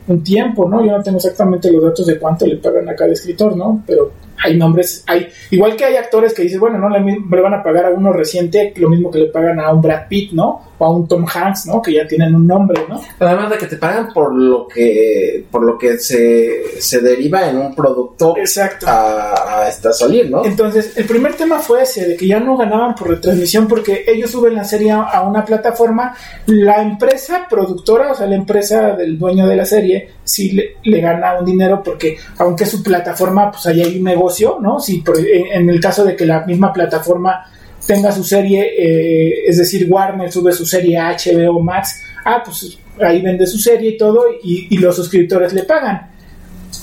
un 0.08 0.24
tiempo, 0.24 0.70
¿no? 0.70 0.86
Yo 0.86 0.92
no 0.92 1.02
tengo 1.02 1.18
exactamente 1.18 1.72
los 1.72 1.84
datos 1.84 2.06
de 2.06 2.20
cuánto 2.20 2.46
le 2.46 2.58
pagan 2.58 2.88
a 2.88 2.96
cada 2.96 3.12
escritor, 3.12 3.58
¿no? 3.58 3.84
Pero 3.88 4.12
hay 4.44 4.58
nombres, 4.58 5.04
hay, 5.08 5.28
igual 5.52 5.76
que 5.76 5.86
hay 5.86 5.96
actores 5.96 6.34
que 6.34 6.44
dicen, 6.44 6.60
bueno, 6.60 6.78
no 6.78 6.90
le, 6.90 7.00
le, 7.00 7.42
van 7.42 7.54
a 7.54 7.64
pagar 7.64 7.86
a 7.86 7.90
uno 7.90 8.12
reciente 8.12 8.74
lo 8.76 8.90
mismo 8.90 9.10
que 9.12 9.20
le 9.20 9.26
pagan 9.28 9.60
a 9.60 9.72
un 9.72 9.82
Brad 9.82 10.08
Pitt, 10.08 10.34
¿no? 10.34 10.62
O 10.78 10.86
a 10.86 10.90
un 10.90 11.08
Tom 11.08 11.26
Hanks, 11.26 11.68
¿no? 11.68 11.82
Que 11.82 11.94
ya 11.94 12.08
tienen 12.08 12.36
un 12.36 12.46
nombre, 12.46 12.82
¿no? 12.90 13.02
Además 13.20 13.50
de 13.50 13.58
que 13.58 13.68
te 13.68 13.78
pagan 13.78 14.12
por 14.14 14.34
lo 14.36 14.68
que, 14.68 15.46
por 15.50 15.64
lo 15.64 15.78
que 15.78 15.98
se, 15.98 16.82
se 16.82 17.00
deriva 17.00 17.50
en 17.50 17.58
un 17.58 17.76
producto 17.76 18.36
Exacto. 18.38 18.88
A, 18.88 19.62
a 19.62 19.70
esta 19.70 19.94
salir, 19.94 20.30
¿no? 20.30 20.46
Entonces, 20.46 20.98
el 20.98 21.06
primer 21.06 21.36
tema 21.36 21.60
fue 21.60 21.84
ese, 21.84 22.08
de 22.08 22.16
que 22.18 22.28
ya 22.28 22.40
no 22.40 22.58
ganaban 22.58 22.96
por 22.96 23.10
retransmisión 23.10 23.68
porque 23.68 24.04
ellos 24.08 24.32
suben 24.32 24.56
la 24.56 24.64
serie 24.64 24.92
a 24.92 25.22
una 25.22 25.46
plataforma, 25.46 26.16
la 26.48 26.82
empresa 26.82 27.48
productora, 27.50 28.12
o 28.12 28.16
sea, 28.16 28.28
la 28.28 28.36
empresa 28.36 28.96
del 28.96 29.18
dueño 29.18 29.48
de 29.48 29.56
la 29.56 29.66
serie, 29.66 30.10
sí 30.26 30.52
le, 30.52 30.78
le 30.84 31.00
gana 31.00 31.40
un 31.40 31.46
dinero 31.46 31.82
porque 31.82 32.18
aunque 32.38 32.66
su 32.66 32.84
plataforma, 32.84 33.52
pues 33.52 33.66
ahí 33.68 33.82
hay 33.82 33.98
un 33.98 34.04
negocio, 34.04 34.58
¿no? 34.62 34.80
Si 34.80 35.02
en, 35.54 35.70
el 35.70 35.80
caso 35.80 36.04
de 36.04 36.16
que 36.16 36.26
la 36.26 36.46
misma 36.46 36.74
plataforma 36.74 37.46
tenga 37.86 38.12
su 38.12 38.24
serie, 38.24 38.74
eh, 38.78 39.46
es 39.48 39.58
decir, 39.58 39.88
Warner 39.90 40.32
sube 40.32 40.52
su 40.52 40.66
serie 40.66 40.98
a 40.98 41.16
HBO 41.16 41.62
Max, 41.62 42.02
ah, 42.26 42.42
pues 42.44 42.78
ahí 43.00 43.22
vende 43.22 43.46
su 43.46 43.60
serie 43.60 43.92
y 43.92 43.98
todo 43.98 44.26
y, 44.44 44.68
y 44.72 44.78
los 44.80 44.96
suscriptores 44.96 45.54
le 45.54 45.64
pagan. 45.64 46.10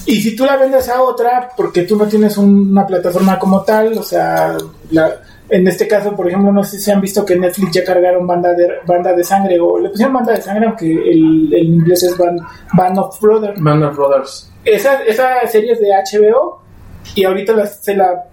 Y 0.07 0.21
si 0.21 0.35
tú 0.35 0.45
la 0.45 0.57
vendes 0.57 0.89
a 0.89 1.03
otra, 1.03 1.51
porque 1.57 1.83
tú 1.83 1.97
no 1.97 2.07
tienes 2.07 2.37
una 2.39 2.87
plataforma 2.87 3.39
como 3.39 3.63
tal, 3.63 3.99
o 3.99 4.03
sea, 4.03 4.57
la, 4.91 5.21
en 5.53 5.69
este 5.69 5.87
caso, 5.87 6.17
por 6.17 6.27
ejemplo, 6.27 6.51
no 6.51 6.65
sé 6.65 6.81
si 6.81 6.91
han 6.91 7.01
visto 7.03 7.27
que 7.27 7.37
Netflix 7.37 7.73
ya 7.73 7.85
cargaron 7.85 8.27
banda 8.27 8.55
de, 8.55 8.67
banda 8.87 9.13
de 9.13 9.23
sangre, 9.23 9.61
o 9.61 9.79
le 9.79 9.91
pusieron 9.91 10.15
banda 10.15 10.33
de 10.33 10.41
sangre, 10.41 10.65
aunque 10.65 10.91
el, 10.91 11.53
el 11.53 11.65
inglés 11.65 12.03
es 12.05 12.17
Band, 12.17 12.41
Band 12.73 12.99
of 12.99 13.21
Brothers. 13.21 13.61
Band 13.61 13.85
of 13.85 13.95
Brothers. 13.95 14.51
Esa, 14.65 15.03
esa 15.03 15.47
serie 15.47 15.73
es 15.73 15.81
de 15.81 15.89
HBO 15.91 16.63
y 17.15 17.25
ahorita 17.25 17.53
la, 17.53 17.67
se 17.67 17.95
la 17.95 18.25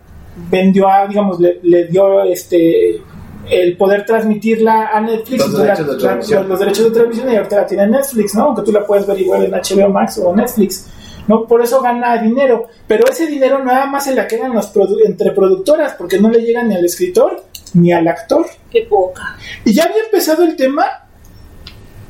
vendió 0.49 0.87
a, 0.87 1.07
digamos, 1.07 1.41
le, 1.41 1.59
le, 1.61 1.87
dio 1.87 2.23
este 2.23 3.01
el 3.49 3.75
poder 3.75 4.05
transmitirla 4.05 4.87
a 4.93 5.01
Netflix 5.01 5.39
Los 5.39 5.57
derechos 5.57 5.87
de 5.87 6.35
la, 6.35 6.43
los 6.43 6.59
derechos 6.59 6.85
de 6.85 6.91
transmisión 6.91 7.33
y 7.33 7.35
ahorita 7.35 7.55
la 7.57 7.65
tiene 7.65 7.87
Netflix, 7.87 8.35
¿no? 8.35 8.43
Aunque 8.43 8.61
tú 8.61 8.71
la 8.71 8.85
puedes 8.85 9.05
ver 9.05 9.19
igual 9.19 9.43
en 9.43 9.51
HBO 9.51 9.89
Max 9.89 10.21
o 10.23 10.33
Netflix. 10.33 10.87
¿No? 11.29 11.45
Por 11.45 11.61
eso 11.61 11.79
gana 11.79 12.17
dinero, 12.17 12.67
pero 12.87 13.07
ese 13.07 13.27
dinero 13.27 13.63
nada 13.63 13.85
más 13.85 14.05
se 14.05 14.15
la 14.15 14.27
quedan 14.27 14.51
los 14.51 14.65
produ 14.67 14.97
entre 15.05 15.31
productoras, 15.31 15.93
porque 15.93 16.19
no 16.19 16.31
le 16.31 16.41
llega 16.41 16.63
ni 16.63 16.73
al 16.73 16.83
escritor 16.83 17.43
ni 17.75 17.93
al 17.93 18.07
actor. 18.07 18.47
Qué 18.71 18.87
poca. 18.89 19.37
Y 19.63 19.71
ya 19.71 19.83
había 19.83 20.03
empezado 20.05 20.43
el 20.43 20.55
tema, 20.55 20.87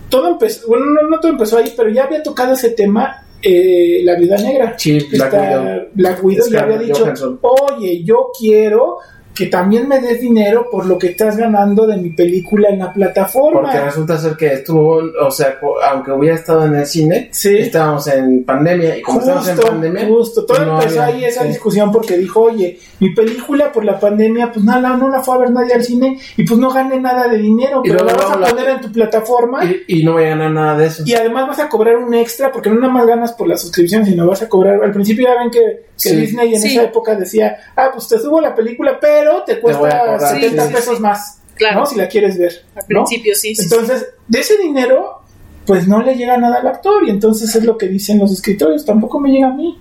todo 0.08 0.29
empezó, 0.29 0.69
bueno, 0.69 0.86
no, 0.86 1.10
no 1.10 1.19
todo 1.19 1.34
empezó 1.34 1.58
ahí, 1.58 1.73
pero 1.75 1.89
ya 1.89 2.05
había 2.05 2.23
tocado 2.23 2.53
ese 2.53 2.69
tema 2.69 3.25
eh, 3.41 3.99
la 4.05 4.15
Viuda 4.15 4.38
Negra. 4.38 4.75
Sí, 4.77 4.97
Black 5.12 5.34
Widow. 5.34 5.88
Black 5.93 6.23
Widow 6.23 6.49
ya 6.49 6.62
había 6.62 6.77
dicho, 6.77 7.01
Johansson. 7.01 7.39
oye, 7.41 8.01
yo 8.05 8.32
quiero 8.39 8.99
que 9.39 9.45
también 9.45 9.88
me 9.88 10.02
des 10.02 10.19
dinero 10.19 10.67
por 10.69 10.86
lo 10.86 10.97
que 10.97 11.08
estás 11.08 11.38
ganando 11.38 11.88
de 11.88 11.95
mi 11.95 12.10
película 12.10 12.67
en 12.69 12.80
la 12.80 12.91
plataforma. 12.91 13.62
Porque 13.62 13.80
resulta 13.80 14.17
ser 14.17 14.36
que 14.36 14.47
estuvo, 14.56 14.97
o 15.25 15.32
sea, 15.32 15.58
aunque 15.89 16.12
hubiera 16.12 16.36
estado 16.36 16.65
en 16.65 16.75
el 16.75 16.86
cine, 16.86 17.30
Sí. 17.32 17.56
estábamos 17.58 18.06
en 18.08 18.43
pandemia 18.43 18.97
y 18.97 19.02
como 19.02 19.21
estamos 19.21 19.47
en 19.47 19.56
Justo, 19.56 19.71
pandemia, 19.71 20.08
justo. 20.08 20.45
Todo 20.45 20.65
no 20.65 20.73
empezó 20.82 21.02
había- 21.04 21.15
ahí 21.15 21.23
esa 21.23 21.43
sí. 21.43 21.47
discusión 21.47 21.89
porque 21.89 22.17
dijo, 22.17 22.41
oye, 22.41 22.78
mi 22.99 23.13
película 23.15 23.71
por 23.71 23.86
la 23.86 23.97
pandemia, 23.97 24.52
pues 24.52 24.65
nada, 24.65 24.97
no 24.97 25.08
la 25.08 25.21
fue 25.21 25.36
a 25.36 25.38
ver 25.38 25.52
nadie 25.52 25.73
al 25.73 25.84
cine 25.86 26.19
y 26.36 26.43
pues 26.43 26.60
no 26.60 26.69
gané 26.69 26.99
nada 26.99 27.30
de 27.30 27.38
dinero, 27.38 27.82
Y 27.86 27.89
pero 27.91 28.04
la 28.04 28.13
vas 28.13 28.32
a 28.32 28.38
la- 28.39 28.47
poner 28.49 28.69
en 28.71 28.82
tu 28.82 28.91
plataforma 28.91 29.63
y, 29.63 29.84
Y, 29.88 30.02
y 30.02 30.04
no 30.04 30.12
voy 30.13 30.23
a 30.25 30.30
ganar 30.30 30.52
nada 30.52 30.78
de 30.78 30.88
eso. 30.88 31.04
además 31.17 31.47
vas 31.47 31.60
a 31.60 31.69
cobrar 31.69 31.95
un 31.95 32.13
extra 32.13 32.52
porque 32.52 32.69
no 32.69 32.75
nada 32.75 32.91
más 32.91 33.08
ganas 33.08 33.32
por 33.32 33.47
la 33.47 33.58
suscripción, 33.58 34.06
sino 34.06 34.28
vas 34.28 34.41
a 34.41 34.49
cobrar. 34.49 34.84
Al 34.84 34.91
principio 34.91 35.28
ya 35.28 35.39
ven 35.41 35.49
que, 35.49 35.60
que 36.02 36.10
Sí. 36.10 36.15
Disney 36.15 36.56
en 36.56 36.62
Sí. 36.62 36.73
esa 36.73 36.84
época 36.84 37.15
decía, 37.15 37.56
ah, 37.75 37.89
pues 37.93 38.08
te 38.10 38.19
subo 38.19 38.41
la 38.41 38.54
película, 38.56 38.97
pero 38.99 39.29
te 39.46 39.60
voy 39.60 39.74
a 39.74 39.78
cuesta 39.78 40.00
cobrar, 40.00 40.20
70 40.20 40.68
sí, 40.68 40.74
pesos 40.74 40.96
sí. 40.98 41.02
más, 41.02 41.39
Claro. 41.56 41.82
¿no? 41.82 41.86
Si 41.86 41.96
la 41.98 42.08
quieres 42.08 42.38
ver. 42.38 42.54
Al 42.76 42.84
¿no? 42.89 43.04
principio 43.04 43.36
sí. 43.36 43.54
Entonces, 43.58 44.08
de 44.28 44.39
ese 44.39 44.58
dinero, 44.58 45.22
pues 45.65 45.88
no 45.88 46.02
le 46.02 46.15
llega 46.15 46.38
nada 46.38 46.60
al 46.60 46.68
actor, 46.68 47.04
y 47.06 47.10
entonces 47.10 47.54
es 47.54 47.63
lo 47.65 47.78
que 47.78 47.88
dicen 47.88 48.18
los 48.20 48.32
escritores, 48.32 48.86
tampoco 48.86 49.20
me 49.20 49.30
llega 49.30 49.48
a 49.48 49.54
mí. 49.54 49.78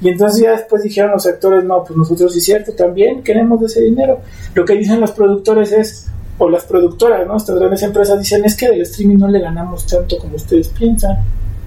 Y 0.00 0.08
entonces 0.08 0.42
ya 0.42 0.52
después 0.52 0.82
dijeron 0.82 1.10
los 1.10 1.26
actores, 1.26 1.64
no, 1.64 1.82
pues 1.84 1.96
nosotros 1.96 2.32
sí 2.32 2.38
es 2.38 2.44
cierto, 2.44 2.72
también 2.72 3.22
queremos 3.22 3.60
de 3.60 3.66
ese 3.66 3.82
dinero. 3.82 4.20
Lo 4.54 4.64
que 4.64 4.74
dicen 4.74 5.00
los 5.00 5.10
productores 5.10 5.72
es, 5.72 6.06
o 6.38 6.48
las 6.48 6.64
productoras, 6.64 7.26
¿no? 7.26 7.36
Estas 7.36 7.56
grandes 7.58 7.82
empresas 7.82 8.18
dicen, 8.18 8.44
es 8.44 8.56
que 8.56 8.68
del 8.68 8.82
streaming 8.82 9.16
no 9.18 9.28
le 9.28 9.40
ganamos 9.40 9.86
tanto 9.86 10.18
como 10.18 10.36
ustedes 10.36 10.68
piensan, 10.68 11.18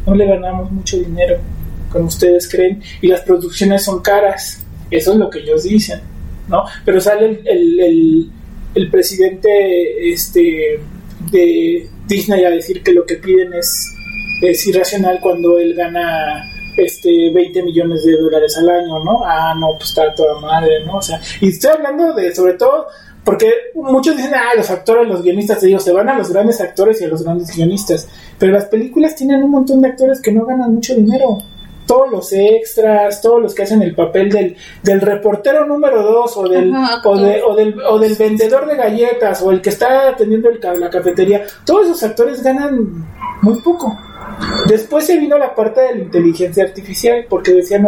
no 0.06 0.16
le 0.16 0.26
ganamos 0.26 0.72
mucho 0.72 0.98
dinero 0.98 1.38
como 1.92 2.06
ustedes 2.06 2.50
creen, 2.50 2.82
y 3.02 3.08
las 3.08 3.22
producciones 3.22 3.84
son 3.84 4.02
caras, 4.02 4.64
eso 4.90 5.12
es 5.12 5.18
lo 5.18 5.30
que 5.30 5.40
ellos 5.40 5.64
dicen, 5.64 6.00
¿no? 6.52 6.66
Pero 6.86 7.02
sale 7.02 7.26
el, 7.26 7.48
el, 7.48 7.80
el, 7.80 8.32
el 8.76 8.92
presidente 8.92 10.12
este, 10.12 10.80
de 11.32 11.90
Disney 12.08 12.44
a 12.44 12.50
decir 12.52 12.84
que 12.84 12.94
lo 12.94 13.06
que 13.06 13.16
piden 13.16 13.54
es, 13.54 13.88
es 14.42 14.68
irracional 14.68 15.20
cuando 15.22 15.58
él 15.58 15.74
gana 15.74 16.44
este 16.78 17.32
20 17.34 17.64
millones 17.64 18.04
de 18.04 18.18
dólares 18.18 18.58
al 18.58 18.70
año, 18.70 19.04
¿no? 19.04 19.22
Ah, 19.26 19.56
no, 19.58 19.74
pues 19.78 19.90
está 19.90 20.14
toda 20.14 20.40
madre, 20.40 20.86
¿no? 20.86 20.98
O 20.98 21.02
sea, 21.02 21.20
y 21.40 21.50
estoy 21.50 21.72
hablando 21.72 22.14
de, 22.14 22.34
sobre 22.34 22.54
todo, 22.54 22.88
porque 23.24 23.52
muchos 23.76 24.18
dicen, 24.18 24.34
ah, 24.34 24.56
los 24.56 24.70
actores, 24.70 25.08
los 25.08 25.22
guionistas, 25.22 25.60
te 25.60 25.68
digo, 25.68 25.80
se 25.80 25.92
van 25.92 26.10
a 26.10 26.18
los 26.18 26.32
grandes 26.32 26.60
actores 26.62 27.02
y 27.02 27.06
a 27.06 27.08
los 27.08 27.24
grandes 27.24 27.56
guionistas, 27.56 28.08
pero 28.40 28.52
las 28.52 28.66
películas 28.66 29.16
tienen 29.16 29.44
un 29.44 29.52
montón 29.52 29.82
de 29.82 29.90
actores 29.90 30.22
que 30.22 30.32
no 30.32 30.46
ganan 30.46 30.74
mucho 30.74 30.96
dinero. 30.96 31.38
Todos 31.92 32.10
los 32.10 32.32
extras, 32.32 33.22
todos 33.22 33.42
los 33.42 33.54
que 33.54 33.64
hacen 33.64 33.82
el 33.82 33.94
papel 33.94 34.30
del, 34.30 34.56
del 34.82 35.02
reportero 35.02 35.66
número 35.66 36.02
dos 36.04 36.38
o 36.38 36.48
del, 36.48 36.74
Ajá, 36.74 37.02
o, 37.04 37.18
de- 37.18 37.34
actor. 37.36 37.52
o 37.52 37.56
del, 37.56 37.82
o 37.82 38.00
del 38.00 38.16
vendedor 38.16 38.66
de 38.66 38.78
galletas 38.78 39.42
o 39.42 39.52
el 39.52 39.62
que 39.62 39.72
está 39.72 40.08
atendiendo 40.08 40.48
el 40.50 40.62
la 40.80 40.90
cafetería, 40.90 41.44
todos 41.66 41.88
esos 41.88 42.04
actores 42.04 42.42
ganan 42.42 43.06
muy 43.42 43.60
poco. 43.62 43.94
Después 44.68 45.06
se 45.06 45.18
vino 45.18 45.38
la 45.38 45.54
parte 45.54 45.82
de 45.82 45.96
la 45.96 46.02
inteligencia 46.04 46.64
artificial, 46.64 47.26
porque 47.28 47.52
decían 47.52 47.86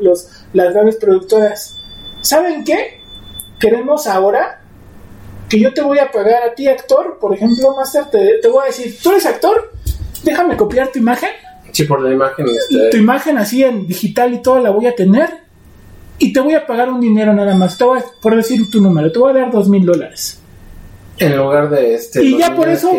los 0.00 0.28
las 0.52 0.72
grandes 0.74 0.96
productoras, 0.96 1.74
¿saben 2.20 2.62
qué? 2.62 3.00
Queremos 3.58 4.06
ahora 4.06 4.60
que 5.48 5.58
yo 5.60 5.72
te 5.72 5.80
voy 5.80 5.98
a 5.98 6.10
pagar 6.12 6.42
a 6.42 6.54
ti, 6.54 6.68
actor, 6.68 7.16
por 7.18 7.32
ejemplo, 7.34 7.74
Master, 7.74 8.04
te, 8.10 8.38
te 8.42 8.48
voy 8.48 8.64
a 8.64 8.66
decir, 8.66 8.98
tú 9.02 9.12
eres 9.12 9.24
actor, 9.24 9.72
déjame 10.24 10.58
copiar 10.58 10.88
tu 10.88 10.98
imagen, 10.98 11.30
Sí, 11.76 11.84
por 11.84 12.00
la 12.00 12.10
imagen. 12.12 12.46
tu 12.46 12.52
Este, 12.78 12.96
imagen 12.98 13.36
así 13.38 13.62
en 13.62 13.86
digital 13.86 14.32
y 14.32 14.40
todo 14.40 14.60
la 14.60 14.70
voy 14.70 14.86
a 14.86 14.94
tener, 14.94 15.28
y 16.18 16.32
te 16.32 16.40
voy 16.40 16.54
a 16.54 16.66
pagar 16.66 16.88
un 16.88 17.00
dinero 17.00 17.34
nada 17.34 17.54
más, 17.54 17.76
te 17.76 17.84
voy 17.84 17.98
a- 17.98 18.04
por 18.22 18.34
decir 18.34 18.70
tu 18.70 18.80
número, 18.80 19.12
te 19.12 19.18
voy 19.18 19.30
a 19.32 19.34
dar 19.40 19.50
dos 19.50 19.68
mil 19.68 19.84
dólares. 19.84 20.40
en 21.18 21.34
lugar 21.36 21.70
de 21.70 21.94
este. 21.94 22.22
Y 22.22 22.36
ya 22.38 22.54
por 22.54 22.68
eso, 22.68 22.90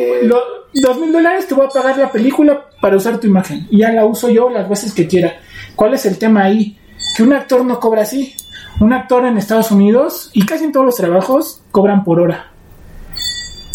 dos 0.73 0.99
mil 0.99 1.11
dólares 1.11 1.47
te 1.47 1.53
voy 1.53 1.65
a 1.67 1.69
pagar 1.69 1.97
la 1.99 2.11
película 2.11 2.65
para 2.81 2.97
usar 2.97 3.19
tu 3.19 3.27
imagen. 3.27 3.67
Y 3.69 3.79
ya 3.79 3.91
la 3.91 4.05
uso 4.05 4.29
yo 4.29 4.49
las 4.49 4.67
veces 4.67 4.91
que 4.93 5.07
quiera. 5.07 5.33
¿Cuál 5.75 5.93
es 5.93 6.05
el 6.07 6.17
tema 6.17 6.43
ahí? 6.43 6.77
Que 7.15 7.21
un 7.23 7.33
actor 7.33 7.63
no 7.65 7.79
cobra 7.79 8.01
así. 8.03 8.33
Un 8.79 8.91
actor 8.93 9.25
en 9.25 9.37
Estados 9.37 9.71
Unidos 9.71 10.31
y 10.33 10.45
casi 10.45 10.65
en 10.65 10.71
todos 10.71 10.85
los 10.87 10.95
trabajos 10.95 11.61
cobran 11.71 12.03
por 12.03 12.19
hora. 12.19 12.51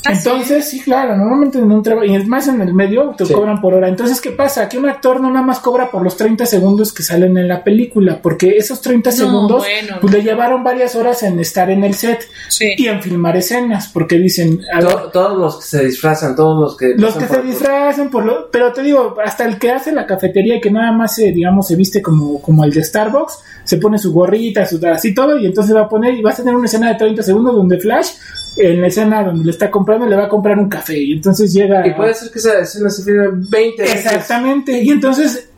Ah. 0.04 0.12
Entonces, 0.12 0.68
sí, 0.68 0.80
claro, 0.80 1.16
normalmente 1.16 1.58
en 1.58 1.70
un 1.70 1.82
trabajo, 1.82 2.04
y 2.06 2.14
es 2.16 2.26
más 2.26 2.48
en 2.48 2.60
el 2.60 2.74
medio, 2.74 3.14
te 3.16 3.24
Sí. 3.24 3.32
cobran 3.32 3.60
por 3.60 3.74
hora. 3.74 3.88
Entonces, 3.88 4.20
¿qué 4.20 4.30
pasa? 4.30 4.68
Que 4.68 4.78
un 4.78 4.88
actor 4.88 5.20
no 5.20 5.30
nada 5.30 5.44
más 5.46 5.60
cobra 5.60 5.90
por 5.90 6.02
los 6.02 6.16
30 6.16 6.44
segundos 6.44 6.92
que 6.92 7.02
salen 7.02 7.36
en 7.38 7.46
la 7.48 7.62
película, 7.62 8.20
porque 8.20 8.56
esos 8.56 8.80
30 8.80 9.10
No, 9.10 9.16
segundos 9.16 9.58
bueno, 9.58 9.98
pues, 10.00 10.12
no. 10.12 10.18
le 10.18 10.24
llevaron 10.24 10.64
varias 10.64 10.96
horas 10.96 11.22
en 11.22 11.38
estar 11.38 11.70
en 11.70 11.84
el 11.84 11.94
set 11.94 12.20
Sí. 12.48 12.74
y 12.76 12.86
en 12.88 13.00
filmar 13.00 13.36
escenas, 13.36 13.88
porque 13.92 14.16
dicen, 14.18 14.60
a 14.72 14.80
ver, 14.80 14.88
to- 14.92 15.10
todos 15.12 15.38
los 15.38 15.56
que 15.60 15.64
se 15.66 15.84
disfrazan, 15.84 16.34
todos 16.34 16.60
los 16.60 16.76
que. 16.76 16.94
los 16.96 17.14
que 17.14 17.26
por- 17.26 17.36
se 17.36 17.42
disfrazan 17.42 18.10
por 18.10 18.24
lo, 18.24 18.50
pero 18.50 18.72
te 18.72 18.82
digo, 18.82 19.14
hasta 19.24 19.44
el 19.44 19.58
que 19.58 19.70
hace 19.70 19.92
la 19.92 20.06
cafetería 20.06 20.56
y 20.56 20.60
que 20.60 20.70
nada 20.70 20.90
más 20.92 21.14
se, 21.14 21.30
digamos, 21.32 21.68
se 21.68 21.76
viste 21.76 22.02
como, 22.02 22.40
como 22.42 22.64
el 22.64 22.72
de 22.72 22.82
Starbucks, 22.82 23.38
se 23.64 23.76
pone 23.76 23.98
su 23.98 24.12
gorrita, 24.12 24.66
su 24.66 24.80
así 24.86 25.14
todo, 25.14 25.38
y 25.38 25.46
entonces 25.46 25.76
va 25.76 25.82
a 25.82 25.88
poner, 25.88 26.14
y 26.14 26.22
vas 26.22 26.34
a 26.40 26.42
tener 26.42 26.56
una 26.56 26.66
escena 26.66 26.88
de 26.88 26.96
30 26.96 27.22
segundos 27.22 27.54
donde 27.54 27.78
Flash, 27.78 28.08
en 28.56 28.82
la 28.82 28.88
escena 28.88 29.22
donde 29.24 29.44
le 29.46 29.50
está 29.50 29.70
comprando, 29.70 29.91
le 29.98 30.16
va 30.16 30.24
a 30.24 30.28
comprar 30.28 30.58
un 30.58 30.68
café, 30.68 30.98
y 30.98 31.12
entonces 31.12 31.52
llega. 31.52 31.86
Y 31.86 31.94
puede 31.94 32.14
ser 32.14 32.30
que 32.30 32.38
esa 32.38 32.58
escena 32.58 32.90
se 32.90 33.02
filme 33.02 33.28
20 33.32 33.82
veces. 33.82 34.06
Exactamente, 34.06 34.82
y 34.82 34.90
entonces 34.90 35.48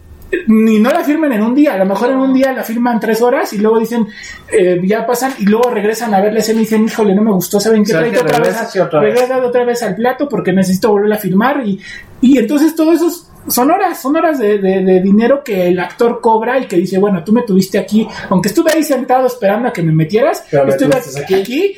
ni 0.49 0.81
no 0.81 0.91
la 0.91 1.05
firmen 1.05 1.33
en 1.33 1.43
un 1.43 1.55
día, 1.55 1.75
a 1.75 1.79
lo 1.79 1.85
mejor 1.87 2.11
en 2.11 2.17
un 2.17 2.35
día 2.35 2.53
la 2.53 2.65
firman 2.65 2.99
tres 2.99 3.23
horas 3.23 3.53
y 3.53 3.59
luego 3.59 3.79
dicen, 3.79 4.09
eh, 4.51 4.81
ya 4.85 5.07
pasan 5.07 5.33
y 5.39 5.45
luego 5.47 5.71
regresan 5.71 6.13
a 6.13 6.21
ver 6.21 6.33
la 6.33 6.41
escena 6.41 6.59
y 6.59 6.65
dicen, 6.65 6.85
híjole, 6.85 7.15
no 7.15 7.23
me 7.23 7.31
gustó, 7.31 7.61
¿saben 7.61 7.85
qué? 7.85 7.95
O 7.95 8.01
sea, 8.01 8.11
que 8.11 8.19
otra 8.19 8.39
vez, 8.41 8.57
y 8.75 8.79
otra 8.81 9.01
vez. 9.01 9.15
regresa 9.15 9.47
otra 9.47 9.65
vez 9.65 9.83
al 9.85 9.95
plato 9.95 10.29
porque 10.29 10.53
necesito 10.53 10.89
volver 10.91 11.13
a 11.13 11.19
firmar 11.19 11.65
y, 11.65 11.79
y 12.21 12.39
entonces 12.39 12.75
todo 12.75 12.93
eso 12.93 13.07
es- 13.07 13.31
son 13.47 13.71
horas, 13.71 14.01
son 14.01 14.17
horas 14.17 14.39
de, 14.39 14.59
de- 14.59 14.83
de 14.83 15.01
dinero 15.03 15.45
que 15.45 15.69
el 15.69 15.79
actor 15.79 16.19
cobra 16.21 16.59
y 16.59 16.67
que 16.67 16.77
dice, 16.79 16.99
bueno, 16.99 17.23
tú 17.23 17.31
me 17.33 17.43
tuviste 17.43 17.79
aquí, 17.79 18.09
aunque 18.31 18.49
estuve 18.49 18.73
ahí 18.73 18.83
sentado 18.83 19.27
esperando 19.29 19.69
a 19.69 19.73
que 19.73 19.83
me 19.83 19.93
metieras, 19.93 20.45
Pero 20.51 20.67
estuve 20.69 20.97
aquí. 21.23 21.35
aquí 21.35 21.77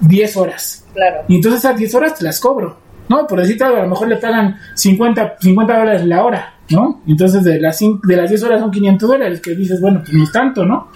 10 0.00 0.36
horas. 0.36 0.84
Claro. 0.94 1.22
Y 1.28 1.36
entonces 1.36 1.60
esas 1.64 1.76
10 1.76 1.94
horas 1.94 2.14
te 2.14 2.24
las 2.24 2.40
cobro, 2.40 2.78
¿no? 3.08 3.26
Por 3.26 3.40
decirte 3.40 3.64
algo, 3.64 3.78
a 3.78 3.82
lo 3.82 3.88
mejor 3.88 4.08
le 4.08 4.16
pagan 4.16 4.56
50, 4.74 5.36
50 5.40 5.78
dólares 5.78 6.04
la 6.04 6.24
hora, 6.24 6.54
¿no? 6.70 7.02
Entonces 7.06 7.44
de 7.44 7.60
las, 7.60 7.80
cin- 7.80 8.00
de 8.02 8.16
las 8.16 8.28
10 8.30 8.42
horas 8.44 8.60
son 8.60 8.70
500 8.70 9.08
dólares, 9.08 9.40
que 9.40 9.54
dices, 9.54 9.80
bueno, 9.80 10.00
pues 10.00 10.12
no 10.12 10.24
es 10.24 10.32
tanto, 10.32 10.64
¿no? 10.64 10.88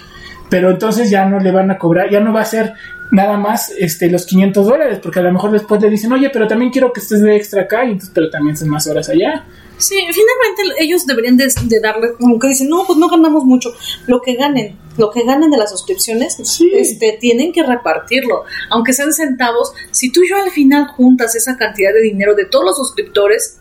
pero 0.48 0.70
entonces 0.70 1.08
ya 1.08 1.24
no 1.24 1.40
le 1.40 1.50
van 1.50 1.70
a 1.70 1.78
cobrar, 1.78 2.10
ya 2.10 2.20
no 2.20 2.30
va 2.30 2.42
a 2.42 2.44
ser 2.44 2.74
nada 3.10 3.38
más 3.38 3.72
este 3.78 4.10
los 4.10 4.26
500 4.26 4.66
dólares, 4.66 4.98
porque 5.02 5.20
a 5.20 5.22
lo 5.22 5.32
mejor 5.32 5.50
después 5.50 5.80
le 5.80 5.88
dicen, 5.88 6.12
oye, 6.12 6.28
pero 6.30 6.46
también 6.46 6.70
quiero 6.70 6.92
que 6.92 7.00
estés 7.00 7.22
de 7.22 7.34
extra 7.36 7.62
acá, 7.62 7.86
y 7.86 7.92
entonces, 7.92 8.10
pero 8.14 8.28
también 8.28 8.54
son 8.54 8.68
más 8.68 8.86
horas 8.86 9.08
allá. 9.08 9.44
Sí, 9.82 9.96
finalmente 9.96 10.82
ellos 10.84 11.06
deberían 11.06 11.36
de, 11.36 11.48
de 11.64 11.80
darle, 11.80 12.12
como 12.20 12.38
que 12.38 12.48
dicen, 12.48 12.68
no, 12.68 12.84
pues 12.86 12.98
no 12.98 13.08
ganamos 13.08 13.44
mucho. 13.44 13.70
Lo 14.06 14.20
que 14.22 14.34
ganen, 14.34 14.78
lo 14.96 15.10
que 15.10 15.24
ganen 15.24 15.50
de 15.50 15.56
las 15.56 15.70
suscripciones, 15.70 16.36
Sí. 16.44 16.70
este, 16.74 17.18
tienen 17.20 17.52
que 17.52 17.64
repartirlo. 17.64 18.44
Aunque 18.70 18.92
sean 18.92 19.12
centavos, 19.12 19.72
si 19.90 20.12
tú 20.12 20.22
y 20.22 20.28
yo 20.30 20.36
al 20.36 20.50
final 20.52 20.86
juntas 20.86 21.34
esa 21.34 21.56
cantidad 21.56 21.92
de 21.92 22.00
dinero 22.02 22.34
de 22.36 22.44
todos 22.46 22.64
los 22.64 22.76
suscriptores, 22.76 23.58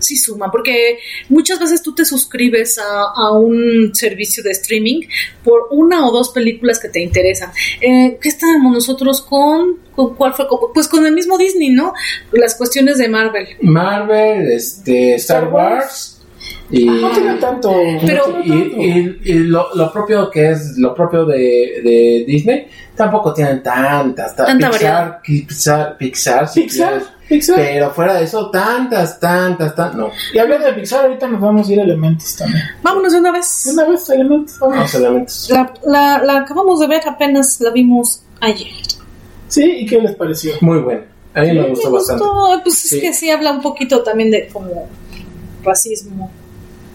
sí 0.00 0.16
suma, 0.16 0.50
porque 0.50 0.98
muchas 1.28 1.58
veces 1.58 1.82
tú 1.82 1.94
te 1.94 2.04
suscribes 2.04 2.78
a, 2.78 3.04
a 3.14 3.32
un 3.32 3.94
servicio 3.94 4.42
de 4.42 4.52
streaming 4.52 5.02
por 5.42 5.68
una 5.70 6.06
o 6.06 6.12
dos 6.12 6.30
películas 6.30 6.78
que 6.78 6.88
te 6.88 7.00
interesan. 7.00 7.50
Eh, 7.80 8.18
¿Qué 8.20 8.28
estábamos 8.28 8.72
nosotros 8.72 9.20
con, 9.22 9.78
con? 9.94 10.14
¿Cuál 10.14 10.34
fue? 10.34 10.46
Pues 10.72 10.88
con 10.88 11.06
el 11.06 11.12
mismo 11.12 11.38
Disney, 11.38 11.70
¿no? 11.70 11.92
Las 12.32 12.54
cuestiones 12.54 12.98
de 12.98 13.08
Marvel. 13.08 13.48
Marvel, 13.62 14.50
este, 14.52 15.14
Star 15.14 15.40
Star 15.40 15.52
Wars 15.52 16.19
y, 16.70 16.84
No 16.86 17.10
tiene 17.10 17.34
tanto. 17.34 17.72
Pero- 18.06 18.38
y, 18.44 18.52
y- 18.52 19.20
y 19.24 19.34
lo, 19.40 19.74
lo 19.74 19.92
propio 19.92 20.30
que 20.30 20.50
es 20.50 20.78
lo 20.78 20.94
propio 20.94 21.24
de, 21.24 21.36
de 21.82 22.24
Disney 22.26 22.66
tampoco 22.96 23.32
tienen 23.32 23.62
tantas, 23.62 24.36
ta- 24.36 24.44
Tanta 24.46 24.70
Pixar, 24.70 25.20
Pixar, 25.22 25.96
Pixar, 25.96 26.48
si 26.48 26.60
Pixar, 26.62 26.88
quieres. 26.90 27.08
Pixar. 27.28 27.56
pero 27.56 27.90
fuera 27.92 28.14
de 28.14 28.24
eso 28.24 28.50
tantas, 28.50 29.18
tantas, 29.18 29.74
tantas, 29.74 29.96
no, 29.96 30.10
Y 30.34 30.38
hablando 30.38 30.66
de 30.66 30.72
Pixar, 30.74 31.06
ahorita 31.06 31.26
nos 31.28 31.40
vamos 31.40 31.68
a 31.68 31.72
ir 31.72 31.80
a 31.80 31.84
Elementos 31.84 32.36
también. 32.36 32.62
Vámonos 32.82 33.12
de 33.12 33.18
una 33.20 33.32
vez. 33.32 33.62
De 33.64 33.72
una 33.72 33.84
vez, 33.88 34.10
Elementos, 34.10 34.58
no 34.60 34.68
vamos. 34.68 34.90
solamente 34.90 35.32
La, 35.48 35.72
la, 35.86 36.22
la 36.24 36.36
acabamos 36.40 36.78
de 36.80 36.86
ver, 36.88 37.02
apenas 37.08 37.60
la 37.60 37.70
vimos 37.70 38.22
ayer. 38.40 38.68
Sí, 39.48 39.64
¿y 39.64 39.86
qué 39.86 39.98
les 40.00 40.14
pareció? 40.14 40.52
muy 40.60 40.78
bueno, 40.78 41.02
a 41.34 41.40
mí 41.40 41.48
Sí, 41.48 41.52
me 41.54 41.62
me 41.62 41.68
gustó 41.70 41.88
Me 41.90 41.96
bastante. 41.96 42.22
gustó, 42.24 42.60
pues 42.62 42.74
Sí. 42.78 42.96
es 42.96 43.02
que 43.02 43.12
sí 43.14 43.30
habla 43.30 43.52
un 43.52 43.62
poquito 43.62 44.02
también 44.02 44.30
de 44.30 44.48
como 44.48 44.88
racismo. 45.64 46.30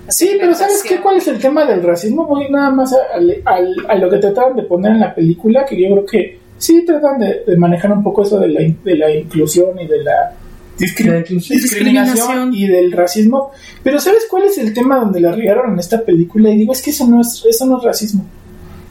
Sí, 0.09 0.31
pero 0.39 0.53
¿sabes 0.53 0.83
qué? 0.87 0.97
¿Cuál 1.01 1.17
es 1.17 1.27
el 1.27 1.39
tema 1.39 1.65
del 1.65 1.81
racismo? 1.81 2.25
Voy 2.27 2.47
nada 2.49 2.69
más 2.69 2.93
a, 2.93 2.97
al- 3.15 3.41
al- 3.45 3.85
a 3.89 3.95
lo 3.95 4.09
que 4.09 4.17
trataron 4.17 4.55
de 4.55 4.63
poner 4.63 4.91
en 4.91 4.99
la 4.99 5.15
película, 5.15 5.65
que 5.65 5.81
yo 5.81 5.89
creo 5.89 6.05
que 6.05 6.39
sí 6.57 6.85
tratan 6.85 7.19
de, 7.19 7.43
de 7.45 7.57
manejar 7.57 7.91
un 7.91 8.03
poco 8.03 8.23
eso 8.23 8.39
de 8.39 8.47
la, 8.49 8.61
in- 8.61 8.79
de 8.83 8.95
la 8.95 9.11
inclusión 9.11 9.79
y 9.79 9.87
de 9.87 10.03
la 10.03 10.33
discri- 10.77 11.05
La 11.11 11.17
inclusión. 11.19 11.59
discriminación 11.59 12.15
Discriminación. 12.15 12.53
y 12.53 12.67
del 12.67 12.91
racismo. 12.91 13.51
Pero 13.83 13.99
¿sabes 13.99 14.27
cuál 14.29 14.43
es 14.43 14.57
el 14.59 14.73
tema 14.73 14.99
donde 14.99 15.19
la 15.19 15.31
regaron 15.31 15.73
en 15.73 15.79
esta 15.79 16.01
película? 16.01 16.49
Y 16.51 16.57
digo, 16.57 16.73
es 16.73 16.81
que 16.83 16.91
eso 16.91 17.07
no 17.07 17.21
es, 17.21 17.43
eso 17.49 17.65
no 17.65 17.77
es 17.79 17.83
racismo, 17.83 18.25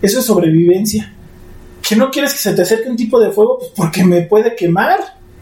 eso 0.03 0.19
es 0.19 0.25
sobrevivencia. 0.25 1.13
Que 1.87 1.97
no 1.97 2.11
quieres 2.11 2.33
que 2.33 2.39
se 2.39 2.55
te 2.55 2.63
acerque 2.63 2.89
un 2.89 2.97
tipo 2.97 3.21
de 3.21 3.31
fuego, 3.31 3.59
pues 3.59 3.71
porque 3.77 4.03
me 4.05 4.23
puede 4.23 4.57
quemar. 4.57 4.99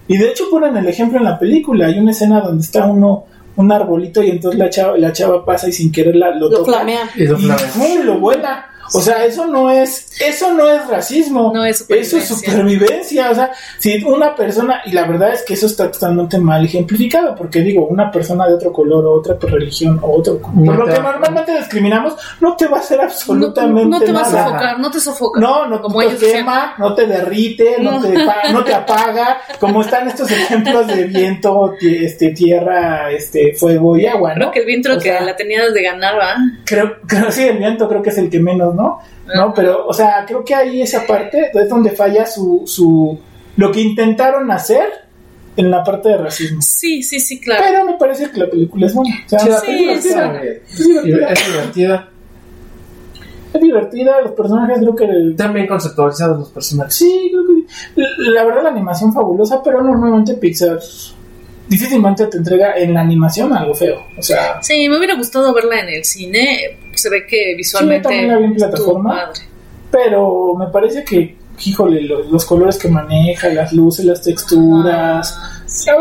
Y 0.08 0.18
de 0.18 0.28
hecho 0.28 0.50
ponen 0.50 0.76
el 0.76 0.88
ejemplo 0.88 1.16
en 1.18 1.24
la 1.24 1.38
película. 1.38 1.86
Hay 1.86 1.98
una 1.98 2.10
escena 2.10 2.40
donde 2.40 2.62
está 2.64 2.84
uno, 2.86 3.24
un 3.56 3.70
arbolito 3.72 4.22
y 4.22 4.30
entonces 4.30 4.58
la 4.58 4.70
chava, 4.70 4.96
la 4.98 5.12
chava 5.12 5.44
pasa 5.44 5.68
y 5.68 5.72
sin 5.72 5.92
querer 5.92 6.16
la, 6.16 6.30
lo, 6.34 6.48
Lo 6.48 6.58
toca. 6.58 6.72
flamea. 6.72 7.10
Y 7.14 7.24
lo 7.26 7.38
Y 7.38 7.42
flamea. 7.42 7.70
¡pum! 7.74 8.04
lo 8.04 8.18
vuela. 8.18 8.66
O 8.94 9.00
sea, 9.00 9.24
eso 9.24 9.46
no 9.46 9.70
es, 9.70 10.20
eso 10.20 10.52
no 10.52 10.68
es 10.70 10.86
racismo. 10.88 11.50
No 11.54 11.64
es 11.64 11.84
Eso 11.88 12.18
es 12.18 12.24
supervivencia. 12.28 12.52
supervivencia. 12.52 13.30
O 13.30 13.34
sea, 13.34 13.50
si 13.78 14.02
una 14.04 14.34
persona, 14.34 14.82
y 14.84 14.92
la 14.92 15.04
verdad 15.06 15.32
es 15.32 15.42
que 15.42 15.54
eso 15.54 15.66
está 15.66 15.90
totalmente 15.90 16.38
mal 16.38 16.64
ejemplificado, 16.64 17.34
porque 17.34 17.60
digo, 17.60 17.86
una 17.86 18.10
persona 18.10 18.46
de 18.48 18.54
otro 18.54 18.72
color 18.72 19.04
o 19.06 19.12
otra 19.14 19.36
religión 19.40 19.98
o 20.02 20.18
otro, 20.18 20.38
por 20.38 20.76
lo 20.76 20.84
que 20.86 21.00
normalmente 21.00 21.56
discriminamos, 21.56 22.14
no 22.40 22.56
te 22.56 22.66
va 22.66 22.78
a 22.78 22.80
hacer 22.80 23.00
absolutamente 23.00 23.88
no 23.90 24.00
te 24.00 24.12
va 24.12 24.20
a 24.20 24.22
nada. 24.30 24.44
sofocar, 24.46 24.78
no 24.78 24.90
te 24.90 25.00
sofoca. 25.00 25.40
No, 25.40 25.66
no 25.68 25.80
como 25.80 26.00
te 26.00 26.16
quema, 26.16 26.74
no 26.78 26.94
te 26.94 27.06
derrite, 27.06 27.76
no, 27.80 27.92
No. 27.92 28.02
te, 28.02 28.12
pa- 28.24 28.52
no 28.52 28.64
te 28.64 28.74
apaga, 28.74 29.38
como 29.60 29.82
están 29.82 30.08
estos 30.08 30.30
ejemplos 30.30 30.86
de 30.86 31.04
viento, 31.04 31.74
este, 31.80 32.30
tierra, 32.30 33.10
este, 33.10 33.54
fuego 33.54 33.96
y 33.96 34.06
agua, 34.06 34.34
¿no? 34.34 34.50
Creo 34.50 34.50
que 34.52 34.60
el 34.60 34.66
viento 34.66 34.92
O 34.94 34.98
que 34.98 35.12
la 35.20 35.36
tenía 35.36 35.70
de 35.70 35.82
ganar, 35.82 36.18
¿va? 36.18 36.34
creo, 36.64 36.96
creo 37.06 37.30
sí, 37.30 37.42
el 37.44 37.58
viento 37.58 37.88
creo 37.88 38.02
que 38.02 38.10
es 38.10 38.18
el 38.18 38.28
que 38.30 38.40
menos, 38.40 38.74
¿no? 38.74 38.81
No, 39.34 39.54
pero, 39.54 39.86
o 39.86 39.92
sea, 39.92 40.24
creo 40.26 40.44
que 40.44 40.54
ahí 40.54 40.82
esa 40.82 41.06
parte 41.06 41.50
es 41.52 41.68
donde 41.68 41.90
falla 41.90 42.26
su, 42.26 42.62
su, 42.66 43.18
lo 43.56 43.72
que 43.72 43.80
intentaron 43.80 44.50
hacer 44.50 44.88
en 45.56 45.70
la 45.70 45.84
parte 45.84 46.08
de 46.08 46.18
racismo. 46.18 46.60
Sí, 46.62 47.02
sí, 47.02 47.20
sí, 47.20 47.40
claro. 47.40 47.62
Pero 47.66 47.84
me 47.84 47.94
parece 47.94 48.30
que 48.30 48.38
la 48.38 48.48
película 48.48 48.86
es 48.86 48.94
buena. 48.94 49.14
O 49.26 49.28
sea, 49.28 49.38
Sí, 49.38 49.88
es 49.90 50.02
divertida. 50.04 50.42
Es 50.42 50.78
divertida. 50.78 51.28
Es 51.28 51.46
divertida. 51.46 52.08
Es 53.52 53.60
divertida, 53.60 54.20
los 54.22 54.32
personajes 54.32 54.78
creo 54.78 54.96
que... 54.96 55.06
Están 55.30 55.52
bien 55.52 55.66
conceptualizados 55.66 56.38
los 56.38 56.48
personajes. 56.48 56.94
Sí, 56.94 57.30
creo 57.30 57.44
que... 57.46 58.00
La 58.00 58.30
la 58.30 58.44
verdad 58.44 58.62
la 58.62 58.70
animación 58.70 59.12
fabulosa, 59.12 59.62
pero 59.62 59.82
normalmente 59.82 60.34
Pixar 60.34 60.78
difícilmente 61.72 62.26
te 62.26 62.36
entrega 62.36 62.76
en 62.76 62.92
la 62.92 63.00
animación 63.00 63.52
algo 63.54 63.74
feo. 63.74 64.04
O 64.18 64.22
sea, 64.22 64.62
Sí, 64.62 64.88
me 64.88 64.98
hubiera 64.98 65.14
gustado 65.16 65.52
verla 65.54 65.80
en 65.80 65.88
el 65.88 66.04
cine. 66.04 66.76
Se 66.94 67.08
ve 67.08 67.26
que 67.26 67.54
visualmente 67.56 68.02
también 68.08 68.28
la 68.28 68.36
vi 68.36 68.44
en 68.44 68.52
estuvo 68.52 68.68
plataforma. 68.70 69.10
padre. 69.26 69.40
pero 69.90 70.54
me 70.54 70.66
parece 70.66 71.02
que, 71.04 71.36
híjole, 71.64 72.02
los, 72.02 72.26
los 72.30 72.44
colores 72.44 72.76
que 72.78 72.88
maneja, 72.88 73.48
las 73.48 73.72
luces, 73.72 74.04
las 74.04 74.22
texturas. 74.22 75.34
la 75.38 75.51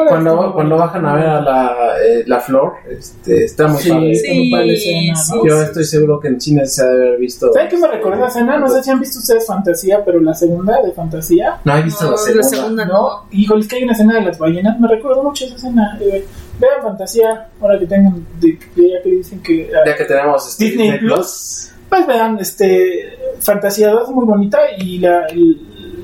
Cuando, 0.09 0.53
cuando 0.53 0.77
bajan 0.77 1.05
a 1.05 1.15
ver 1.15 1.25
a 1.27 1.41
la, 1.41 1.75
eh, 2.05 2.23
la 2.27 2.39
flor, 2.39 2.73
este, 2.89 3.45
está 3.45 3.67
muy 3.67 3.81
Sí, 3.81 3.89
padre. 3.89 4.11
está 4.11 4.33
muy 4.33 4.51
padre 4.51 4.67
la 4.67 4.73
escena, 4.73 5.15
sí, 5.15 5.33
¿no? 5.35 5.45
Yo 5.47 5.61
estoy 5.61 5.83
seguro 5.85 6.19
que 6.19 6.27
en 6.27 6.37
China 6.37 6.65
se 6.65 6.83
ha 6.83 6.85
de 6.87 7.07
haber 7.07 7.19
visto. 7.19 7.51
¿Saben 7.53 7.69
qué 7.69 7.77
me 7.77 7.87
recordó 7.87 8.15
esa 8.17 8.27
escena? 8.27 8.57
No 8.57 8.67
sé 8.69 8.83
si 8.83 8.89
han 8.91 8.99
visto 8.99 9.19
ustedes 9.19 9.45
Fantasía, 9.45 10.03
pero 10.03 10.19
la 10.19 10.33
segunda 10.33 10.81
de 10.81 10.91
Fantasía. 10.91 11.59
No 11.63 11.75
he 11.77 11.81
visto 11.83 12.03
No, 12.05 12.11
la 12.11 12.35
la 12.35 12.43
segunda. 12.43 12.85
No, 12.85 12.93
No. 12.93 13.09
híjole, 13.31 13.61
es 13.61 13.67
que 13.67 13.75
hay 13.77 13.83
una 13.83 13.93
escena 13.93 14.15
de 14.15 14.21
las 14.21 14.37
ballenas. 14.37 14.79
Me 14.79 14.87
recuerdo 14.87 15.23
mucho 15.23 15.45
esa 15.45 15.55
escena. 15.55 15.97
Eh, 16.01 16.25
vean 16.59 16.81
Fantasía, 16.81 17.47
ahora 17.61 17.79
que 17.79 17.85
tengan, 17.87 18.25
de, 18.39 18.57
ya 18.75 19.01
que 19.03 19.09
dicen 19.09 19.41
que. 19.41 19.69
ah, 19.75 19.79
Ya 19.85 19.95
que 19.95 20.05
tenemos 20.05 20.47
este, 20.47 20.65
Disney 20.65 20.99
Plus. 20.99 21.71
Pues 21.89 22.07
vean, 22.07 22.37
este, 22.39 23.17
Fantasía 23.39 23.89
2 23.91 24.09
muy 24.11 24.25
bonita 24.25 24.59
y 24.77 24.99
la, 24.99 25.25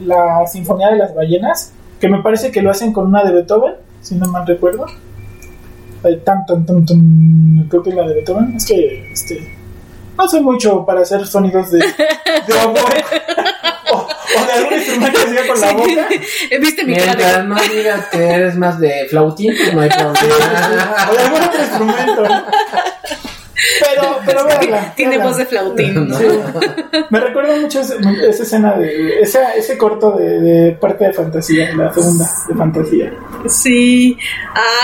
la 0.05 0.45
Sinfonía 0.47 0.89
de 0.89 0.97
las 0.97 1.13
Ballenas, 1.15 1.71
que 1.99 2.09
me 2.09 2.21
parece 2.21 2.51
que 2.51 2.61
lo 2.61 2.71
hacen 2.71 2.93
con 2.93 3.07
una 3.07 3.23
de 3.23 3.33
Beethoven, 3.33 3.73
si 4.01 4.15
no 4.15 4.27
mal 4.27 4.45
recuerdo. 4.45 4.85
Tan, 6.23 6.45
tan, 6.45 6.65
tan, 6.65 6.85
tan, 6.85 7.67
creo 7.69 7.83
que 7.83 7.89
es 7.89 7.95
la 7.95 8.07
de 8.07 8.13
Beethoven. 8.15 8.53
Es 8.55 8.65
que, 8.65 9.11
este, 9.11 9.57
no 10.17 10.27
sé 10.27 10.41
mucho 10.41 10.85
para 10.85 11.01
hacer 11.01 11.25
sonidos 11.27 11.71
de, 11.71 11.79
de 11.79 12.53
oboe 12.65 12.75
o, 13.91 13.97
o 13.97 14.45
de 14.45 14.53
algún 14.53 14.73
instrumento 14.73 15.19
que 15.19 15.31
sea 15.31 15.47
con 15.47 15.61
la 15.61 15.73
boca. 15.73 16.07
¿Viste 16.61 16.83
mi 16.85 16.95
cara 16.95 17.43
no 17.43 17.55
digas 17.55 18.05
que 18.07 18.17
eres 18.17 18.55
más 18.55 18.79
de 18.79 19.05
flautín, 19.09 19.53
pues 19.55 19.73
no 19.73 19.81
hay 19.81 19.89
o 21.09 21.13
de 21.13 21.19
algún 21.19 21.41
otro 21.41 21.61
instrumento. 21.61 22.23
Pero, 23.79 24.19
pero 24.25 24.45
véanla, 24.45 24.93
Tiene 24.95 25.11
véanla. 25.17 25.25
voz 25.27 25.37
de 25.37 25.45
flautín, 25.45 26.07
¿no? 26.07 26.17
Sí. 26.17 26.25
Me 27.09 27.19
recuerda 27.19 27.55
mucho 27.57 27.79
esa 27.81 28.43
escena 28.43 28.75
de 28.77 29.19
esa, 29.21 29.53
ese 29.55 29.77
corto 29.77 30.11
de, 30.11 30.39
de 30.41 30.71
parte 30.73 31.05
de 31.05 31.13
fantasía, 31.13 31.73
la 31.75 31.91
segunda 31.93 32.25
de 32.47 32.55
fantasía. 32.55 33.13
Sí. 33.47 34.17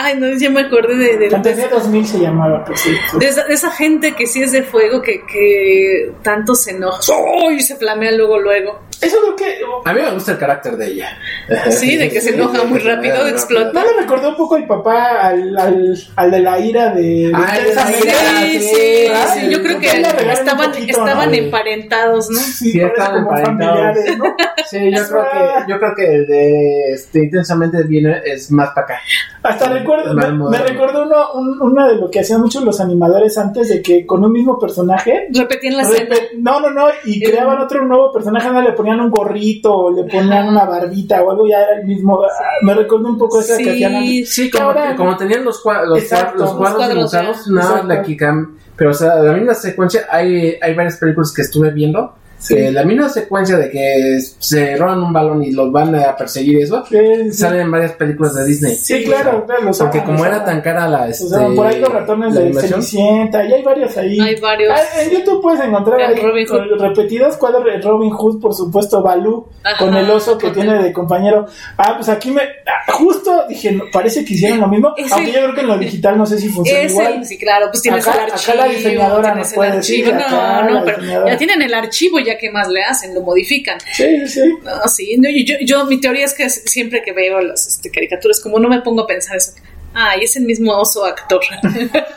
Ay, 0.01 0.15
no, 0.19 0.27
ya 0.37 0.49
me 0.49 0.61
acordé 0.61 0.95
de, 0.95 1.17
de, 1.17 1.29
Fantasía 1.29 1.67
2000 1.69 2.05
se 2.07 2.19
llamaba, 2.19 2.63
por 2.65 2.77
cierto. 2.77 3.17
de 3.19 3.27
esa, 3.27 3.43
de 3.45 3.53
esa 3.53 3.71
gente 3.71 4.13
que 4.15 4.25
sí 4.27 4.41
es 4.43 4.51
de 4.51 4.63
fuego, 4.63 5.01
que, 5.01 5.21
que 5.25 6.11
tanto 6.21 6.55
se 6.55 6.71
enoja. 6.71 6.99
¡Uy! 7.45 7.61
Se 7.61 7.75
flamea 7.75 8.11
luego, 8.11 8.39
luego. 8.39 8.81
Eso 9.03 9.17
creo 9.21 9.35
que 9.35 9.55
A 9.85 9.93
mí 9.93 10.01
me 10.01 10.11
gusta 10.11 10.31
el 10.33 10.37
carácter 10.37 10.77
de 10.77 10.87
ella. 10.87 11.17
Sí, 11.71 11.97
de 11.97 12.09
que 12.09 12.21
se 12.21 12.33
enoja 12.35 12.63
muy 12.63 12.79
rápido, 12.79 13.27
explota. 13.27 13.71
no 13.83 13.91
me 13.95 14.01
recordó 14.01 14.29
un 14.29 14.35
poco 14.37 14.55
el 14.57 14.65
papá 14.65 15.19
al, 15.27 15.57
al, 15.57 15.97
al 16.15 16.31
de 16.31 16.39
la 16.39 16.59
ira 16.59 16.93
de, 16.93 17.01
de 17.01 17.31
Ah, 17.33 17.57
de 17.59 17.75
la 17.75 17.91
ira, 17.97 18.13
Sí, 18.43 18.59
sí, 18.59 19.07
sí, 19.39 19.49
yo 19.49 19.61
creo 19.61 19.79
que 19.79 19.87
estaban, 20.31 20.71
poquito, 20.71 20.99
estaban 20.99 21.29
¿no? 21.29 21.35
emparentados, 21.35 22.29
¿no? 22.29 22.39
Sí, 22.39 22.71
Sí, 22.71 22.79
estaban 22.81 23.23
como 23.23 23.35
emparentados. 23.37 23.79
familiares, 23.79 24.17
¿no? 24.17 24.25
Sí, 24.69 24.79
yo 24.91 25.07
creo 25.07 25.23
que, 25.31 25.71
yo 25.71 25.79
creo 25.79 25.95
que 25.95 26.15
el 26.15 26.27
de 26.27 26.91
este, 26.93 27.19
intensamente 27.25 27.83
viene 27.83 28.21
es 28.25 28.49
más 28.51 28.69
para 28.69 28.85
acá. 28.85 28.99
Hasta 29.43 29.69
recuerdo, 29.69 30.13
me, 30.13 30.31
me 30.31 30.57
recuerdo 30.57 31.03
uno, 31.03 31.33
un- 31.33 31.61
una 31.61 31.87
de 31.89 31.95
lo 31.97 32.09
que 32.09 32.21
hacían 32.21 32.41
muchos 32.41 32.63
los 32.63 32.79
animadores 32.81 33.37
antes 33.37 33.69
de 33.69 33.81
que 33.81 34.05
con 34.05 34.23
un 34.23 34.31
mismo 34.31 34.57
personaje 34.57 35.27
Repetían 35.31 35.77
la 35.77 35.83
escena. 35.83 36.15
Repe- 36.15 36.29
No, 36.37 36.59
no, 36.61 36.71
no, 36.71 36.87
y 37.05 37.21
creaban 37.21 37.59
otro 37.59 37.83
nuevo 37.85 38.11
personaje, 38.11 38.49
no 38.49 38.61
le 38.61 38.71
ponían 38.71 38.92
un 39.01 39.09
gorrito, 39.09 39.91
le 39.91 40.03
ponían 40.03 40.47
una 40.49 40.65
barbita 40.65 41.21
o 41.21 41.31
algo, 41.31 41.47
ya 41.47 41.61
era 41.61 41.79
el 41.79 41.85
mismo. 41.87 42.21
Ah, 42.23 42.27
Me 42.61 42.73
recuerdo 42.73 43.07
un 43.09 43.17
poco 43.17 43.39
esa 43.39 43.57
que 43.57 43.71
hacían. 43.71 44.25
Sí, 44.25 44.49
como, 44.51 44.65
ahora- 44.65 44.95
como 44.95 45.15
tenían 45.17 45.43
los, 45.43 45.63
cua- 45.63 45.85
los, 45.85 45.99
Exacto, 45.99 46.35
cua- 46.35 46.39
los 46.39 46.49
los 46.49 46.57
cuadros, 46.57 46.77
cuadros, 47.11 47.45
dibujados, 47.45 47.47
nada 47.87 47.93
aquí 48.01 48.17
cam- 48.17 48.55
Pero, 48.75 48.89
o 48.91 48.93
sea, 48.93 49.15
la 49.15 49.33
misma 49.33 49.53
secuencia 49.53 50.07
hay, 50.09 50.55
hay 50.61 50.73
varias 50.73 50.97
películas 50.97 51.31
que 51.31 51.43
estuve 51.43 51.69
viendo 51.71 52.15
Que 52.47 52.71
la 52.71 52.83
misma 52.83 53.09
secuencia 53.09 53.57
de 53.57 53.69
que 53.69 54.19
se 54.39 54.75
roban 54.75 55.01
un 55.03 55.13
balón 55.13 55.43
y 55.43 55.51
los 55.51 55.71
van 55.71 55.95
a 55.95 56.15
perseguir 56.15 56.63
eso, 56.63 56.83
Sí, 56.89 56.97
sí. 57.25 57.31
sale 57.33 57.61
en 57.61 57.71
varias 57.71 57.93
películas 57.93 58.35
de 58.35 58.45
Disney. 58.45 58.75
Sí, 58.75 59.03
claro, 59.03 59.45
claro, 59.45 59.63
los 59.63 59.77
Porque 59.77 60.03
como 60.03 60.17
los 60.19 60.27
era 60.27 60.43
tan 60.45 60.61
cara 60.61 60.87
la... 60.87 61.03
O 61.03 61.05
Este, 61.05 61.27
sea, 61.27 61.47
por 61.55 61.67
ahí 61.67 61.79
los 61.79 61.91
ratones 61.91 62.33
la 62.33 62.41
de. 62.41 62.53
Cenicienta, 62.53 63.43
y 63.45 63.53
hay 63.53 63.63
varios 63.63 63.97
ahí. 63.97 64.19
Hay 64.19 64.35
varios. 64.39 64.73
Ah, 64.75 65.01
en 65.01 65.11
YouTube 65.11 65.41
puedes 65.41 65.61
encontrar 65.61 65.99
El 66.01 66.15
ahí 66.17 66.21
Robin 66.21 66.47
Hood. 66.47 66.69
con- 66.69 66.79
repetidos 66.79 67.37
cuadros 67.37 67.65
de 67.65 67.81
Robin 67.81 68.09
Hood, 68.11 68.41
por 68.41 68.53
supuesto, 68.53 69.01
Balú, 69.01 69.47
Ajá, 69.63 69.77
con 69.77 69.93
el 69.95 70.09
oso 70.09 70.37
que 70.37 70.49
tiene 70.51 70.81
de 70.83 70.91
compañero. 70.93 71.45
Ah, 71.77 71.93
pues 71.97 72.09
aquí 72.09 72.31
me. 72.31 72.41
ah, 72.41 72.91
justo 72.93 73.43
dije, 73.47 73.71
no, 73.71 73.85
parece 73.91 74.23
que 74.25 74.33
hicieron 74.33 74.59
lo 74.59 74.67
mismo, 74.67 74.93
Es 74.97 75.11
aunque 75.11 75.29
el- 75.29 75.35
yo 75.35 75.41
creo 75.43 75.55
que 75.55 75.61
en 75.61 75.67
lo 75.67 75.77
digital 75.77 76.17
no 76.17 76.25
sé 76.25 76.37
si 76.37 76.49
funciona 76.49 76.81
Es 76.81 76.91
igual. 76.91 77.13
el, 77.15 77.25
sí, 77.25 77.37
claro, 77.37 77.67
pues 77.71 77.81
tienes 77.81 78.07
Acá- 78.07 78.17
el 78.17 78.23
acá 78.25 78.33
archivo. 78.35 78.57
la 78.57 78.65
diseñadora 78.67 79.35
nos 79.35 79.53
puede 79.53 79.71
archivo. 79.71 80.07
decir, 80.09 80.25
acá 80.25 80.61
no, 80.63 80.69
la 80.69 80.79
no, 80.79 80.85
pero 80.85 81.27
ya 81.27 81.37
tienen 81.37 81.61
el 81.61 81.73
archivo, 81.73 82.19
ya 82.19 82.32
que 82.37 82.51
más 82.51 82.67
le 82.69 82.83
hacen, 82.83 83.13
lo 83.13 83.21
modifican. 83.21 83.79
Sí, 83.93 84.27
sí, 84.27 84.27
sí. 84.27 84.53
No, 84.63 84.87
sí, 84.87 85.17
no, 85.17 85.29
yo, 85.29 85.55
yo, 85.61 85.85
mi 85.85 85.99
teoría 85.99 86.25
es 86.25 86.33
que 86.33 86.49
siempre 86.49 87.01
que 87.03 87.11
veo 87.11 87.41
las 87.41 87.67
este, 87.67 87.89
caricaturas, 87.89 88.39
como 88.41 88.59
no 88.59 88.69
me 88.69 88.81
pongo 88.81 89.03
a 89.03 89.07
pensar 89.07 89.37
eso, 89.37 89.53
ay, 89.93 90.23
es 90.23 90.35
el 90.35 90.43
mismo 90.45 90.77
oso 90.77 91.05
actor. 91.05 91.41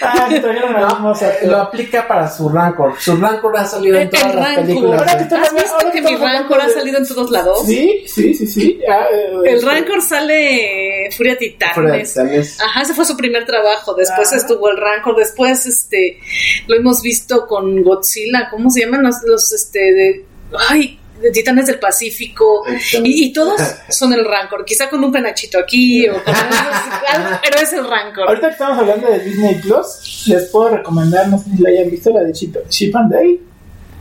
Ah, 0.00 0.28
trajeron 0.28 0.76
al 0.76 0.86
mismo 0.86 1.12
Eh, 1.20 1.24
actor. 1.24 1.48
lo 1.50 1.56
aplica 1.58 2.06
para 2.06 2.30
su 2.30 2.48
Rancor. 2.48 2.94
Su 3.00 3.16
Rancor 3.16 3.56
ha 3.56 3.64
salido 3.66 3.96
en 3.96 4.02
El 4.02 4.10
todas 4.10 4.34
las 4.34 4.44
Rancor. 4.46 4.64
películas. 4.66 5.00
Ahora 5.00 5.12
que 5.12 5.18
de- 5.18 5.22
está- 5.24 5.42
¿Has 5.42 5.52
visto 5.54 5.72
ahora 5.74 5.90
que 5.92 6.02
que 6.02 6.10
mi 6.10 6.16
Rancor 6.16 6.60
ha 6.60 6.68
salido 6.68 6.98
en 6.98 7.08
todos 7.08 7.30
lados? 7.30 7.66
Sí, 7.66 8.04
sí, 8.06 8.34
sí, 8.34 8.46
sí. 8.46 8.80
Ah, 8.88 9.06
eh, 9.12 9.32
El 9.46 9.54
este, 9.56 9.66
Rancor 9.66 10.02
sale 10.02 11.08
Furia 11.16 11.36
Titanes. 11.36 11.92
De 11.92 11.98
Titanes. 12.22 12.60
Ajá, 12.60 12.82
ese 12.82 12.94
fue 12.94 13.04
su 13.04 13.16
primer 13.16 13.44
trabajo. 13.46 13.94
Después 13.94 14.32
Ah. 14.32 14.36
estuvo 14.36 14.70
el 14.70 14.76
Rancor. 14.76 15.16
Después, 15.16 15.66
este, 15.66 16.20
lo 16.68 16.76
hemos 16.76 17.02
visto 17.02 17.46
con 17.46 17.82
Godzilla. 17.82 18.48
¿Cómo 18.50 18.70
se 18.70 18.80
llaman 18.80 19.02
los, 19.02 19.16
los 19.24 19.52
este, 19.52 19.78
de, 19.80 20.24
ay, 20.70 21.00
de 21.24 21.30
Titanes 21.32 21.66
del 21.66 21.78
Pacífico? 21.78 22.64
Y, 23.02 23.24
y 23.26 23.32
todos 23.32 23.60
son 23.90 24.12
el 24.12 24.24
Rancor. 24.24 24.64
Quizá 24.64 24.88
con 24.88 25.02
un 25.02 25.10
penachito 25.10 25.58
aquí 25.58 26.08
o 26.08 26.14
con 26.22 26.34
algo, 27.14 27.38
pero 27.42 27.60
es 27.62 27.72
el 27.72 27.88
Rancor. 27.88 28.28
Ahorita 28.28 28.46
que 28.48 28.52
estamos 28.52 28.78
hablando 28.78 29.08
de 29.10 29.18
Disney 29.20 29.54
Plus, 29.56 30.24
les 30.28 30.44
puedo 30.50 30.68
recomendar, 30.76 31.28
no 31.28 31.38
sé 31.38 31.50
si 31.56 31.62
la 31.62 31.70
hayan 31.70 31.90
visto, 31.90 32.10
la 32.10 32.22
de 32.22 32.32
Chip, 32.32 32.56
Chip 32.68 32.94
and 32.96 33.12
Dale. 33.12 33.40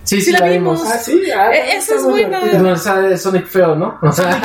Sí, 0.06 0.18
Sí 0.20 0.26
sí, 0.26 0.32
la 0.34 0.40
la 0.40 0.48
vimos. 0.50 0.80
vimos. 0.82 0.94
Ah, 0.94 1.00
sí, 1.00 1.22
ah, 1.34 1.50
Eh, 1.56 1.62
esa 1.70 1.78
está 1.80 1.96
es 1.96 2.02
muy 2.04 2.12
buena. 2.12 2.38
Es 2.40 2.44
divertida. 2.44 2.62
donde 2.64 2.80
sale 2.80 3.18
Sonic 3.18 3.48
feo, 3.48 3.74
¿no? 3.78 3.98
O 4.02 4.12
sea, 4.12 4.26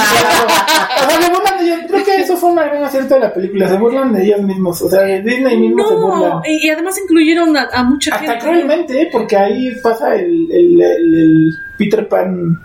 O 1.01 1.11
sea, 1.11 1.21
se 1.21 1.31
burlan 1.31 1.59
de 1.59 1.65
ellos. 1.65 1.79
Creo 1.89 2.05
que 2.05 2.17
eso 2.17 2.37
fue 2.37 2.51
una 2.51 2.65
gran 2.67 2.85
acierto 2.85 3.15
de 3.15 3.21
la 3.21 3.35
película. 3.35 3.69
Se 3.69 3.77
burlan 3.77 4.13
de 4.13 4.23
ellos 4.25 4.41
mismos. 4.43 4.81
O 4.83 4.89
sea, 4.89 5.01
de 5.01 5.21
Disney 5.21 5.59
mismo 5.59 5.89
se 5.89 5.95
burlan. 5.95 6.21
No, 6.31 6.43
y, 6.47 6.65
y 6.67 6.71
además 6.71 6.97
incluyeron 7.03 7.57
a, 7.57 7.69
a 7.73 7.83
mucha 7.83 8.15
Hasta 8.15 8.27
gente. 8.29 8.45
cruelmente, 8.45 9.03
¿eh? 9.03 9.09
porque 9.11 9.37
ahí 9.37 9.75
pasa 9.83 10.15
el, 10.15 10.47
el, 10.53 10.81
el, 10.81 11.15
el 11.15 11.59
Peter 11.77 12.09
Pan. 12.09 12.57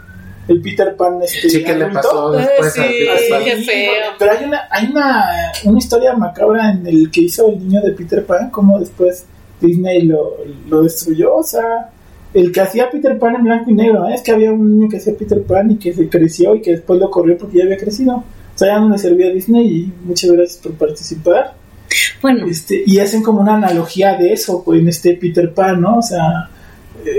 El 0.48 0.62
Peter 0.62 0.96
Pan. 0.96 1.22
Este, 1.24 1.50
sí, 1.50 1.64
¿qué 1.64 1.76
le 1.76 1.86
pasó 1.88 2.32
después 2.32 2.74
sí, 2.74 2.80
a 2.80 2.84
Peter 2.84 3.20
sí, 3.20 3.32
Pan? 3.32 3.44
qué 3.44 3.56
feo. 3.58 3.91
Pero 4.20 4.32
hay 4.32 4.46
una, 4.46 4.62
hay 4.70 4.88
una, 4.91 5.26
una 5.66 5.78
historia 5.78 6.14
macabra 6.16 6.72
en 6.72 6.86
el 6.88 7.10
que 7.12 7.22
hizo 7.22 7.48
el 7.50 7.60
niño 7.60 7.82
de 7.82 7.91
Peter 7.91 8.26
Pan, 8.26 8.50
como 8.50 8.80
después 8.80 9.26
Disney 9.62 10.04
lo, 10.04 10.38
lo 10.68 10.84
destruyó. 10.84 11.36
O 11.36 11.44
sea, 11.44 11.89
el 12.34 12.52
que 12.52 12.62
hacía 12.62 12.89
Peter 12.89 13.18
Pan 13.20 13.36
en 13.36 13.44
blanco 13.44 13.70
y 13.70 13.74
negro, 13.74 14.08
¿eh? 14.08 14.16
es 14.16 14.22
que 14.22 14.32
había 14.32 14.52
un 14.52 14.78
niño 14.78 14.89
que 14.89 14.98
hacía 14.98 15.14
Peter 15.18 15.41
Pan 15.44 15.72
y 15.72 15.78
que 15.78 15.94
se 15.94 16.10
creció 16.10 16.56
y 16.56 16.62
que 16.62 16.72
después 16.72 17.00
lo 17.00 17.10
corrió 17.10 17.38
porque 17.38 17.60
ya 17.60 17.64
había 17.66 17.78
crecido. 17.78 18.16
O 18.16 18.58
sea, 18.58 18.70
ya 18.70 18.80
no 18.80 18.89
le 18.89 18.98
servía 18.98 19.28
a 19.28 19.32
Disney 19.32 19.68
y 19.68 19.94
muchas 20.06 20.32
gracias 20.32 20.62
por 20.62 20.74
participar. 20.74 21.56
Bueno, 22.22 22.48
Este, 22.48 22.84
y 22.86 23.00
hacen 23.00 23.22
como 23.22 23.41
una 23.41 23.56
analogía 23.56 24.16
de 24.16 24.34
eso 24.34 24.64
pues, 24.64 24.80
en 24.80 24.88
este 24.88 25.14
Peter 25.16 25.54
Pan, 25.54 25.82
¿no? 25.82 25.98
O 25.98 26.02
sea, 26.02 26.50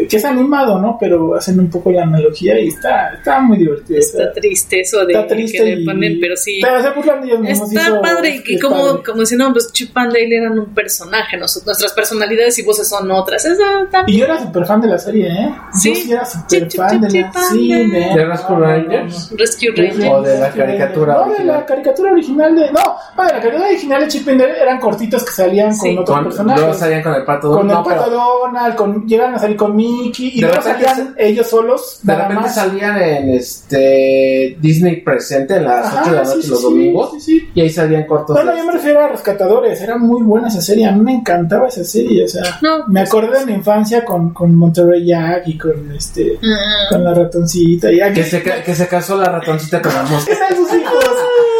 que 0.09 0.17
es 0.17 0.25
animado, 0.25 0.79
¿no? 0.81 0.97
Pero 0.99 1.35
hacen 1.35 1.59
un 1.61 1.71
poco 1.71 1.91
la 1.93 2.03
analogía 2.03 2.59
y 2.59 2.69
está, 2.69 3.15
está 3.15 3.41
muy 3.41 3.59
divertido. 3.59 3.99
o 3.99 4.03
sea, 4.03 4.25
está 4.27 4.41
triste 4.41 4.81
eso 4.81 5.05
de 5.05 5.13
está 5.15 5.27
triste 5.27 5.59
que 5.59 5.65
le 5.65 5.81
y- 5.83 5.85
ponen, 5.85 6.19
pero 6.21 6.37
sí. 6.37 6.61
Pero 6.63 6.83
se 6.83 6.91
burlan 6.91 7.21
de 7.23 7.27
ellos 7.29 7.41
mismos, 7.41 7.73
Está 7.73 7.89
hizo- 7.89 8.01
padre, 8.01 8.43
y 8.47 8.55
es 8.55 8.63
como, 8.63 8.77
padre. 8.77 9.03
como 9.05 9.21
decían, 9.21 9.39
no, 9.39 9.53
pues 9.53 9.73
Chip 9.73 9.97
and 9.97 10.13
Dale 10.13 10.37
eran 10.37 10.59
un 10.59 10.75
personaje, 10.75 11.37
nos- 11.37 11.65
nuestras 11.65 11.93
personalidades 11.93 12.59
y 12.59 12.63
voces 12.63 12.89
son 12.89 13.11
otras. 13.11 13.45
Eso 13.45 13.63
está 13.85 14.05
Y 14.07 14.19
yo 14.19 14.25
era 14.25 14.39
súper 14.41 14.65
fan 14.67 14.81
de 14.81 14.89
la 14.89 14.99
serie, 14.99 15.29
¿eh? 15.29 15.55
Sí. 15.73 15.91
Yo 15.91 15.95
sí 16.01 16.13
era 16.13 16.25
súper 16.25 16.71
fan 16.71 17.01
de 17.01 17.11
la 17.21 17.33
Dale. 17.33 17.87
de 17.89 18.15
¿De 18.15 18.25
Rescue 18.27 18.57
Rangers? 18.59 19.33
Rescue 19.37 19.71
O 19.71 19.75
Rangers. 19.77 20.25
de 20.25 20.39
la 20.41 20.51
caricatura 20.51 21.15
No, 21.15 21.33
de 21.35 21.45
la 21.45 21.67
caricatura 21.67 22.13
original 22.13 22.55
de. 22.55 22.73
No, 22.73 22.97
de 23.17 23.23
la 23.33 23.41
caricatura 23.41 23.67
original 23.69 24.01
de 24.03 24.09
Chip 24.09 24.29
and 24.29 24.41
Dale 24.41 24.61
eran 24.61 24.79
cortitos 24.81 25.25
que 25.25 25.31
salían 25.33 25.75
Sí. 25.75 25.95
con 25.95 25.99
otros 26.03 26.17
Con, 26.17 26.25
personajes. 26.25 26.61
luego 26.63 26.79
salían 26.79 27.03
con 27.03 27.15
el 27.15 27.25
pato 27.25 27.51
con 27.51 27.67
no, 27.67 27.79
el 27.79 27.85
pato 27.85 28.11
Donald, 28.11 28.75
con, 28.75 29.07
llegan 29.07 29.35
a 29.35 29.39
salir 29.39 29.57
con 29.57 29.74
Mickey 29.75 30.29
y 30.35 30.41
De 30.41 30.47
luego 30.47 30.57
repente 30.63 30.85
salían 30.87 31.15
ellos 31.19 31.47
solos. 31.49 31.99
de 32.03 32.15
repente 32.15 32.35
más. 32.43 32.55
salían 32.55 32.97
en 33.03 33.31
este 33.35 34.57
Disney 34.61 35.01
presente 35.03 35.57
en 35.57 35.65
las 35.65 35.87
Ajá, 35.87 36.01
8 36.03 36.11
de 36.11 36.17
la 36.17 36.23
noche 36.25 36.43
sí, 36.43 36.49
los 36.49 36.59
sí, 36.59 36.65
domingos 36.65 37.11
sí, 37.13 37.21
sí. 37.21 37.49
y 37.55 37.61
ahí 37.61 37.71
salían 37.71 38.07
cortos. 38.07 38.37
Bueno, 38.37 38.51
yo 38.53 38.59
me 38.59 38.61
este. 38.65 38.73
refiero 38.79 39.01
a 39.05 39.09
Rescatadores, 39.09 39.81
era 39.81 39.97
muy 39.99 40.23
buena 40.23 40.49
esa 40.49 40.61
serie, 40.61 40.87
a 40.87 40.93
mí 40.93 41.01
me 41.03 41.13
encantaba 41.15 41.69
esa 41.69 41.85
serie, 41.85 42.25
o 42.25 42.29
sea, 42.29 42.59
No. 42.63 42.87
me 42.89 43.01
acordé 43.01 43.41
de 43.41 43.47
mi 43.47 43.53
infancia 43.55 44.05
con, 44.05 44.33
con 44.33 44.55
Monterrey 44.55 45.07
Jack 45.07 45.49
y 45.49 45.59
con 45.59 45.93
este, 45.95 46.39
Mm. 46.41 46.89
con 46.91 47.05
la 47.05 47.15
ratoncita 47.15 47.91
y 47.93 48.01
que 48.13 48.25
se, 48.25 48.43
que 48.43 48.75
se 48.75 48.89
casó 48.89 49.17
la 49.17 49.27
ratoncita 49.27 49.81
con 49.83 49.93
la 49.95 50.03
mosca. 50.11 50.31
¿Qué 50.33 50.37
tal 50.39 50.57
sus 50.57 50.73
hijos? 50.75 51.05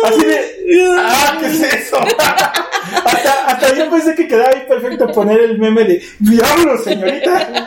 Así 0.05 0.27
de, 0.27 0.41
ah, 0.99 1.37
¿qué 1.41 1.47
es 1.47 1.63
eso? 1.63 1.97
hasta, 3.05 3.47
hasta 3.47 3.75
yo 3.75 3.91
pensé 3.91 4.15
que 4.15 4.29
quedaba 4.29 4.51
ahí 4.51 4.63
perfecto 4.69 5.07
poner 5.13 5.41
el 5.41 5.59
meme 5.59 5.85
de, 5.85 6.03
diablo, 6.19 6.77
señorita. 6.85 7.67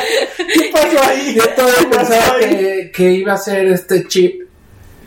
Sea, 0.00 0.46
¿qué 0.46 0.70
pasó 0.72 1.02
ahí? 1.04 1.34
Yo 1.34 1.48
todavía 1.50 1.78
¿Qué 1.78 1.96
pasó 1.96 2.10
pensaba 2.12 2.38
que, 2.38 2.90
que 2.94 3.10
iba 3.12 3.32
a 3.34 3.38
ser 3.38 3.66
este 3.66 4.06
chip 4.06 4.45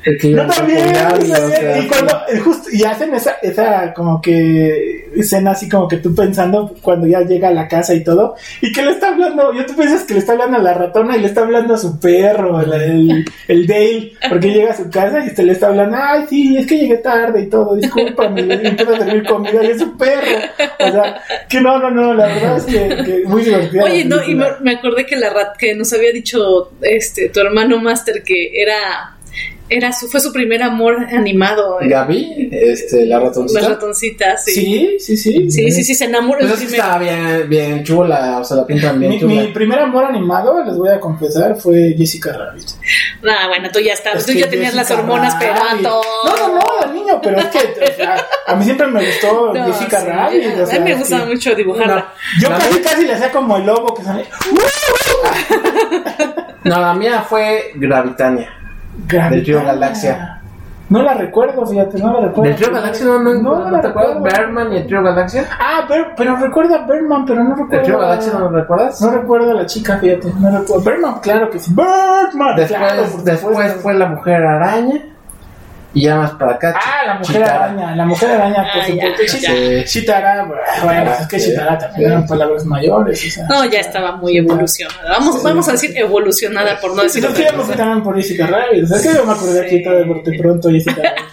que 0.04 0.40
a 0.40 0.48
también, 0.48 0.88
y, 0.88 0.92
o 0.92 0.98
también. 0.98 1.52
sea, 1.52 1.80
y 1.80 1.88
cuando 1.88 2.14
eh, 2.30 2.40
justo 2.40 2.70
y 2.72 2.84
hacen 2.84 3.14
esa 3.14 3.38
esa 3.42 3.94
como 3.94 4.22
que 4.22 5.10
escena 5.16 5.52
así 5.52 5.68
como 5.68 5.88
que 5.88 5.98
tú 5.98 6.14
pensando 6.16 6.76
cuando 6.82 7.08
ya 7.08 7.22
llega 7.22 7.50
a 7.50 7.54
la 7.54 7.68
casa 7.68 7.94
y 7.94 8.04
todo 8.04 8.36
y 8.62 8.72
que 8.72 8.82
le 8.82 8.92
está 8.92 9.10
hablando, 9.10 9.54
yo 9.54 9.66
tú 9.66 9.76
piensas 9.76 10.04
que 10.04 10.14
le 10.14 10.20
está 10.20 10.34
hablando 10.34 10.58
a 10.58 10.62
la 10.62 10.74
ratona 10.74 11.18
y 11.18 11.22
le 11.22 11.28
está 11.28 11.42
hablando 11.42 11.74
a 11.74 11.78
su 11.78 12.00
perro, 12.00 12.62
el, 12.62 12.74
el, 12.74 13.26
el 13.48 13.68
Dale, 13.68 14.14
porque 14.30 14.50
llega 14.54 14.72
a 14.72 14.78
su 14.78 14.90
casa 14.90 15.26
y 15.26 15.34
te 15.34 15.44
le 15.44 15.54
está 15.54 15.68
hablando, 15.68 15.98
ay 16.00 16.26
sí, 16.30 16.58
es 16.58 16.68
que 16.68 16.78
llegué 16.78 16.98
tarde 16.98 17.42
y 17.42 17.50
todo, 17.50 17.76
discúlpame, 17.76 18.42
y 18.42 18.46
le 18.46 18.68
empieza 18.70 18.96
a 18.96 19.00
servir 19.00 19.24
comida 19.26 19.64
y 19.64 19.68
es 19.68 19.80
su 19.80 19.98
perro, 19.98 20.38
o 20.80 20.92
sea, 20.92 21.22
que 21.50 21.62
no, 21.62 21.80
no, 21.80 21.92
no, 21.92 22.14
la 22.14 22.28
verdad 22.28 22.58
es 22.58 22.66
que, 22.66 23.04
que 23.04 23.24
muy 23.26 23.44
divertida. 23.44 23.84
Oye, 23.84 24.06
no, 24.06 24.24
y 24.24 24.36
me, 24.36 24.46
me 24.62 24.76
acordé 24.76 25.06
que 25.06 25.16
la 25.16 25.30
rat 25.30 25.58
que 25.58 25.76
nos 25.76 25.92
había 25.94 26.12
dicho 26.12 26.72
este 26.82 27.30
tu 27.30 27.40
hermano 27.40 27.80
Master 27.80 28.24
que 28.24 28.52
era 28.62 29.18
era 29.70 29.92
su 29.94 30.08
fue 30.10 30.20
su 30.20 30.32
primer 30.34 30.64
amor 30.64 30.98
animado. 31.14 31.80
eh, 31.82 31.88
Gaby, 31.88 32.50
este, 32.52 33.06
la 33.06 33.20
ratoncita. 33.20 33.62
Las 33.62 33.70
ratoncitas, 33.72 34.44
sí. 34.46 34.54
Sí, 34.54 34.98
sí, 35.00 35.18
sí. 35.18 35.50
Sí, 35.52 35.72
sí, 35.72 35.84
sí, 35.84 35.96
se 35.96 36.06
enamoró 36.06 36.40
el 36.42 36.48
es 36.48 36.54
primer- 36.54 36.76
estaba 36.76 36.98
bien, 37.00 37.50
bien 37.50 37.84
chula, 37.84 38.40
o 38.40 38.44
sea, 38.44 38.58
la 38.58 38.66
pintan 38.66 39.00
bien 39.00 39.12
Mi, 39.12 39.20
chula. 39.20 39.42
mi 39.42 39.48
primer 39.50 39.80
amor 39.80 40.06
animado, 40.06 40.64
les 40.66 40.76
voy 40.76 40.90
a 40.90 41.00
confesar, 41.00 41.56
fue 41.60 41.94
Jessica 41.98 42.34
Rabbit. 42.34 42.68
Ah, 43.24 43.48
bueno, 43.48 43.70
tú 43.72 43.80
ya 43.80 43.94
estabas, 43.94 44.20
Es 44.22 44.26
tú 44.26 44.32
ya 44.34 44.50
tenías 44.50 44.74
las 44.74 44.90
hormonas 44.92 45.36
perato. 45.36 46.02
No, 46.26 46.38
no, 46.48 46.60
no, 46.60 46.88
de 46.88 46.94
niño, 46.94 47.20
pero 47.22 47.38
es 47.40 47.46
que 47.48 47.60
o 47.60 47.96
sea, 47.96 48.26
a 48.48 48.56
mí 48.56 48.64
siempre 48.66 48.88
me 48.88 49.06
gustó 49.06 49.54
No, 49.54 49.66
Jessica 49.74 50.02
sí, 50.02 50.08
Rabbit. 50.08 50.46
a 50.60 50.64
o 50.64 50.66
sea, 50.66 50.80
mí 50.80 50.86
me 50.90 50.96
gusta 50.96 51.20
que 51.20 51.26
mucho 51.26 51.56
dibujarla. 51.56 52.14
Yo 52.42 52.50
La 52.50 52.58
casi, 52.58 52.80
casi 52.82 53.06
le 53.06 53.14
hacía 53.14 53.32
como 53.32 53.58
el 53.58 53.66
lobo 53.66 53.94
que 53.94 54.04
sale. 54.04 54.26
No, 56.62 56.82
la 56.82 56.94
mía 56.94 57.22
fue 57.28 57.72
Gravitania. 57.76 58.54
Del 59.08 59.46
Río 59.46 59.64
Galaxia. 59.64 60.36
No 60.90 61.04
la 61.04 61.14
recuerdo, 61.14 61.68
fíjate, 61.68 62.00
no 62.00 62.12
la 62.14 62.28
recuerdo. 62.28 62.44
¿Del 62.50 62.56
Trío 62.56 62.74
Galaxia 62.74 63.06
no, 63.06 63.20
no, 63.20 63.34
no, 63.36 63.60
no, 63.60 63.70
la 63.72 63.80
te 63.82 63.88
acuerdas? 63.90 64.16
recuerdo. 64.16 64.38
¿Berman 64.40 64.74
y 64.74 64.78
el 64.78 64.88
Trío 64.88 65.04
Galaxia? 65.04 65.46
Ah, 65.60 65.86
Ber- 65.88 66.14
pero 66.18 66.36
recuerdo 66.38 66.74
a 66.76 66.86
Berman, 66.88 67.26
pero 67.26 67.44
no 67.44 67.52
recuerdo. 67.52 67.76
¿El 67.78 67.84
Trío 67.84 68.00
Galaxia 68.00 68.34
no 68.34 68.40
lo 68.40 68.50
recuerdas? 68.50 69.02
No 69.02 69.12
recuerdo 69.12 69.52
a 69.52 69.54
la 69.54 69.66
chica, 69.68 69.98
fíjate. 70.00 70.34
No 70.40 70.60
recuerdo. 70.60 70.84
Berman, 70.84 71.20
claro 71.22 71.50
que 71.52 71.60
sí. 71.60 71.72
Berman, 71.76 72.56
Después, 72.56 72.80
claro, 72.80 73.02
después 73.24 73.40
supuesto. 73.40 73.80
fue 73.82 73.94
la 73.94 74.06
Mujer 74.08 74.44
Araña. 74.44 74.96
Y 75.94 76.04
ya 76.04 76.16
más 76.18 76.32
para 76.34 76.54
acá. 76.54 76.80
Ah, 76.80 77.04
la 77.08 77.14
mujer 77.16 77.36
Chitara. 77.38 77.64
araña, 77.66 77.96
la 77.96 78.06
mujer 78.06 78.30
araña, 78.30 78.56
por 78.74 78.82
Ah, 78.82 78.86
supuesto. 78.86 79.38
ya. 79.40 79.84
Chitara, 79.86 80.46
bueno, 80.84 81.12
es 81.20 81.28
que 81.28 81.40
Chitara 81.40 81.78
también 81.80 82.12
eran 82.12 82.28
palabras 82.28 82.64
mayores. 82.66 83.26
O 83.28 83.32
sea, 83.32 83.48
No, 83.48 83.66
ya 83.66 83.80
estaba 83.80 84.16
muy 84.18 84.38
evolucionada. 84.38 85.10
Vamos, 85.10 85.42
vamos 85.42 85.68
a 85.68 85.72
decir 85.72 85.92
evolucionada 85.98 86.80
por 86.80 86.96
no 86.96 87.02
decir 87.04 87.24
no 87.24 87.34
queríamos 87.34 87.66
cosa. 87.66 87.78
también 87.78 88.04
por 88.04 88.16
Jessica 88.16 88.46
Rabbit. 88.46 88.84
O 88.84 88.88
sea, 88.88 88.98
es 88.98 89.08
que 89.08 89.14
yo 89.16 89.26
me 89.26 89.34
acordé 89.34 89.66
aquí 89.66 89.84
todo 89.84 89.96
de 89.96 90.38
pronto 90.40 90.70
Jessica 90.70 91.02
Rabbit. 91.02 91.24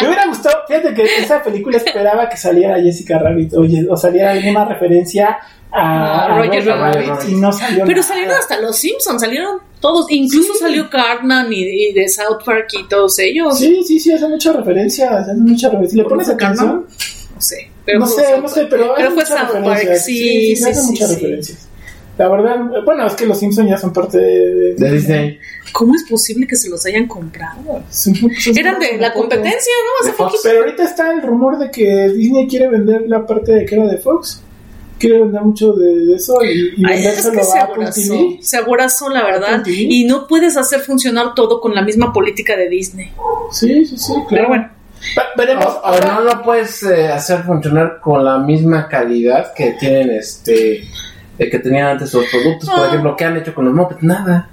Me 0.00 0.06
hubiera 0.08 0.26
gustado, 0.26 0.56
fíjate 0.68 0.94
que 0.94 1.04
esa 1.04 1.42
película 1.42 1.76
esperaba 1.78 2.28
que 2.28 2.36
saliera 2.36 2.76
Jessica 2.80 3.18
Rabbit 3.18 3.52
o, 3.54 3.64
o 3.92 3.96
saliera 3.96 4.30
alguna 4.32 4.64
referencia 4.66 5.38
a, 5.72 5.78
Ah, 5.78 6.24
a 6.24 6.28
Roger 6.38 6.64
Roger 6.64 6.78
Rabbit. 6.78 7.08
Rabbit 7.08 7.28
y 7.28 7.34
no 7.36 7.52
salió 7.52 7.84
Pero 7.84 8.00
nada. 8.00 8.02
salieron 8.08 8.34
hasta 8.38 8.60
los 8.60 8.76
Simpsons, 8.78 9.20
salieron 9.20 9.58
todos, 9.80 10.06
incluso 10.10 10.52
Sí. 10.54 10.58
salió 10.60 10.88
Cartman 10.90 11.52
y, 11.52 11.60
y 11.88 11.92
de 11.92 12.08
South 12.08 12.42
Park 12.44 12.68
y 12.78 12.88
todos 12.88 13.18
ellos. 13.18 13.58
Sí, 13.58 13.82
sí, 13.86 14.00
sí, 14.00 14.12
hace 14.12 14.26
mucha 14.28 14.52
referencia, 14.52 15.18
hace 15.18 15.34
mucha 15.34 15.68
referencia. 15.68 16.02
¿Le 16.02 16.08
pones 16.08 16.26
¿Fue 16.26 16.36
Cartman? 16.36 16.84
No 17.34 17.40
sé. 17.40 17.70
Pero 17.84 18.00
No 18.00 18.06
sé, 18.06 18.24
South 18.24 18.42
no 18.42 18.48
sé, 18.48 18.66
pero, 18.68 18.94
Pero 18.96 19.08
fue 19.10 19.14
muchas 19.22 19.28
South 19.28 19.52
Park, 19.52 19.64
referencias. 19.66 20.04
sí, 20.04 20.56
sí, 20.56 20.74
sí, 20.74 20.80
muchas 20.90 21.08
sí. 21.10 21.14
referencias. 21.14 21.68
La 22.18 22.28
verdad, 22.30 22.56
bueno, 22.86 23.06
es 23.06 23.12
que 23.14 23.26
los 23.26 23.38
Simpsons 23.38 23.68
ya 23.68 23.76
son 23.76 23.92
parte 23.92 24.16
de, 24.16 24.74
De 24.74 24.90
Disney. 24.92 25.38
¿Cómo 25.72 25.94
es 25.94 26.02
posible 26.08 26.46
que 26.46 26.56
se 26.56 26.70
los 26.70 26.84
hayan 26.86 27.06
comprado? 27.06 27.82
Sí, 27.90 28.10
pues 28.18 28.56
Eran 28.56 28.78
de 28.80 28.96
la 28.96 29.12
competencia, 29.12 29.72
¿no? 29.84 30.08
Hace 30.08 30.16
Fox. 30.16 30.40
Pero 30.42 30.60
ahorita 30.60 30.82
está 30.84 31.12
el 31.12 31.20
rumor 31.20 31.58
de 31.58 31.70
que 31.70 32.08
Disney 32.08 32.48
quiere 32.48 32.68
vender 32.68 33.02
la 33.06 33.26
parte 33.26 33.52
de 33.52 33.66
que 33.66 33.74
era 33.74 33.86
de 33.86 33.98
Fox. 33.98 34.40
Quiere 34.98 35.20
vender 35.20 35.42
mucho 35.42 35.72
de, 35.74 36.06
de 36.06 36.14
eso 36.16 36.42
y, 36.42 36.74
y 36.76 36.84
Ay, 36.86 37.04
es 37.06 37.26
que 37.28 37.42
se 37.44 37.58
a 37.58 37.62
Apple 37.64 37.74
aborazó, 37.74 38.00
TV. 38.14 38.38
se 38.40 38.56
aborazó, 38.56 39.08
la 39.10 39.24
verdad. 39.24 39.62
Y 39.66 40.04
no 40.04 40.26
puedes 40.26 40.56
hacer 40.56 40.80
funcionar 40.80 41.34
todo 41.34 41.60
con 41.60 41.74
la 41.74 41.82
misma 41.82 42.12
política 42.12 42.56
de 42.56 42.68
Disney. 42.68 43.12
Sí, 43.52 43.84
sí, 43.84 43.98
sí, 43.98 44.12
claro. 44.12 44.26
Pero 44.30 44.48
bueno, 44.48 44.68
Ve- 45.14 45.22
Veremos. 45.36 45.66
O, 45.66 45.90
o 45.90 46.00
no 46.00 46.20
lo 46.22 46.42
puedes 46.42 46.82
eh, 46.82 47.08
hacer 47.08 47.42
funcionar 47.42 48.00
con 48.00 48.24
la 48.24 48.38
misma 48.38 48.88
calidad 48.88 49.52
que 49.54 49.72
tienen 49.78 50.10
este 50.12 50.78
eh, 51.38 51.50
que 51.50 51.58
tenían 51.58 51.88
antes 51.88 52.14
los 52.14 52.24
productos. 52.26 52.68
Por 52.68 52.80
Ah. 52.80 52.86
ejemplo, 52.88 53.14
¿qué 53.16 53.24
han 53.26 53.36
hecho 53.36 53.54
con 53.54 53.66
los 53.66 53.74
mopeds? 53.74 54.02
Nada. 54.02 54.48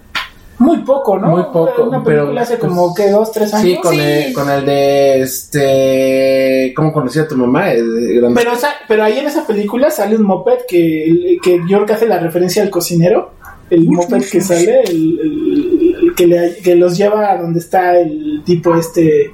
Muy 0.64 0.78
poco, 0.80 1.18
¿no? 1.20 1.28
Muy 1.28 1.44
poco, 1.44 1.84
Una 1.84 2.04
pero, 2.04 2.22
película 2.22 2.42
hace 2.42 2.58
pues, 2.58 2.70
como 2.72 2.94
que 2.96 3.10
dos, 3.10 3.32
tres 3.32 3.54
años. 3.54 3.68
Sí, 3.68 3.78
con, 3.82 3.94
Sí. 3.94 4.00
El, 4.02 4.34
con 4.34 4.50
el 4.50 4.66
de 4.66 5.22
este. 5.22 6.74
¿Cómo 6.76 6.92
conocía 6.94 7.24
a 7.24 7.28
tu 7.28 7.36
mamá? 7.38 7.72
El- 7.72 8.24
Pero, 8.36 8.54
o 8.54 8.56
sea, 8.56 8.70
pero 8.88 9.04
ahí 9.04 9.20
en 9.20 9.28
esa 9.28 9.46
película 9.46 9.90
sale 9.92 10.16
un 10.16 10.24
moped 10.24 10.60
que, 10.68 11.38
que 11.42 11.60
York 11.68 11.90
hace 11.92 12.08
la 12.08 12.20
referencia 12.20 12.64
al 12.64 12.70
cocinero. 12.70 13.32
El 13.70 13.90
moped 13.90 14.24
que 14.30 14.42
sale, 14.42 14.82
el, 14.84 15.20
el- 15.20 15.96
el 16.04 16.16
que, 16.16 16.28
le- 16.28 16.56
que 16.64 16.76
los 16.76 16.98
lleva 16.98 17.32
a 17.32 17.38
donde 17.38 17.60
está 17.60 17.98
el 17.98 18.42
tipo 18.46 18.76
este. 18.76 19.32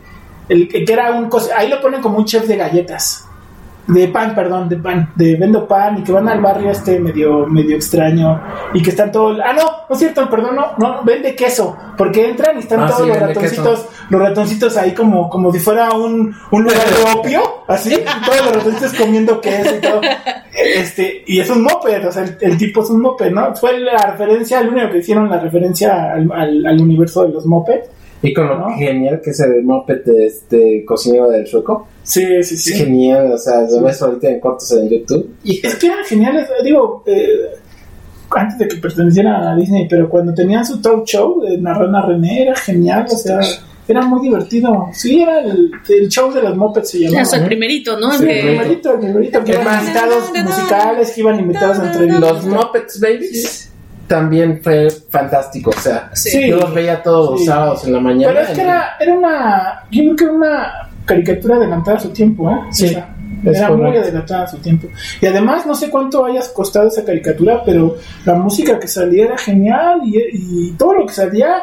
El 0.47 0.67
que 0.67 0.83
era 0.91 1.11
un. 1.11 1.29
Ahí 1.55 1.69
lo 1.69 1.81
ponen 1.81 2.01
como 2.01 2.17
un 2.17 2.25
chef 2.25 2.47
de 2.47 2.55
galletas. 2.57 3.25
De 3.89 4.07
pan, 4.07 4.35
perdón, 4.35 4.69
de 4.69 4.77
pan. 4.77 5.11
De 5.15 5.35
vendo 5.35 5.67
pan 5.67 5.97
y 5.97 6.03
que 6.03 6.11
van 6.11 6.29
al 6.29 6.41
barrio 6.41 6.71
este 6.71 6.99
medio, 6.99 7.45
medio 7.47 7.75
extraño. 7.75 8.41
Y 8.73 8.81
que 8.81 8.91
están 8.91 9.11
todos. 9.11 9.39
Ah, 9.43 9.53
no, 9.53 9.63
no 9.63 9.93
es 9.93 9.97
cierto, 9.99 10.29
perdón, 10.29 10.55
no, 10.55 10.73
no, 10.77 11.03
vende 11.03 11.35
queso. 11.35 11.75
Porque 11.97 12.29
entran 12.29 12.55
y 12.57 12.59
están 12.59 12.81
Ah, 12.81 12.87
todos 12.87 13.01
sí, 13.01 13.07
los 13.07 13.19
ratoncitos 13.19 13.89
los 14.09 14.21
ratoncitos 14.21 14.77
ahí 14.77 14.93
como, 14.93 15.29
como 15.29 15.51
si 15.51 15.59
fuera 15.59 15.91
un, 15.91 16.35
un 16.51 16.63
lugar 16.63 16.79
de 16.87 17.19
opio, 17.19 17.41
así, 17.67 17.95
todos 18.25 18.45
los 18.45 18.55
ratoncitos 18.55 18.93
comiendo 18.93 19.39
queso 19.39 19.75
y 19.75 19.81
todo. 19.81 20.01
Este, 20.51 21.23
y 21.27 21.39
es 21.39 21.49
un 21.49 21.61
moped, 21.61 22.07
o 22.07 22.11
sea, 22.11 22.23
el, 22.23 22.37
el 22.41 22.57
tipo 22.57 22.81
es 22.81 22.89
un 22.89 23.01
moped, 23.01 23.31
¿no? 23.31 23.55
Fue 23.55 23.79
la 23.79 23.97
referencia, 24.11 24.59
el 24.59 24.69
único 24.69 24.89
que 24.89 24.97
hicieron 24.97 25.29
la 25.29 25.39
referencia 25.39 26.11
al, 26.13 26.29
al, 26.31 26.65
al 26.65 26.81
universo 26.81 27.23
de 27.23 27.29
los 27.29 27.45
moped. 27.45 27.81
Y 28.21 28.33
con 28.33 28.47
lo 28.47 28.57
¿no? 28.57 28.77
genial 28.77 29.21
que 29.23 29.29
es 29.29 29.39
el 29.39 29.63
moped 29.63 30.03
de 30.03 30.25
este 30.27 30.83
cocinero 30.85 31.29
del 31.29 31.47
sueco. 31.47 31.87
Sí, 32.03 32.43
sí, 32.43 32.57
sí. 32.57 32.73
Genial, 32.73 33.31
o 33.31 33.37
sea, 33.37 33.61
lo 33.61 33.81
ves 33.81 34.01
ahorita 34.01 34.29
en 34.29 34.39
cortos 34.39 34.71
en 34.73 34.89
YouTube. 34.89 35.35
Y 35.43 35.65
es 35.65 35.75
que 35.75 35.87
eran 35.87 36.03
geniales, 36.03 36.47
digo, 36.63 37.03
eh, 37.05 37.27
antes 38.31 38.57
de 38.57 38.67
que 38.67 38.75
pertenecieran 38.77 39.43
a 39.43 39.55
Disney, 39.55 39.87
pero 39.87 40.09
cuando 40.09 40.33
tenían 40.33 40.65
su 40.65 40.81
talk 40.81 41.05
show 41.05 41.41
de 41.41 41.57
Narrana 41.57 42.01
René, 42.01 42.43
era 42.43 42.55
genial, 42.55 43.05
o 43.09 43.15
sea, 43.15 43.39
era 43.87 44.01
muy 44.01 44.21
divertido. 44.21 44.87
Sí, 44.91 45.21
era 45.21 45.39
el, 45.41 45.71
el 45.87 46.09
show 46.09 46.31
de 46.31 46.41
los 46.41 46.57
mopeds 46.57 46.89
se 46.89 46.99
llamaba. 46.99 47.21
eso 47.21 47.35
el 47.37 47.45
primerito, 47.45 47.97
¿no? 47.99 48.11
Sí, 48.11 48.25
El 48.27 48.47
primerito, 48.47 48.93
el 48.93 48.99
primerito, 48.99 49.43
que 49.43 49.57
más, 49.59 49.81
invitados 49.81 50.31
musicales, 50.43 51.11
que 51.11 51.21
iban 51.21 51.39
invitados 51.39 51.79
entre 51.79 52.19
Los 52.19 52.45
Muppets 52.45 52.99
Babies 52.99 53.68
también 54.09 54.59
fue 54.61 54.89
fantástico, 55.09 55.69
o 55.69 55.79
sea, 55.79 56.09
Sí. 56.13 56.49
yo 56.49 56.57
los 56.57 56.73
veía 56.73 57.01
todos 57.01 57.31
los 57.31 57.39
Sí. 57.41 57.45
sábados 57.45 57.85
en 57.85 57.93
la 57.93 57.99
mañana. 58.01 58.33
Pero 58.33 58.45
es 58.47 58.49
que 58.55 58.61
era, 58.61 58.89
era 58.99 59.13
una, 59.13 59.83
yo 59.91 60.03
creo 60.03 60.15
que 60.17 60.23
era 60.25 60.33
una 60.33 60.73
caricatura 61.05 61.55
adelantada 61.55 61.97
a 61.97 61.99
su 62.01 62.09
tiempo, 62.09 62.49
¿eh? 62.51 62.59
Sí, 62.71 62.85
O 62.87 62.89
sea, 62.89 63.15
es 63.45 63.57
era 63.57 63.71
muy 63.71 63.95
adelantada 63.95 64.43
a 64.43 64.47
su 64.47 64.57
tiempo. 64.57 64.87
Y 65.21 65.25
además, 65.27 65.65
no 65.65 65.73
sé 65.75 65.89
cuánto 65.89 66.25
hayas 66.25 66.49
costado 66.49 66.87
esa 66.87 67.05
caricatura, 67.05 67.63
pero 67.63 67.95
la 68.25 68.33
música 68.33 68.77
que 68.79 68.87
salía 68.87 69.25
era 69.25 69.37
genial 69.37 70.01
y, 70.03 70.17
y 70.33 70.71
todo 70.73 70.95
lo 70.95 71.05
que 71.05 71.13
salía 71.13 71.55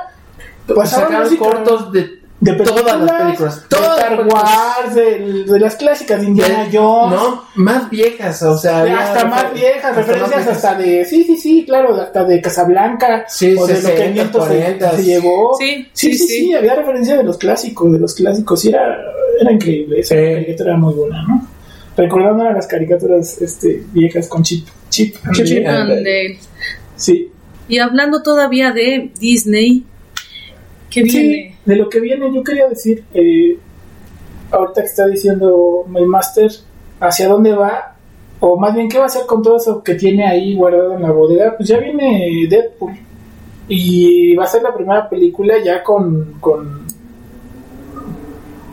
pasaba 0.74 1.04
sacaron 1.04 1.22
música 1.24 1.44
cortos 1.44 1.92
de, 1.92 2.15
de 2.52 2.64
todas 2.64 3.00
las 3.02 3.22
películas, 3.22 3.62
de 3.62 3.68
todas 3.76 3.98
Star. 3.98 4.26
Wars, 4.26 4.94
de, 4.94 5.44
de 5.44 5.60
las 5.60 5.76
clásicas 5.76 6.20
de 6.20 6.26
Indiana 6.26 6.64
de- 6.64 6.78
Jones. 6.78 7.18
no, 7.20 7.44
más 7.56 7.90
viejas, 7.90 8.42
o 8.42 8.56
sea, 8.58 8.84
de 8.84 8.90
hasta 8.92 9.24
más 9.26 9.52
viejas, 9.52 9.76
hasta 9.84 9.88
más 9.88 10.06
referencias 10.06 10.44
viejas. 10.44 10.56
hasta 10.64 10.74
de, 10.78 11.04
sí, 11.04 11.24
sí, 11.24 11.36
sí, 11.36 11.64
claro, 11.66 11.94
hasta 12.00 12.24
de 12.24 12.40
Casablanca, 12.40 13.24
Sí, 13.28 13.54
o 13.58 13.66
de 13.66 13.74
lo 13.74 13.80
que 13.80 13.86
60, 13.86 14.04
el 14.04 14.12
viento 14.12 14.40
se- 14.42 14.46
40. 14.48 14.96
se, 14.96 15.04
llevó. 15.04 15.56
Sí, 15.58 15.88
sí, 15.92 16.12
sí, 16.12 16.18
sí, 16.18 16.26
sí, 16.26 16.38
sí. 16.46 16.54
había 16.54 16.74
referencia 16.74 17.16
de 17.16 17.24
los 17.24 17.38
clásicos, 17.38 17.92
de 17.92 17.98
los 17.98 18.14
clásicos, 18.14 18.64
y 18.64 18.68
era, 18.68 18.96
era 19.40 19.52
increíble, 19.52 20.00
esa 20.00 20.14
Sí. 20.14 20.20
caricatura 20.20 20.70
era 20.70 20.78
muy 20.78 20.94
buena, 20.94 21.22
¿no? 21.26 21.46
Recordando 21.96 22.44
a 22.44 22.52
las 22.52 22.66
caricaturas 22.66 23.40
este, 23.40 23.82
viejas 23.92 24.28
con 24.28 24.42
chip, 24.42 24.66
chip, 24.90 25.16
chip. 25.32 25.66
Ande. 25.66 26.38
sí. 26.96 27.30
Y 27.68 27.78
hablando 27.78 28.22
todavía 28.22 28.70
de 28.70 29.10
Disney, 29.18 29.84
¿qué 30.90 31.02
Sí, 31.02 31.18
viene? 31.18 31.56
de 31.64 31.76
lo 31.76 31.88
que 31.88 32.00
viene, 32.00 32.32
yo 32.32 32.42
quería 32.42 32.68
decir, 32.68 33.04
eh, 33.14 33.58
ahorita 34.50 34.82
que 34.82 34.86
está 34.86 35.06
diciendo 35.06 35.84
el 35.94 36.06
Master, 36.06 36.50
hacia 37.00 37.28
dónde 37.28 37.52
va, 37.52 37.96
o 38.40 38.58
más 38.58 38.74
bien 38.74 38.88
qué 38.88 38.98
va 38.98 39.04
a 39.04 39.06
hacer 39.06 39.26
con 39.26 39.42
todo 39.42 39.56
eso 39.56 39.82
que 39.82 39.94
tiene 39.94 40.26
ahí 40.26 40.54
guardado 40.54 40.94
en 40.94 41.02
la 41.02 41.10
bodega, 41.10 41.56
pues 41.56 41.68
ya 41.68 41.78
viene 41.78 42.46
Deadpool. 42.48 42.92
Y 43.68 44.34
va 44.36 44.44
a 44.44 44.48
ser 44.48 44.62
la 44.62 44.74
primera 44.74 45.08
película 45.08 45.54
ya 45.64 45.82
con, 45.82 46.34
con, 46.40 46.85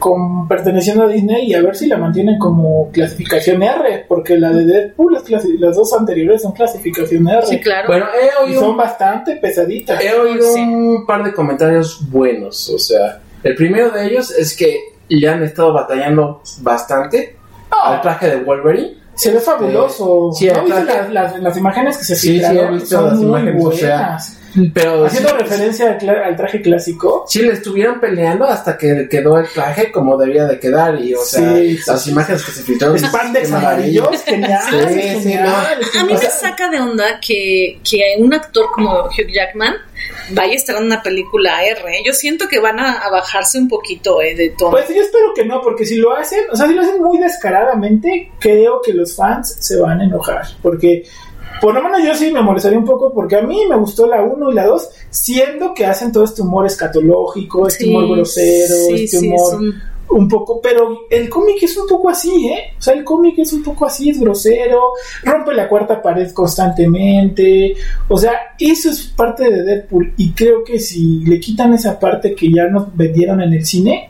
con 0.03 0.49
perteneciendo 0.49 1.03
a 1.03 1.07
Disney 1.07 1.45
y 1.49 1.53
a 1.53 1.61
ver 1.61 1.77
si 1.77 1.87
la 1.87 1.95
mantienen 1.97 2.37
como 2.37 2.89
clasificación 2.91 3.63
R, 3.63 4.03
porque 4.09 4.37
la 4.37 4.49
de 4.51 4.65
Deadpool, 4.65 5.15
es 5.15 5.23
clasi- 5.23 5.57
las 5.57 5.77
dos 5.77 5.93
anteriores 5.93 6.41
son 6.41 6.51
clasificación 6.51 7.25
R. 7.25 7.45
Sí, 7.47 7.61
claro. 7.61 7.87
Bueno, 7.87 8.07
he 8.13 8.25
Y 8.25 8.49
oído, 8.49 8.61
son 8.63 8.75
bastante 8.75 9.37
pesaditas. 9.37 10.03
he 10.03 10.13
oído 10.13 10.43
Sí. 10.53 10.59
un 10.61 11.05
par 11.05 11.23
de 11.23 11.31
comentarios 11.33 12.01
buenos, 12.11 12.67
o 12.69 12.77
sea, 12.77 13.21
el 13.43 13.55
primero 13.55 13.91
de 13.91 14.05
ellos 14.07 14.29
es 14.31 14.57
que 14.57 14.77
le 15.07 15.29
han 15.29 15.41
estado 15.41 15.71
batallando 15.71 16.41
bastante 16.59 17.37
al 17.71 18.01
traje 18.01 18.29
de 18.29 18.43
Wolverine. 18.43 18.95
Se 19.15 19.31
ve 19.31 19.39
fabuloso. 19.39 20.31
Sí, 20.33 20.47
¿No 20.53 20.63
viste 20.65 20.83
las, 20.83 21.09
las, 21.11 21.39
las 21.39 21.57
imágenes 21.57 21.97
que 21.97 22.03
se 22.03 22.15
Sí, 22.17 22.27
sí, 22.27 22.33
filtraron? 22.33 22.67
he 22.67 22.71
visto 22.73 22.95
Son 22.97 23.05
las 23.05 23.13
muy 23.19 23.25
imágenes, 23.27 23.65
o 23.65 23.71
sea, 23.71 23.97
buenas. 23.99 24.39
Pero 24.73 25.05
Haciendo 25.05 25.29
sí- 25.29 25.35
referencia 25.39 25.97
al, 26.25 26.35
traje 26.35 26.61
clásico. 26.61 27.25
Sí, 27.27 27.41
le 27.41 27.53
estuvieron 27.53 27.99
peleando 27.99 28.45
hasta 28.45 28.77
que 28.77 29.07
quedó 29.09 29.37
el 29.39 29.47
traje 29.47 29.91
como 29.91 30.17
debía 30.17 30.45
de 30.45 30.59
quedar 30.59 30.99
y, 31.01 31.13
o 31.15 31.21
sea, 31.23 31.55
Sí, 31.55 31.79
las 31.87 32.03
sí. 32.03 32.11
imágenes 32.11 32.43
que 32.45 32.51
se 32.51 32.63
filtraron. 32.63 32.97
Spandex 32.99 33.47
qué 33.47 33.51
maravilla. 33.53 34.01
amarillo, 34.03 34.11
es 34.11 34.23
genial, 34.23 34.63
Sí, 34.69 34.75
es 34.77 34.93
sí, 34.93 35.19
genial, 35.29 35.49
no. 35.49 35.81
es 35.81 35.95
A 35.95 36.03
mí 36.05 36.13
me 36.13 36.19
saca 36.19 36.69
de 36.69 36.79
onda 36.79 37.19
que, 37.19 37.79
que 37.89 38.01
un 38.19 38.33
actor 38.33 38.67
como 38.73 39.05
Hugh 39.05 39.31
Jackman 39.33 39.73
vaya 40.31 40.53
a 40.53 40.55
estar 40.55 40.75
en 40.77 40.83
una 40.83 41.01
película 41.01 41.63
R. 41.65 41.79
¿eh? 41.97 42.03
Yo 42.05 42.13
siento 42.13 42.47
que 42.47 42.59
van 42.59 42.79
a, 42.79 42.99
a 42.99 43.09
bajarse 43.09 43.57
un 43.57 43.67
poquito 43.67 44.21
eh, 44.21 44.35
de 44.35 44.49
tono. 44.49 44.71
Pues 44.71 44.87
yo 44.89 45.01
espero 45.01 45.33
que 45.33 45.45
no, 45.45 45.61
porque 45.61 45.85
si 45.85 45.95
lo 45.97 46.15
hacen, 46.15 46.41
o 46.51 46.55
sea, 46.55 46.67
si 46.67 46.73
lo 46.73 46.81
hacen 46.81 47.01
muy 47.01 47.17
descaradamente, 47.17 48.31
creo 48.39 48.81
que 48.83 48.93
los 48.93 49.15
fans 49.15 49.55
se 49.59 49.77
van 49.79 50.01
a 50.01 50.03
enojar. 50.05 50.43
Porque, 50.61 51.03
por 51.61 51.73
lo 51.73 51.81
menos 51.81 52.01
yo 52.03 52.13
sí 52.15 52.31
me 52.31 52.41
molestaría 52.41 52.77
un 52.77 52.85
poco, 52.85 53.13
porque 53.13 53.37
a 53.37 53.41
mí 53.41 53.57
me 53.69 53.77
gustó 53.77 54.07
la 54.07 54.21
1 54.21 54.51
y 54.51 54.53
la 54.53 54.65
2, 54.65 54.89
siendo 55.09 55.73
que 55.73 55.85
hacen 55.85 56.11
todo 56.11 56.23
este 56.23 56.41
humor 56.41 56.65
escatológico, 56.65 57.67
este 57.67 57.85
Sí, 57.85 57.89
humor 57.89 58.15
grosero, 58.15 58.75
sí, 58.89 59.03
este 59.05 59.17
sí, 59.17 59.27
humor. 59.29 59.73
un 60.09 60.27
poco, 60.27 60.59
pero 60.61 60.99
el 61.09 61.27
cómic 61.29 61.63
es 61.63 61.75
un 61.77 61.87
poco 61.87 62.09
así, 62.09 62.47
¿eh? 62.47 62.73
O 62.77 62.81
sea, 62.81 62.93
el 62.93 63.03
cómic 63.03 63.39
es 63.39 63.51
un 63.53 63.63
poco 63.63 63.85
así, 63.85 64.09
es 64.09 64.19
grosero, 64.19 64.93
rompe 65.23 65.53
la 65.53 65.67
cuarta 65.67 66.01
pared 66.01 66.31
constantemente, 66.31 67.75
o 68.07 68.17
sea, 68.17 68.33
eso 68.59 68.89
es 68.89 69.01
parte 69.03 69.49
de 69.49 69.63
Deadpool 69.63 70.13
y 70.17 70.31
creo 70.33 70.63
que 70.63 70.79
si 70.79 71.21
le 71.25 71.39
quitan 71.39 71.73
esa 71.73 71.99
parte 71.99 72.35
que 72.35 72.51
ya 72.51 72.65
nos 72.67 72.95
vendieron 72.95 73.41
en 73.41 73.53
el 73.53 73.65
cine, 73.65 74.09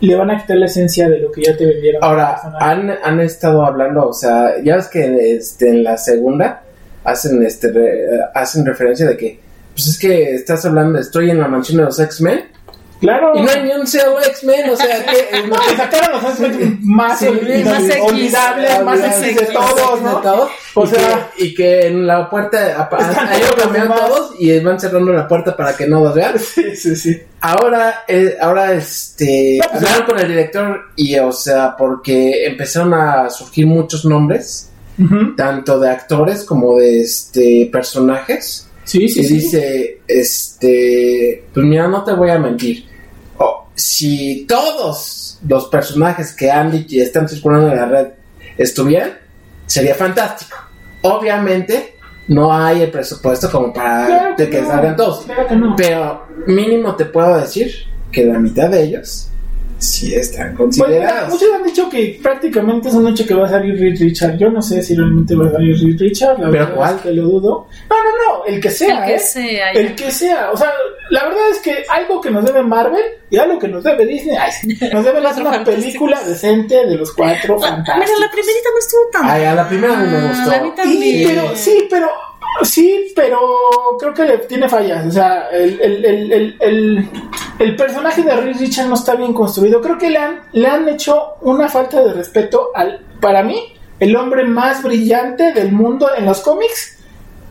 le 0.00 0.14
van 0.16 0.30
a 0.30 0.40
quitar 0.40 0.56
la 0.58 0.66
esencia 0.66 1.08
de 1.08 1.20
lo 1.20 1.30
que 1.30 1.42
ya 1.42 1.56
te 1.56 1.64
vendieron. 1.66 2.02
Ahora, 2.02 2.36
han, 2.60 2.90
han 3.02 3.20
estado 3.20 3.64
hablando, 3.64 4.08
o 4.08 4.12
sea, 4.12 4.62
ya 4.62 4.76
ves 4.76 4.88
que 4.88 5.36
este, 5.36 5.68
en 5.70 5.84
la 5.84 5.96
segunda 5.96 6.63
hacen, 7.04 7.42
este, 7.44 7.70
re- 7.70 8.06
hacen 8.34 8.64
referencia 8.66 9.06
de 9.06 9.16
que, 9.16 9.40
pues 9.74 9.86
es 9.88 9.98
que 9.98 10.34
estás 10.34 10.64
hablando, 10.64 10.98
estoy 10.98 11.30
en 11.30 11.38
la 11.40 11.48
mansión 11.48 11.78
de 11.78 11.84
los 11.84 11.98
X-Men 12.00 12.44
claro, 13.00 13.32
y 13.34 13.42
no 13.42 13.50
hay 13.50 13.62
ni 13.64 13.72
un 13.72 13.86
solo 13.86 14.22
X-Men, 14.22 14.70
o 14.70 14.76
sea, 14.76 15.04
que... 15.04 15.42
No, 15.48 15.56
que 15.56 15.76
sacaron 15.76 16.22
los 16.22 16.40
X-Men 16.40 16.78
más, 16.82 17.18
Sí, 17.18 17.26
olvidables, 17.26 17.64
más 17.66 17.82
X. 17.84 18.02
olvidables, 18.02 18.82
más 18.84 19.00
X 19.22 19.36
de 19.36 19.46
todos, 19.52 19.98
de 19.98 20.04
¿no? 20.06 20.20
todos, 20.22 20.50
O 20.74 20.84
y 20.84 20.86
sea- 20.88 21.30
que, 21.36 21.44
y 21.44 21.54
que 21.54 21.86
en 21.88 22.06
la 22.06 22.30
puerta 22.30 22.88
cambiando 23.58 23.94
demás. 23.94 24.00
todos 24.08 24.34
y 24.38 24.58
van 24.60 24.80
cerrando 24.80 25.12
la 25.12 25.28
puerta 25.28 25.54
para 25.56 25.76
que 25.76 25.86
no 25.86 26.02
los 26.02 26.14
vean. 26.14 26.38
Sí, 26.38 26.74
sí, 26.76 26.96
sí. 26.96 27.20
Ahora, 27.42 28.04
eh, 28.08 28.38
ahora 28.40 28.72
este, 28.72 29.58
No, 29.60 29.68
pues, 29.70 29.82
hablaron 29.84 30.06
con 30.06 30.18
el 30.20 30.28
director 30.28 30.80
y, 30.96 31.18
o 31.18 31.32
sea, 31.32 31.76
porque 31.76 32.46
empezaron 32.46 32.94
a 32.94 33.28
surgir 33.28 33.66
muchos 33.66 34.06
nombres, 34.06 34.70
Tanto 35.36 35.80
de 35.80 35.90
actores 35.90 36.44
como 36.44 36.78
de 36.78 37.00
este 37.00 37.68
personajes. 37.72 38.68
Sí, 38.84 39.08
sí, 39.08 39.20
y 39.20 39.24
sí. 39.24 39.34
dice, 39.34 40.00
este, 40.06 41.44
pues 41.52 41.66
mira, 41.66 41.88
no 41.88 42.04
te 42.04 42.12
voy 42.12 42.30
a 42.30 42.38
mentir. 42.38 42.84
Oh, 43.38 43.66
si 43.74 44.44
todos 44.46 45.40
los 45.48 45.66
personajes 45.66 46.32
que 46.34 46.50
han 46.50 46.84
y 46.88 47.00
están 47.00 47.28
circulando 47.28 47.70
en 47.70 47.76
la 47.76 47.86
red 47.86 48.06
estuvieran, 48.58 49.18
sería 49.66 49.94
fantástico. 49.94 50.56
Obviamente, 51.02 51.96
no 52.28 52.52
hay 52.52 52.82
el 52.82 52.90
presupuesto 52.90 53.50
como 53.50 53.72
para 53.72 54.06
Claro 54.06 54.34
de 54.36 54.50
que 54.50 54.60
no, 54.62 54.68
salgan 54.68 54.96
todos. 54.96 55.24
Claro 55.24 55.46
que 55.46 55.56
no. 55.56 55.74
Pero 55.76 56.26
mínimo 56.46 56.94
te 56.94 57.06
puedo 57.06 57.38
decir 57.38 57.72
que 58.12 58.24
la 58.24 58.38
mitad 58.38 58.70
de 58.70 58.84
ellos 58.84 59.30
sí 59.84 60.14
están 60.14 60.54
Pues, 60.56 60.78
considerados. 60.78 61.28
muchos 61.30 61.48
han 61.54 61.62
dicho 61.62 61.88
que 61.88 62.18
prácticamente 62.22 62.88
es 62.88 62.94
un 62.94 63.08
hecho 63.08 63.26
que 63.26 63.34
va 63.34 63.46
a 63.46 63.50
salir 63.50 63.78
Reed 63.78 64.00
Richard. 64.00 64.36
Yo 64.38 64.50
no 64.50 64.60
sé 64.62 64.82
si 64.82 64.94
realmente 64.94 65.34
va 65.34 65.46
a 65.46 65.52
salir 65.52 65.76
Reed 65.78 65.98
Richard. 66.00 66.38
La 66.40 66.50
¿Pero 66.50 66.64
verdad 66.64 66.74
cuál? 66.74 66.96
es 66.96 67.02
que 67.02 67.10
lo 67.12 67.22
dudo. 67.24 67.66
No, 67.90 67.96
no, 67.96 68.38
no. 68.38 68.44
El 68.46 68.60
que 68.60 68.70
sea, 68.70 69.00
El 69.00 69.06
que 69.06 69.14
¿eh? 69.14 69.18
sea, 69.20 69.70
El 69.72 69.88
ya. 69.88 69.96
que 69.96 70.10
sea. 70.10 70.50
O 70.52 70.56
sea, 70.56 70.70
la 71.10 71.24
verdad 71.24 71.48
es 71.52 71.58
que 71.60 71.84
algo 71.88 72.20
que 72.20 72.30
nos 72.30 72.44
debe 72.44 72.62
Marvel 72.62 73.02
y 73.30 73.36
algo 73.38 73.58
que 73.58 73.68
nos 73.68 73.82
debe 73.84 74.06
Disney. 74.06 74.36
ay, 74.36 74.50
nos 74.92 75.04
debe 75.04 75.20
Cuatro 75.20 75.40
una 75.42 75.64
película 75.64 76.20
decente 76.22 76.86
de 76.86 76.96
los 76.96 77.12
cuatro 77.12 77.56
Mira, 77.56 77.68
fantásticos. 77.68 78.20
la 78.20 78.30
primerita 78.30 78.68
no 78.72 78.78
estuvo 78.78 79.00
tan. 79.12 79.24
Ay, 79.30 79.44
a 79.44 79.54
la 79.54 79.68
primera 79.68 79.96
no 79.96 80.10
me 80.10 80.16
Ah, 80.18 80.28
gustó. 80.44 80.52
A 80.56 80.62
mí 80.62 80.72
también. 80.76 81.28
pero, 81.28 81.56
sí, 81.56 81.86
pero, 81.90 82.08
sí, 82.62 83.12
pero 83.14 83.38
creo 83.98 84.14
que 84.14 84.38
tiene 84.46 84.68
fallas. 84.68 85.06
O 85.06 85.10
sea, 85.10 85.48
el, 85.50 85.80
el, 85.80 86.56
el, 86.60 87.08
el 87.58 87.76
personaje 87.76 88.22
de 88.22 88.36
Reed 88.36 88.58
Richard 88.58 88.88
no 88.88 88.94
está 88.94 89.14
bien 89.14 89.32
construido. 89.32 89.80
Creo 89.80 89.98
que 89.98 90.10
le 90.10 90.18
han, 90.18 90.40
le 90.52 90.68
han 90.68 90.88
hecho 90.88 91.34
una 91.42 91.68
falta 91.68 92.02
de 92.02 92.12
respeto 92.12 92.70
al, 92.74 93.00
para 93.20 93.42
mí, 93.42 93.74
el 94.00 94.16
hombre 94.16 94.44
más 94.44 94.82
brillante 94.82 95.52
del 95.52 95.72
mundo 95.72 96.08
en 96.16 96.26
los 96.26 96.40
cómics 96.40 96.98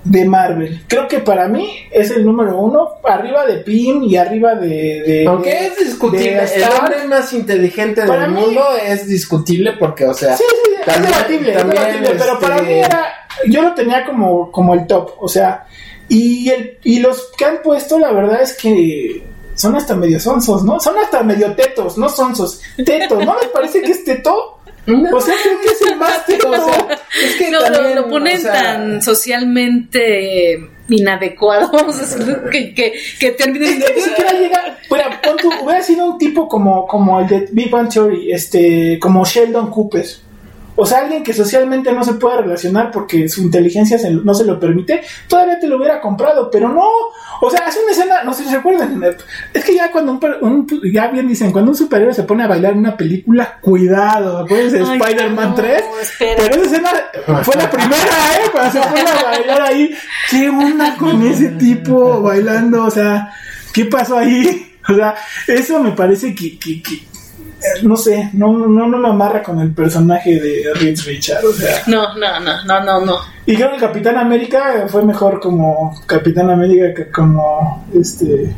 de 0.03 0.25
Marvel. 0.25 0.81
Creo 0.87 1.07
que 1.07 1.19
para 1.19 1.47
mí 1.47 1.69
es 1.91 2.11
el 2.11 2.25
número 2.25 2.57
uno, 2.57 2.95
arriba 3.03 3.45
de 3.45 3.57
Pym 3.57 4.03
y 4.03 4.17
arriba 4.17 4.55
de... 4.55 5.01
de 5.05 5.25
Aunque 5.27 5.49
de- 5.49 5.67
es 5.67 5.77
discutible, 5.79 6.45
de 6.45 6.55
el 6.55 6.63
hombre 6.77 7.07
más 7.07 7.31
inteligente 7.33 8.01
Para 8.05 8.23
del 8.23 8.31
mí- 8.31 8.41
mundo 8.41 8.61
es 8.85 9.07
discutible 9.07 9.73
porque, 9.79 10.05
o 10.05 10.13
sea, 10.13 10.35
Sí, 10.35 10.43
sí, 10.49 10.71
es 10.79 10.85
También- 10.85 11.11
debatible, 11.13 11.51
es 11.51 11.57
también, 11.57 12.15
pero 12.17 12.39
para 12.39 12.55
este- 12.57 12.67
mí 12.67 12.79
era, 12.79 13.07
yo 13.47 13.61
lo 13.61 13.73
tenía 13.73 14.05
como, 14.05 14.51
como 14.51 14.73
el 14.73 14.85
top, 14.87 15.11
o 15.19 15.27
sea, 15.29 15.65
y, 16.09 16.49
el, 16.49 16.77
y 16.83 16.99
los 16.99 17.31
que 17.37 17.45
han 17.45 17.61
puesto, 17.63 17.97
la 17.97 18.11
verdad 18.11 18.41
es 18.41 18.53
que 18.57 19.23
son 19.55 19.75
hasta 19.75 19.95
medio 19.95 20.19
sonsos, 20.19 20.63
¿no? 20.65 20.79
Son 20.79 20.97
hasta 20.97 21.23
medio 21.23 21.53
tetos, 21.55 21.97
no 21.97 22.09
sonsos, 22.09 22.59
tetos, 22.85 23.23
¿no 23.25 23.35
les 23.39 23.47
parece 23.49 23.81
que 23.81 23.91
es 23.91 24.03
teto? 24.03 24.59
No. 24.85 25.15
O 25.17 25.21
sea, 25.21 25.35
creo 25.41 25.59
que 25.61 25.67
es 25.67 25.81
el 25.81 25.95
más 25.97 26.25
teto. 26.27 26.49
o 26.51 26.55
sea, 26.55 26.99
es 27.23 27.35
que 27.37 27.49
No, 27.51 27.59
lo- 27.59 27.71
también, 27.71 27.95
lo, 27.95 28.09
ponen 28.09 28.37
o 28.37 28.41
sea, 28.41 28.53
tan 28.53 29.01
socialmente 29.01 30.59
inadecuado, 30.89 31.69
vamos 31.73 31.97
a 31.97 32.01
decir, 32.01 32.41
que, 32.51 32.73
que, 32.73 32.93
que 33.19 33.31
termina 33.31 33.65
Es 33.67 33.83
que 33.83 33.93
ni 33.93 34.01
siquiera 34.01 34.31
llega. 34.33 34.77
Mira, 34.91 35.21
pon 35.21 35.37
tú, 35.37 35.49
hubiera 35.63 35.81
sido 35.81 36.05
un 36.11 36.17
tipo 36.17 36.47
como, 36.47 36.85
como 36.87 37.19
el 37.21 37.27
de 37.27 37.47
Big 37.51 37.69
Bang 37.69 37.89
Theory, 37.91 38.31
este, 38.31 38.99
como 38.99 39.23
Sheldon 39.25 39.71
Cooper. 39.71 40.05
O 40.75 40.85
sea, 40.85 40.99
alguien 40.99 41.23
que 41.23 41.33
socialmente 41.33 41.91
no 41.91 42.03
se 42.03 42.13
puede 42.13 42.41
relacionar 42.41 42.89
porque 42.91 43.29
su 43.29 43.41
inteligencia 43.41 43.99
se- 43.99 44.09
no 44.11 44.33
se 44.33 44.43
lo 44.45 44.59
permite, 44.59 45.01
todavía 45.27 45.59
te 45.59 45.67
lo 45.67 45.77
hubiera 45.77 46.01
comprado, 46.01 46.49
pero 46.51 46.69
no. 46.69 46.87
O 47.41 47.49
sea, 47.51 47.67
hace 47.67 47.79
una 47.83 47.91
escena, 47.91 48.23
no 48.23 48.33
sé 48.33 48.43
si 48.43 48.49
se 48.49 48.55
recuerdan. 48.57 49.03
Es 49.53 49.63
que 49.65 49.75
ya 49.75 49.91
cuando 49.91 50.13
un, 50.13 50.19
un- 50.41 50.81
ya 50.91 51.07
bien 51.09 51.27
dicen, 51.27 51.51
cuando 51.51 51.71
un 51.71 51.77
superhéroe 51.77 52.13
se 52.13 52.23
pone 52.23 52.43
a 52.43 52.47
bailar 52.47 52.71
en 52.73 52.79
una 52.79 52.97
película, 52.97 53.59
cuidado, 53.61 54.39
acuérdense 54.39 54.77
de 54.79 54.83
Spider-Man 54.83 55.49
no, 55.49 55.55
3. 55.55 55.83
espera. 56.01 56.35
Pero 56.37 56.55
esa 56.63 56.71
escena 56.75 56.89
fue 57.43 57.55
la 57.55 57.69
primera, 57.69 57.95
¿eh? 57.97 58.49
Cuando 58.51 58.71
se 58.71 58.79
pone 58.87 59.01
a 59.01 59.23
bailar 59.23 59.61
ahí. 59.61 59.95
¿Qué 60.31 60.49
onda 60.49 60.95
con 60.97 61.21
ese 61.27 61.49
tipo 61.49 62.21
bailando? 62.21 62.85
O 62.85 62.91
sea, 62.91 63.31
¿qué 63.73 63.85
pasó 63.85 64.17
ahí? 64.17 64.69
O 64.89 64.93
sea, 64.95 65.15
eso 65.47 65.79
me 65.81 65.91
parece 65.91 66.35
que, 66.35 66.59
que, 66.59 66.83
que, 66.83 67.03
no 67.83 67.95
sé, 67.95 68.29
no, 68.33 68.51
no, 68.57 68.87
no 68.87 68.97
me 68.97 69.07
amarra 69.09 69.41
con 69.41 69.59
el 69.59 69.71
personaje 69.73 70.39
de 70.39 70.63
Reed 70.75 70.99
Richard. 71.05 71.45
O 71.45 71.53
sea, 71.53 71.81
No, 71.87 72.17
no, 72.17 72.39
no, 72.39 72.63
no, 72.65 72.83
no, 72.83 73.05
no. 73.05 73.17
y 73.45 73.55
creo 73.55 73.71
que 73.71 73.77
Capitán 73.77 74.17
América 74.17 74.85
fue 74.89 75.03
mejor 75.03 75.39
como 75.39 75.97
Capitán 76.05 76.49
América 76.49 76.93
que 76.93 77.09
como 77.09 77.85
este 77.93 78.53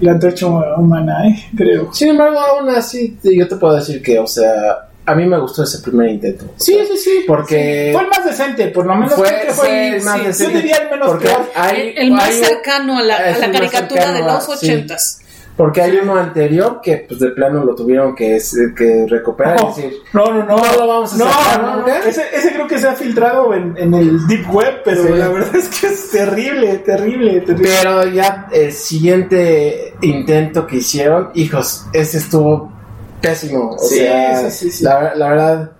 la 0.00 0.12
antorcha 0.12 0.46
humana, 0.46 1.26
¿eh? 1.28 1.46
Creo. 1.56 1.92
Sin 1.94 2.08
embargo, 2.08 2.38
aún 2.38 2.68
así, 2.68 3.16
yo 3.22 3.48
te 3.48 3.56
puedo 3.56 3.76
decir 3.76 4.02
que, 4.02 4.18
o 4.18 4.26
sea, 4.26 4.88
a 5.06 5.14
mí 5.14 5.24
me 5.24 5.38
gustó 5.38 5.62
ese 5.62 5.78
primer 5.78 6.10
intento. 6.10 6.46
Sí, 6.56 6.74
sea, 6.74 6.84
sí, 6.84 6.96
sí. 6.98 7.10
Porque 7.26 7.90
Fue 7.94 8.02
el 8.02 8.08
más 8.08 8.24
decente, 8.24 8.68
por 8.68 8.84
lo 8.86 8.94
menos 8.96 9.14
fue, 9.14 9.28
creo 9.28 9.46
que 9.46 9.52
fue, 9.52 9.96
el 9.96 10.02
más 10.02 10.18
sí, 10.18 10.26
decente. 10.26 10.52
Yo 10.52 10.58
diría 10.60 10.76
el 10.78 10.90
menos 10.90 11.08
porque 11.08 11.28
peor. 11.28 11.50
hay- 11.54 11.80
el, 11.96 11.98
el 11.98 12.10
más 12.10 12.24
hay 12.28 12.34
cercano 12.44 12.98
a 12.98 13.02
la, 13.02 13.14
a 13.16 13.18
caricatura 13.52 14.12
de 14.12 14.18
cercano 14.18 14.34
los 14.34 14.44
sí. 14.44 14.50
ochentas. 14.52 15.20
Porque 15.56 15.80
hay 15.82 15.96
uno 15.98 16.16
anterior 16.16 16.80
que, 16.82 17.04
pues, 17.08 17.20
de 17.20 17.30
plano 17.30 17.62
lo 17.64 17.76
tuvieron 17.76 18.12
que, 18.16 18.40
que 18.76 19.06
recuperar 19.08 19.54
No, 19.60 19.70
y 19.70 19.82
decir, 19.82 19.98
no, 20.12 20.24
no, 20.26 20.42
no, 20.44 20.56
No 20.56 20.76
lo 20.76 20.86
vamos 20.88 21.14
a 21.14 21.16
no, 21.16 21.24
sacar 21.30 21.62
no, 21.62 21.76
nunca. 21.76 21.98
Ese, 22.00 22.24
ese 22.34 22.52
creo 22.52 22.66
que 22.66 22.78
se 22.78 22.88
ha 22.88 22.94
filtrado 22.94 23.54
en, 23.54 23.76
en 23.78 23.94
el 23.94 24.26
Deep 24.26 24.52
Web, 24.52 24.82
pero 24.84 25.04
Sí. 25.04 25.08
la 25.10 25.28
verdad 25.28 25.54
es 25.54 25.68
que 25.68 25.86
es 25.86 26.10
terrible, 26.10 26.78
terrible, 26.78 27.40
terrible. 27.42 27.70
Pero 27.82 28.04
ya 28.08 28.48
el 28.52 28.72
siguiente 28.72 29.94
intento 30.00 30.66
que 30.66 30.76
hicieron, 30.78 31.30
hijos, 31.34 31.86
ese 31.92 32.18
estuvo 32.18 32.72
pésimo. 33.20 33.70
O 33.76 33.78
Sí, 33.78 33.98
sea, 33.98 34.50
sí. 34.50 34.70
La, 34.82 35.14
la 35.14 35.28
verdad, 35.28 35.70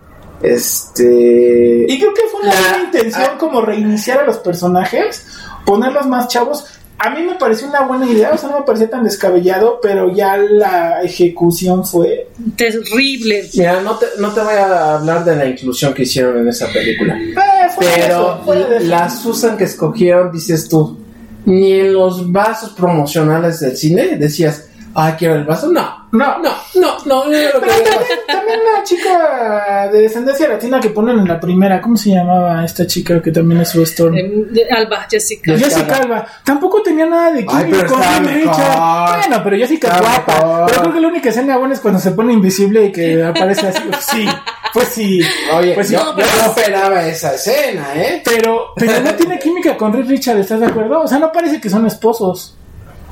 este. 0.43 1.87
Y 1.89 1.99
creo 1.99 2.15
que 2.15 2.23
fue 2.31 2.41
una 2.43 2.55
La- 2.55 2.61
buena 2.61 2.85
intención 2.85 3.39
como 3.39 3.61
reiniciar 3.61 4.21
a 4.21 4.25
los 4.25 4.39
personajes, 4.39 5.27
ponerlos 5.65 6.07
más 6.07 6.29
chavos. 6.29 6.74
A 6.99 7.11
mí 7.11 7.23
me 7.23 7.35
pareció 7.35 7.69
una 7.69 7.83
buena 7.83 8.09
idea, 8.09 8.31
o 8.33 8.39
sea, 8.39 8.51
no 8.51 8.61
me 8.61 8.65
parecía 8.65 8.89
tan 8.89 9.03
descabellado, 9.03 9.81
pero 9.83 10.15
ya 10.15 10.37
la 10.37 11.03
ejecución 11.03 11.85
fue... 11.85 12.29
Terrible. 12.57 13.49
Mira, 13.53 13.81
no 13.81 13.97
te, 13.99 14.07
no 14.19 14.33
te 14.33 14.41
voy 14.41 14.55
a 14.55 14.95
hablar 14.95 15.25
de 15.25 15.35
la 15.37 15.47
inclusión 15.47 15.93
que 15.93 16.03
hicieron 16.03 16.39
en 16.39 16.49
esa 16.49 16.69
película. 16.69 17.19
Eh, 17.19 17.35
Pero 17.79 18.41
eso. 18.47 18.79
la 18.87 19.11
Susan 19.11 19.57
que 19.57 19.65
escogieron, 19.65 20.31
dices 20.33 20.69
tú, 20.69 20.99
ni 21.47 21.73
en 21.73 21.93
los 21.93 22.31
vasos 22.31 22.71
promocionales 22.71 23.61
del 23.61 23.77
cine 23.77 24.17
decías, 24.17 24.69
ah, 24.95 25.15
quiero 25.19 25.35
el 25.35 25.45
vaso. 25.45 25.69
No, 25.71 26.05
No, 26.13 26.39
no, 26.39 26.51
no, 26.77 26.99
no, 27.07 27.25
no 27.25 27.25
lo 27.25 27.31
Pero 27.31 27.61
también, 27.61 27.85
también 28.27 28.61
chica 28.85 29.89
de 29.91 30.03
descendencia 30.03 30.49
latina 30.49 30.79
que 30.81 30.91
ponen 30.91 31.19
en 31.19 31.27
la 31.29 31.41
primera, 31.41 31.81
¿cómo 31.81 31.97
se 31.97 32.11
llamaba 32.11 32.65
esta 32.65 32.87
chica 32.87 33.21
que 33.21 33.33
también 33.33 33.61
es? 33.63 33.75
Eh, 33.75 34.45
de 34.51 34.67
Alba, 34.71 35.07
Jessica. 35.11 35.57
Jessica 35.57 35.97
Alba. 35.97 36.27
Tampoco 36.45 36.83
tenía 36.83 37.07
nada 37.07 37.33
de 37.33 37.41
Ay, 37.41 37.47
química 37.47 37.79
pero 37.81 37.89
con. 37.95 38.25
Richard. 38.27 39.19
Bueno, 39.19 39.41
pero 39.45 39.57
Jessica 39.57 39.89
es 39.89 40.01
guapa. 40.01 40.67
Pero 40.67 40.81
creo 40.83 40.93
que 40.95 41.01
la 41.01 41.09
única 41.09 41.29
escena 41.31 41.57
buena 41.57 41.75
es 41.75 41.81
cuando 41.81 41.99
se 42.01 42.13
pone 42.13 42.33
invisible 42.33 42.85
y 42.87 42.93
que 42.93 43.23
aparece 43.25 43.69
así. 43.69 43.83
Sí, 44.01 44.27
pues 44.73 44.89
sí. 44.89 45.21
Oye, 45.57 45.75
Pues 45.75 45.89
sí. 45.89 45.95
yo, 45.95 46.17
yo 46.17 46.25
no 46.25 46.47
esperaba 46.47 47.07
esa 47.07 47.35
escena, 47.35 47.89
¿eh? 47.97 48.23
Pero, 48.25 48.73
pero 48.77 49.01
no 49.01 49.15
tiene 49.15 49.39
química 49.39 49.77
con 49.77 49.93
Reed 49.93 50.07
Richard, 50.09 50.39
¿estás 50.39 50.61
de 50.61 50.67
acuerdo? 50.67 51.01
O 51.01 51.09
sea, 51.09 51.19
no 51.19 51.33
parece 51.33 51.61
que 51.61 51.71
son 51.71 51.87
esposos. 51.87 52.57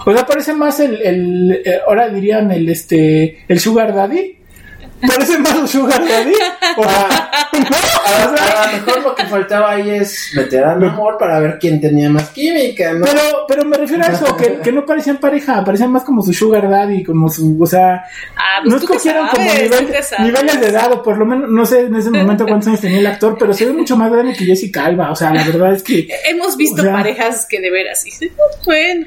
O 0.05 0.12
sea, 0.12 0.26
parece 0.26 0.53
más 0.55 0.80
el, 0.80 1.00
el, 1.03 1.62
eh, 1.64 1.78
ahora 1.86 2.09
dirían 2.09 2.50
el, 2.50 2.68
este, 2.68 3.44
el 3.48 3.61
Sugar 3.61 3.94
Daddy. 3.94 4.38
Parece 5.07 5.36
más 5.38 5.55
un 5.57 5.66
Sugar 5.68 6.00
Daddy. 6.07 6.32
O 6.76 6.82
sea, 6.84 7.30
A, 8.05 8.24
a 8.24 8.72
lo 8.72 8.72
mejor 8.86 9.03
lo 9.03 9.14
que 9.14 9.24
faltaba 9.26 9.72
ahí 9.72 9.90
es 9.90 10.30
meter 10.34 10.64
al 10.64 10.78
mejor 10.78 11.18
para 11.18 11.38
ver 11.40 11.59
quién 11.61 11.80
tenía 11.80 12.09
más 12.09 12.30
química, 12.30 12.92
¿no? 12.94 13.05
Pero, 13.05 13.20
pero 13.48 13.64
me 13.64 13.76
refiero 13.76 14.05
a 14.05 14.09
eso, 14.09 14.36
que, 14.36 14.59
que 14.59 14.72
no 14.72 14.84
parecían 14.86 15.18
pareja, 15.18 15.62
parecían 15.64 15.90
más 15.92 16.03
como 16.05 16.22
su 16.22 16.32
sugar 16.32 16.68
daddy, 16.68 17.03
como 17.05 17.28
su, 17.28 17.57
o 17.61 17.66
sea, 17.66 18.05
Ah, 18.36 18.61
pues 18.62 18.70
no 18.74 18.76
escogieron 18.80 19.28
como 19.28 19.44
nivel- 19.44 20.05
niveles 20.20 20.61
de 20.61 20.66
edad, 20.68 20.92
o 20.92 21.03
por 21.03 21.18
lo 21.18 21.26
menos, 21.26 21.50
no 21.50 21.64
sé 21.66 21.80
en 21.80 21.94
ese 21.96 22.11
momento 22.11 22.46
cuántos 22.46 22.68
años 22.68 22.80
tenía 22.80 22.98
el 22.98 23.07
actor, 23.07 23.36
pero 23.38 23.53
se 23.53 23.66
ve 23.66 23.72
mucho 23.72 23.96
más 23.96 24.11
grande 24.11 24.32
que 24.34 24.44
Jessica 24.44 24.84
Alba, 24.86 25.11
o 25.11 25.16
sea, 25.16 25.32
la 25.32 25.44
verdad 25.44 25.74
es 25.74 25.82
que, 25.82 26.09
Hemos 26.28 26.57
visto 26.57 26.80
O 26.82 26.84
sea- 26.84 26.92
parejas 26.94 27.46
que 27.48 27.61
de 27.61 27.70
veras 27.70 28.03
sí. 28.03 28.30
Bueno, 28.64 29.07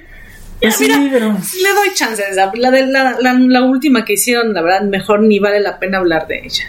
pues 0.62 0.76
sí, 0.76 0.86
mira, 0.88 1.10
pero, 1.12 1.28
le 1.32 1.74
doy 1.74 1.94
chances. 1.94 2.36
La, 2.36 2.52
la, 2.56 2.72
de- 2.72 2.88
la, 2.88 3.18
la, 3.20 3.34
la 3.34 3.62
última 3.64 4.06
que 4.06 4.14
hicieron, 4.14 4.54
la 4.54 4.62
verdad, 4.62 4.82
mejor 4.84 5.22
ni 5.22 5.40
vale 5.40 5.60
la 5.60 5.80
pena 5.80 5.98
hablar 6.00 6.28
de 6.28 6.40
ella. 6.46 6.66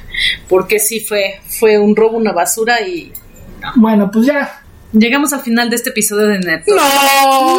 Porque 0.49 0.79
sí 0.79 1.01
fue, 1.01 1.41
fue 1.49 1.79
un 1.79 1.95
robo, 1.97 2.17
una 2.17 2.33
basura 2.33 2.81
y 2.83 3.13
bueno, 3.77 4.11
pues 4.13 4.27
ya, 4.27 4.63
llegamos 4.93 5.33
al 5.33 5.41
final 5.41 5.71
de 5.71 5.77
este 5.77 5.91
episodio 5.91 6.27
de 6.29 6.39
Net. 6.39 6.65
¡No! 6.69 7.57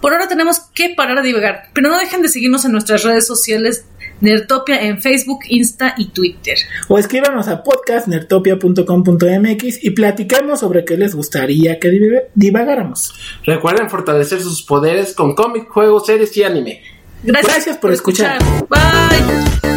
Por 0.00 0.12
ahora 0.12 0.28
tenemos 0.28 0.60
que 0.74 0.90
parar 0.90 1.22
de 1.22 1.28
divagar, 1.28 1.70
pero 1.72 1.88
no 1.90 1.98
dejen 1.98 2.22
de 2.22 2.28
seguirnos 2.28 2.64
en 2.64 2.72
nuestras 2.72 3.02
redes 3.02 3.26
sociales 3.26 3.84
Nertopia 4.20 4.82
en 4.82 5.00
Facebook, 5.00 5.40
Insta 5.48 5.94
y 5.98 6.06
Twitter. 6.08 6.56
o 6.88 6.98
escríbanos 6.98 7.48
a 7.48 7.62
podcastnertopia.com.mx 7.62 9.84
y 9.84 9.90
platicamos 9.90 10.60
sobre 10.60 10.84
qué 10.84 10.96
les 10.96 11.14
gustaría 11.14 11.78
que 11.78 11.90
div- 11.90 12.22
divagáramos. 12.34 13.14
Recuerden 13.44 13.90
fortalecer 13.90 14.40
sus 14.40 14.62
poderes 14.62 15.14
con 15.14 15.34
cómics, 15.34 15.66
juegos, 15.70 16.06
series 16.06 16.36
y 16.36 16.42
anime. 16.42 16.82
Gracias, 17.22 17.52
Gracias 17.54 17.76
por 17.78 17.92
escuchar. 17.92 18.38
Bye. 18.68 19.67